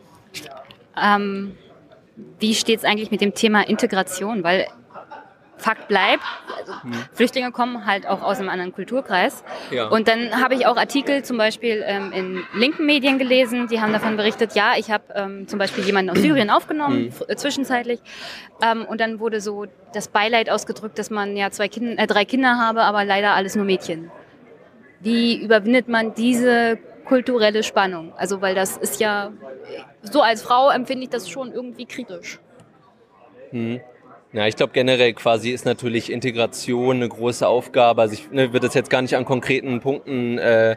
[1.01, 1.53] Ähm,
[2.40, 4.43] wie steht es eigentlich mit dem Thema Integration?
[4.43, 4.67] Weil
[5.58, 6.22] Fakt bleibt,
[6.59, 6.74] also
[7.14, 9.43] Flüchtlinge kommen halt auch aus einem anderen Kulturkreis.
[9.72, 9.88] Ja.
[9.88, 13.93] Und dann habe ich auch Artikel zum Beispiel ähm, in linken Medien gelesen, die haben
[13.93, 17.38] davon berichtet, ja, ich habe ähm, zum Beispiel jemanden aus Syrien aufgenommen, Mhm.
[17.38, 18.01] zwischenzeitlich.
[18.61, 22.25] Ähm, und dann wurde so das Beileid ausgedrückt, dass man ja zwei kind äh, drei
[22.25, 24.11] Kinder habe, aber leider alles nur Mädchen.
[25.00, 28.11] Wie überwindet man diese kulturelle Spannung?
[28.17, 29.32] Also, weil das ist ja,
[30.01, 32.40] so als Frau empfinde ich das schon irgendwie kritisch.
[33.51, 33.80] Hm.
[34.35, 38.01] Ja, ich glaube generell quasi ist natürlich Integration eine große Aufgabe.
[38.01, 40.75] Also ich ne, würde das jetzt gar nicht an konkreten Punkten äh,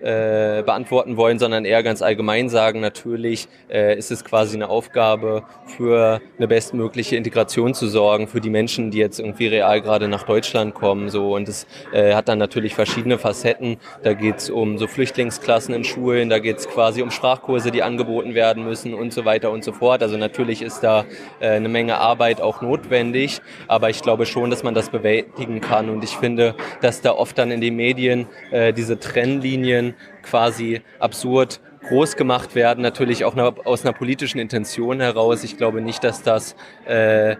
[0.00, 5.44] äh, beantworten wollen, sondern eher ganz allgemein sagen, natürlich äh, ist es quasi eine Aufgabe
[5.66, 10.24] für eine bestmögliche Integration zu sorgen für die Menschen, die jetzt irgendwie real gerade nach
[10.24, 11.08] Deutschland kommen.
[11.08, 13.78] So und es äh, hat dann natürlich verschiedene Facetten.
[14.02, 17.82] Da geht es um so Flüchtlingsklassen in Schulen, da geht es quasi um Sprachkurse, die
[17.82, 20.02] angeboten werden müssen und so weiter und so fort.
[20.02, 21.04] Also natürlich ist da
[21.40, 25.88] äh, eine Menge Arbeit auch notwendig, aber ich glaube schon, dass man das bewältigen kann.
[25.88, 29.94] Und ich finde, dass da oft dann in den Medien äh, diese Trennlinien
[30.26, 35.44] quasi absurd groß gemacht werden, natürlich auch aus einer politischen Intention heraus.
[35.44, 37.36] Ich glaube nicht, dass das äh,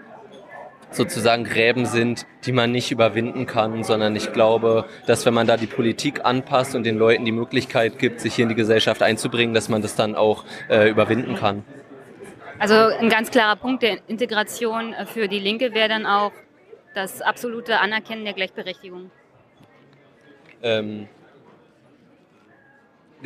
[0.91, 5.57] sozusagen Gräben sind, die man nicht überwinden kann, sondern ich glaube, dass wenn man da
[5.57, 9.55] die Politik anpasst und den Leuten die Möglichkeit gibt, sich hier in die Gesellschaft einzubringen,
[9.55, 11.65] dass man das dann auch äh, überwinden kann.
[12.59, 16.33] Also ein ganz klarer Punkt der Integration äh, für die Linke wäre dann auch
[16.95, 19.11] das absolute Anerkennen der Gleichberechtigung.
[20.63, 21.09] Ähm,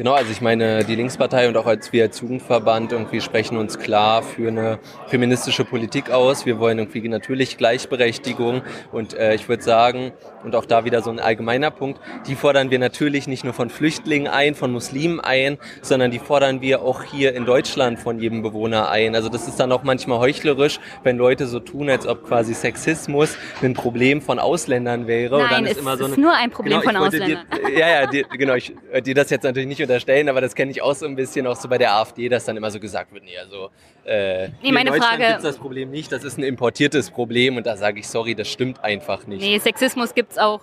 [0.00, 3.78] genau, also ich meine, die Linkspartei und auch als wir als Jugendverband irgendwie sprechen uns
[3.78, 6.46] klar für eine feministische Politik aus.
[6.46, 8.62] Wir wollen irgendwie natürlich Gleichberechtigung
[8.92, 10.12] und äh, ich würde sagen,
[10.42, 13.68] und auch da wieder so ein allgemeiner Punkt, die fordern wir natürlich nicht nur von
[13.68, 18.40] Flüchtlingen ein, von Muslimen ein, sondern die fordern wir auch hier in Deutschland von jedem
[18.40, 19.14] Bewohner ein.
[19.14, 23.36] Also das ist dann auch manchmal heuchlerisch, wenn Leute so tun, als ob quasi Sexismus
[23.62, 25.34] ein Problem von Ausländern wäre.
[25.34, 27.44] und dann Nein, ist es immer so ist eine, nur ein Problem Genau, von Ausländern.
[27.52, 30.54] Dir, ja, ja, dir, genau, ich äh, dir das jetzt natürlich nicht unterstellen, aber das
[30.54, 32.78] kenne ich auch so ein bisschen, auch so bei der AfD, dass dann immer so
[32.80, 33.70] gesagt wird, nee, also
[34.04, 37.56] äh, Nee, meine in Deutschland Frage- gibt's das Problem nicht, das ist ein importiertes Problem
[37.56, 39.40] und da sage ich, sorry, das stimmt einfach nicht.
[39.42, 40.60] Nee, Sexismus gibt es auch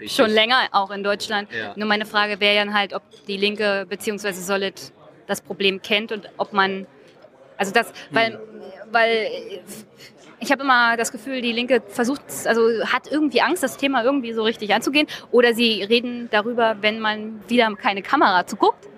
[0.00, 0.16] Richtig.
[0.16, 1.48] schon länger, auch in Deutschland.
[1.52, 1.72] Ja.
[1.76, 4.32] Nur meine Frage wäre dann halt, ob die Linke bzw.
[4.32, 4.74] Solid
[5.26, 6.86] das Problem kennt und ob man,
[7.56, 8.38] also das, weil, Hm.
[8.90, 9.28] weil
[10.40, 14.32] ich habe immer das Gefühl, die Linke versucht, also hat irgendwie Angst, das Thema irgendwie
[14.32, 15.06] so richtig anzugehen.
[15.30, 18.88] Oder sie reden darüber, wenn man wieder keine Kamera zuguckt.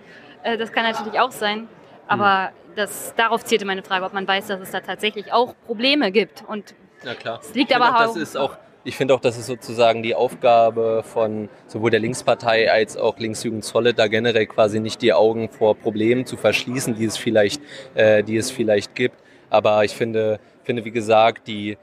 [0.45, 1.69] Äh, Das kann natürlich auch sein.
[2.07, 6.13] Aber das, darauf zielte meine Frage, ob man weiß, dass es da tatsächlich auch Probleme
[6.13, 6.45] gibt.
[6.47, 7.41] Und Na klar.
[7.43, 11.49] Es liegt ich aber auch, auch ich finde auch, das ist sozusagen die Aufgabe von
[11.67, 16.27] sowohl der Linkspartei als auch Linksjugend Solid, da generell quasi nicht die Augen vor Problemen
[16.27, 17.63] zu verschließen, die es vielleicht,
[17.95, 19.17] äh, die es vielleicht gibt.
[19.51, 21.77] Aber ich finde, finde wie gesagt, die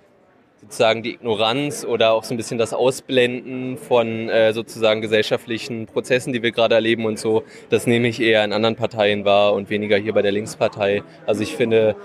[0.61, 6.33] sozusagen die Ignoranz oder auch so ein bisschen das Ausblenden von äh, sozusagen gesellschaftlichen Prozessen,
[6.33, 9.69] die wir gerade erleben und so, das nehme ich eher in anderen Parteien wahr und
[9.69, 11.01] weniger hier bei der Linkspartei.
[11.25, 11.95] Also ich finde,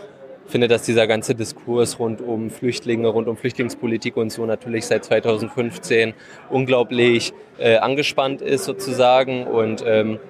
[0.46, 5.04] finde, dass dieser ganze Diskurs rund um Flüchtlinge, rund um Flüchtlingspolitik und so natürlich seit
[5.04, 6.14] 2015
[6.48, 10.20] unglaublich äh, angespannt ist sozusagen und ähm,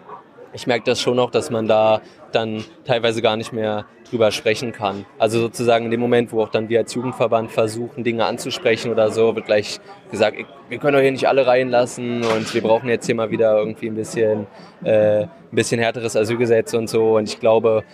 [0.55, 2.01] ich merke das schon auch, dass man da
[2.35, 5.07] dann teilweise gar nicht mehr drüber sprechen kann.
[5.19, 9.11] Also sozusagen in dem Moment, wo auch dann wir als Jugendverband versuchen, Dinge anzusprechen oder
[9.11, 9.81] so, wird gleich
[10.11, 10.37] gesagt,
[10.69, 13.89] wir können doch hier nicht alle reinlassen und wir brauchen jetzt hier mal wieder irgendwie
[13.89, 14.47] ein bisschen,
[14.83, 17.17] äh, ein bisschen härteres Asylgesetz und so.
[17.17, 17.85] Und ich glaube,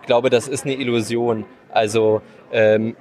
[0.00, 1.44] ich glaube, das ist eine Illusion.
[1.70, 2.96] Also ähm,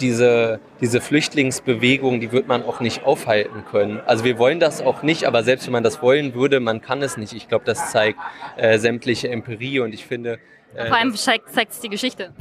[0.00, 4.00] diese, diese Flüchtlingsbewegung, die wird man auch nicht aufhalten können.
[4.06, 7.02] Also wir wollen das auch nicht, aber selbst wenn man das wollen würde, man kann
[7.02, 7.32] es nicht.
[7.32, 8.18] Ich glaube, das zeigt
[8.56, 10.38] äh, sämtliche Empirie und ich finde...
[10.74, 12.32] äh, vor allem zeigt es die Geschichte.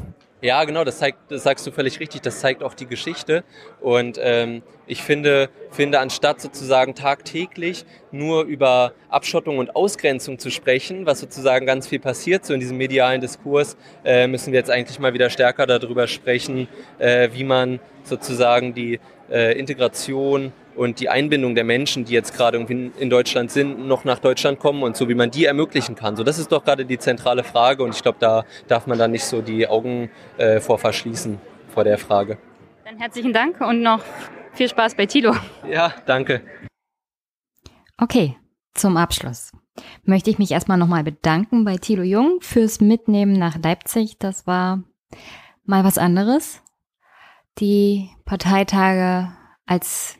[0.45, 3.43] Ja, genau, das zeigt, das sagst du völlig richtig, das zeigt auch die Geschichte.
[3.81, 11.07] Und ähm, ich finde, finde, anstatt sozusagen tagtäglich nur über Abschottung und Ausgrenzung zu sprechen,
[11.07, 14.99] was sozusagen ganz viel passiert, so in diesem medialen Diskurs, äh, müssen wir jetzt eigentlich
[14.99, 16.67] mal wieder stärker darüber sprechen,
[16.99, 18.99] äh, wie man sozusagen die
[19.31, 24.03] äh, Integration und die Einbindung der Menschen, die jetzt gerade irgendwie in- Deutschland sind, noch
[24.03, 26.15] nach Deutschland kommen und so, wie man die ermöglichen kann.
[26.15, 29.11] So, das ist doch gerade die zentrale Frage und ich glaube, da darf man dann
[29.11, 31.39] nicht so die Augen äh, vor verschließen
[31.73, 32.37] vor der Frage.
[32.83, 34.01] Dann herzlichen Dank und noch
[34.53, 35.33] viel Spaß bei Tilo.
[35.69, 36.41] Ja, danke.
[37.97, 38.35] Okay,
[38.73, 39.51] zum Abschluss
[40.03, 44.17] möchte ich mich erstmal nochmal bedanken bei Thilo Jung fürs Mitnehmen nach Leipzig.
[44.19, 44.83] Das war
[45.65, 46.61] mal was anderes.
[47.59, 49.29] Die Parteitage
[49.65, 50.17] als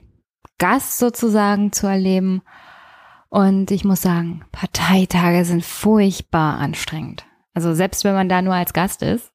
[0.58, 2.42] Gast sozusagen zu erleben.
[3.30, 7.26] Und ich muss sagen, Parteitage sind furchtbar anstrengend.
[7.54, 9.32] Also selbst wenn man da nur als Gast ist.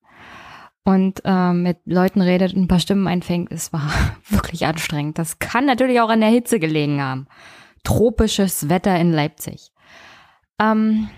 [0.85, 3.53] und äh, mit Leuten redet und ein paar Stimmen einfängt.
[3.53, 3.91] Es war
[4.29, 5.19] wirklich anstrengend.
[5.19, 7.27] Das kann natürlich auch an der Hitze gelegen haben.
[7.85, 9.73] Tropisches Wetter in Leipzig.
[10.59, 11.11] Ähm,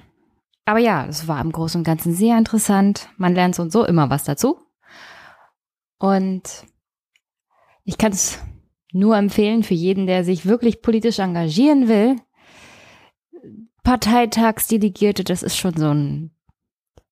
[0.64, 3.08] aber ja, es war im Großen und Ganzen sehr interessant.
[3.16, 4.58] Man lernt so und so immer was dazu.
[5.98, 6.64] Und
[7.84, 8.40] ich kann es
[8.92, 12.16] nur empfehlen für jeden, der sich wirklich politisch engagieren will.
[13.82, 16.30] Parteitagsdelegierte, das ist schon so ein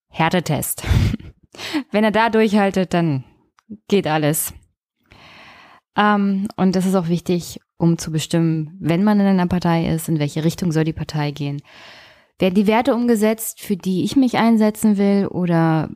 [0.09, 0.83] Härtetest.
[1.91, 3.25] Wenn er da durchhaltet, dann
[3.89, 4.53] geht alles.
[5.97, 10.09] Ähm, und das ist auch wichtig, um zu bestimmen, wenn man in einer Partei ist,
[10.09, 11.63] in welche Richtung soll die Partei gehen.
[12.39, 15.91] Werden die Werte umgesetzt, für die ich mich einsetzen will, oder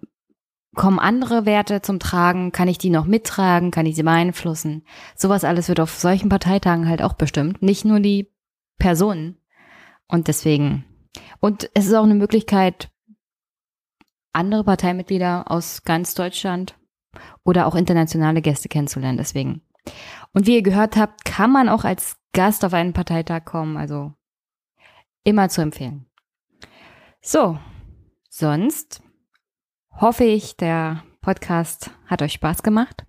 [0.75, 2.53] kommen andere Werte zum Tragen?
[2.53, 3.70] Kann ich die noch mittragen?
[3.70, 4.85] Kann ich sie beeinflussen?
[5.15, 8.33] Sowas alles wird auf solchen Parteitagen halt auch bestimmt, nicht nur die
[8.78, 9.39] Personen.
[10.09, 10.85] Und deswegen,
[11.41, 12.91] und es ist auch eine Möglichkeit,
[14.33, 16.77] andere Parteimitglieder aus ganz Deutschland
[17.44, 19.19] oder auch internationale Gäste kennenzulernen.
[19.19, 19.62] Deswegen.
[20.33, 23.77] Und wie ihr gehört habt, kann man auch als Gast auf einen Parteitag kommen.
[23.77, 24.12] Also
[25.23, 26.07] immer zu empfehlen.
[27.20, 27.59] So,
[28.28, 29.03] sonst
[30.00, 33.06] hoffe ich, der Podcast hat euch Spaß gemacht.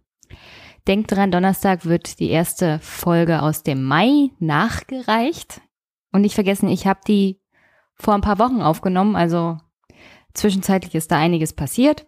[0.87, 5.61] Denkt dran, Donnerstag wird die erste Folge aus dem Mai nachgereicht.
[6.11, 7.41] Und nicht vergessen, ich habe die
[7.95, 9.57] vor ein paar Wochen aufgenommen, also
[10.35, 12.05] Zwischenzeitlich ist da einiges passiert.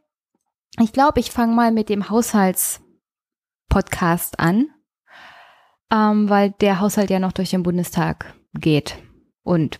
[0.79, 4.69] Ich glaube, ich fange mal mit dem Haushaltspodcast an,
[5.91, 8.99] ähm, weil der Haushalt ja noch durch den Bundestag geht.
[9.43, 9.79] Und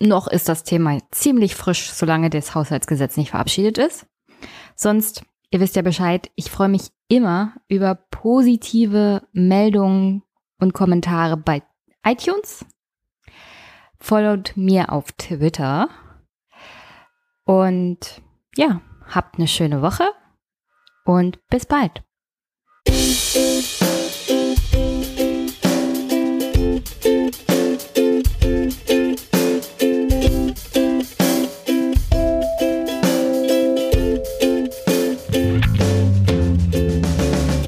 [0.00, 4.06] noch ist das Thema ziemlich frisch, solange das Haushaltsgesetz nicht verabschiedet ist.
[4.82, 10.22] Sonst, ihr wisst ja Bescheid, ich freue mich immer über positive Meldungen
[10.58, 11.62] und Kommentare bei
[12.02, 12.64] iTunes.
[13.98, 15.90] Followt mir auf Twitter
[17.44, 18.22] und
[18.56, 20.10] ja, habt eine schöne Woche
[21.04, 22.02] und bis bald.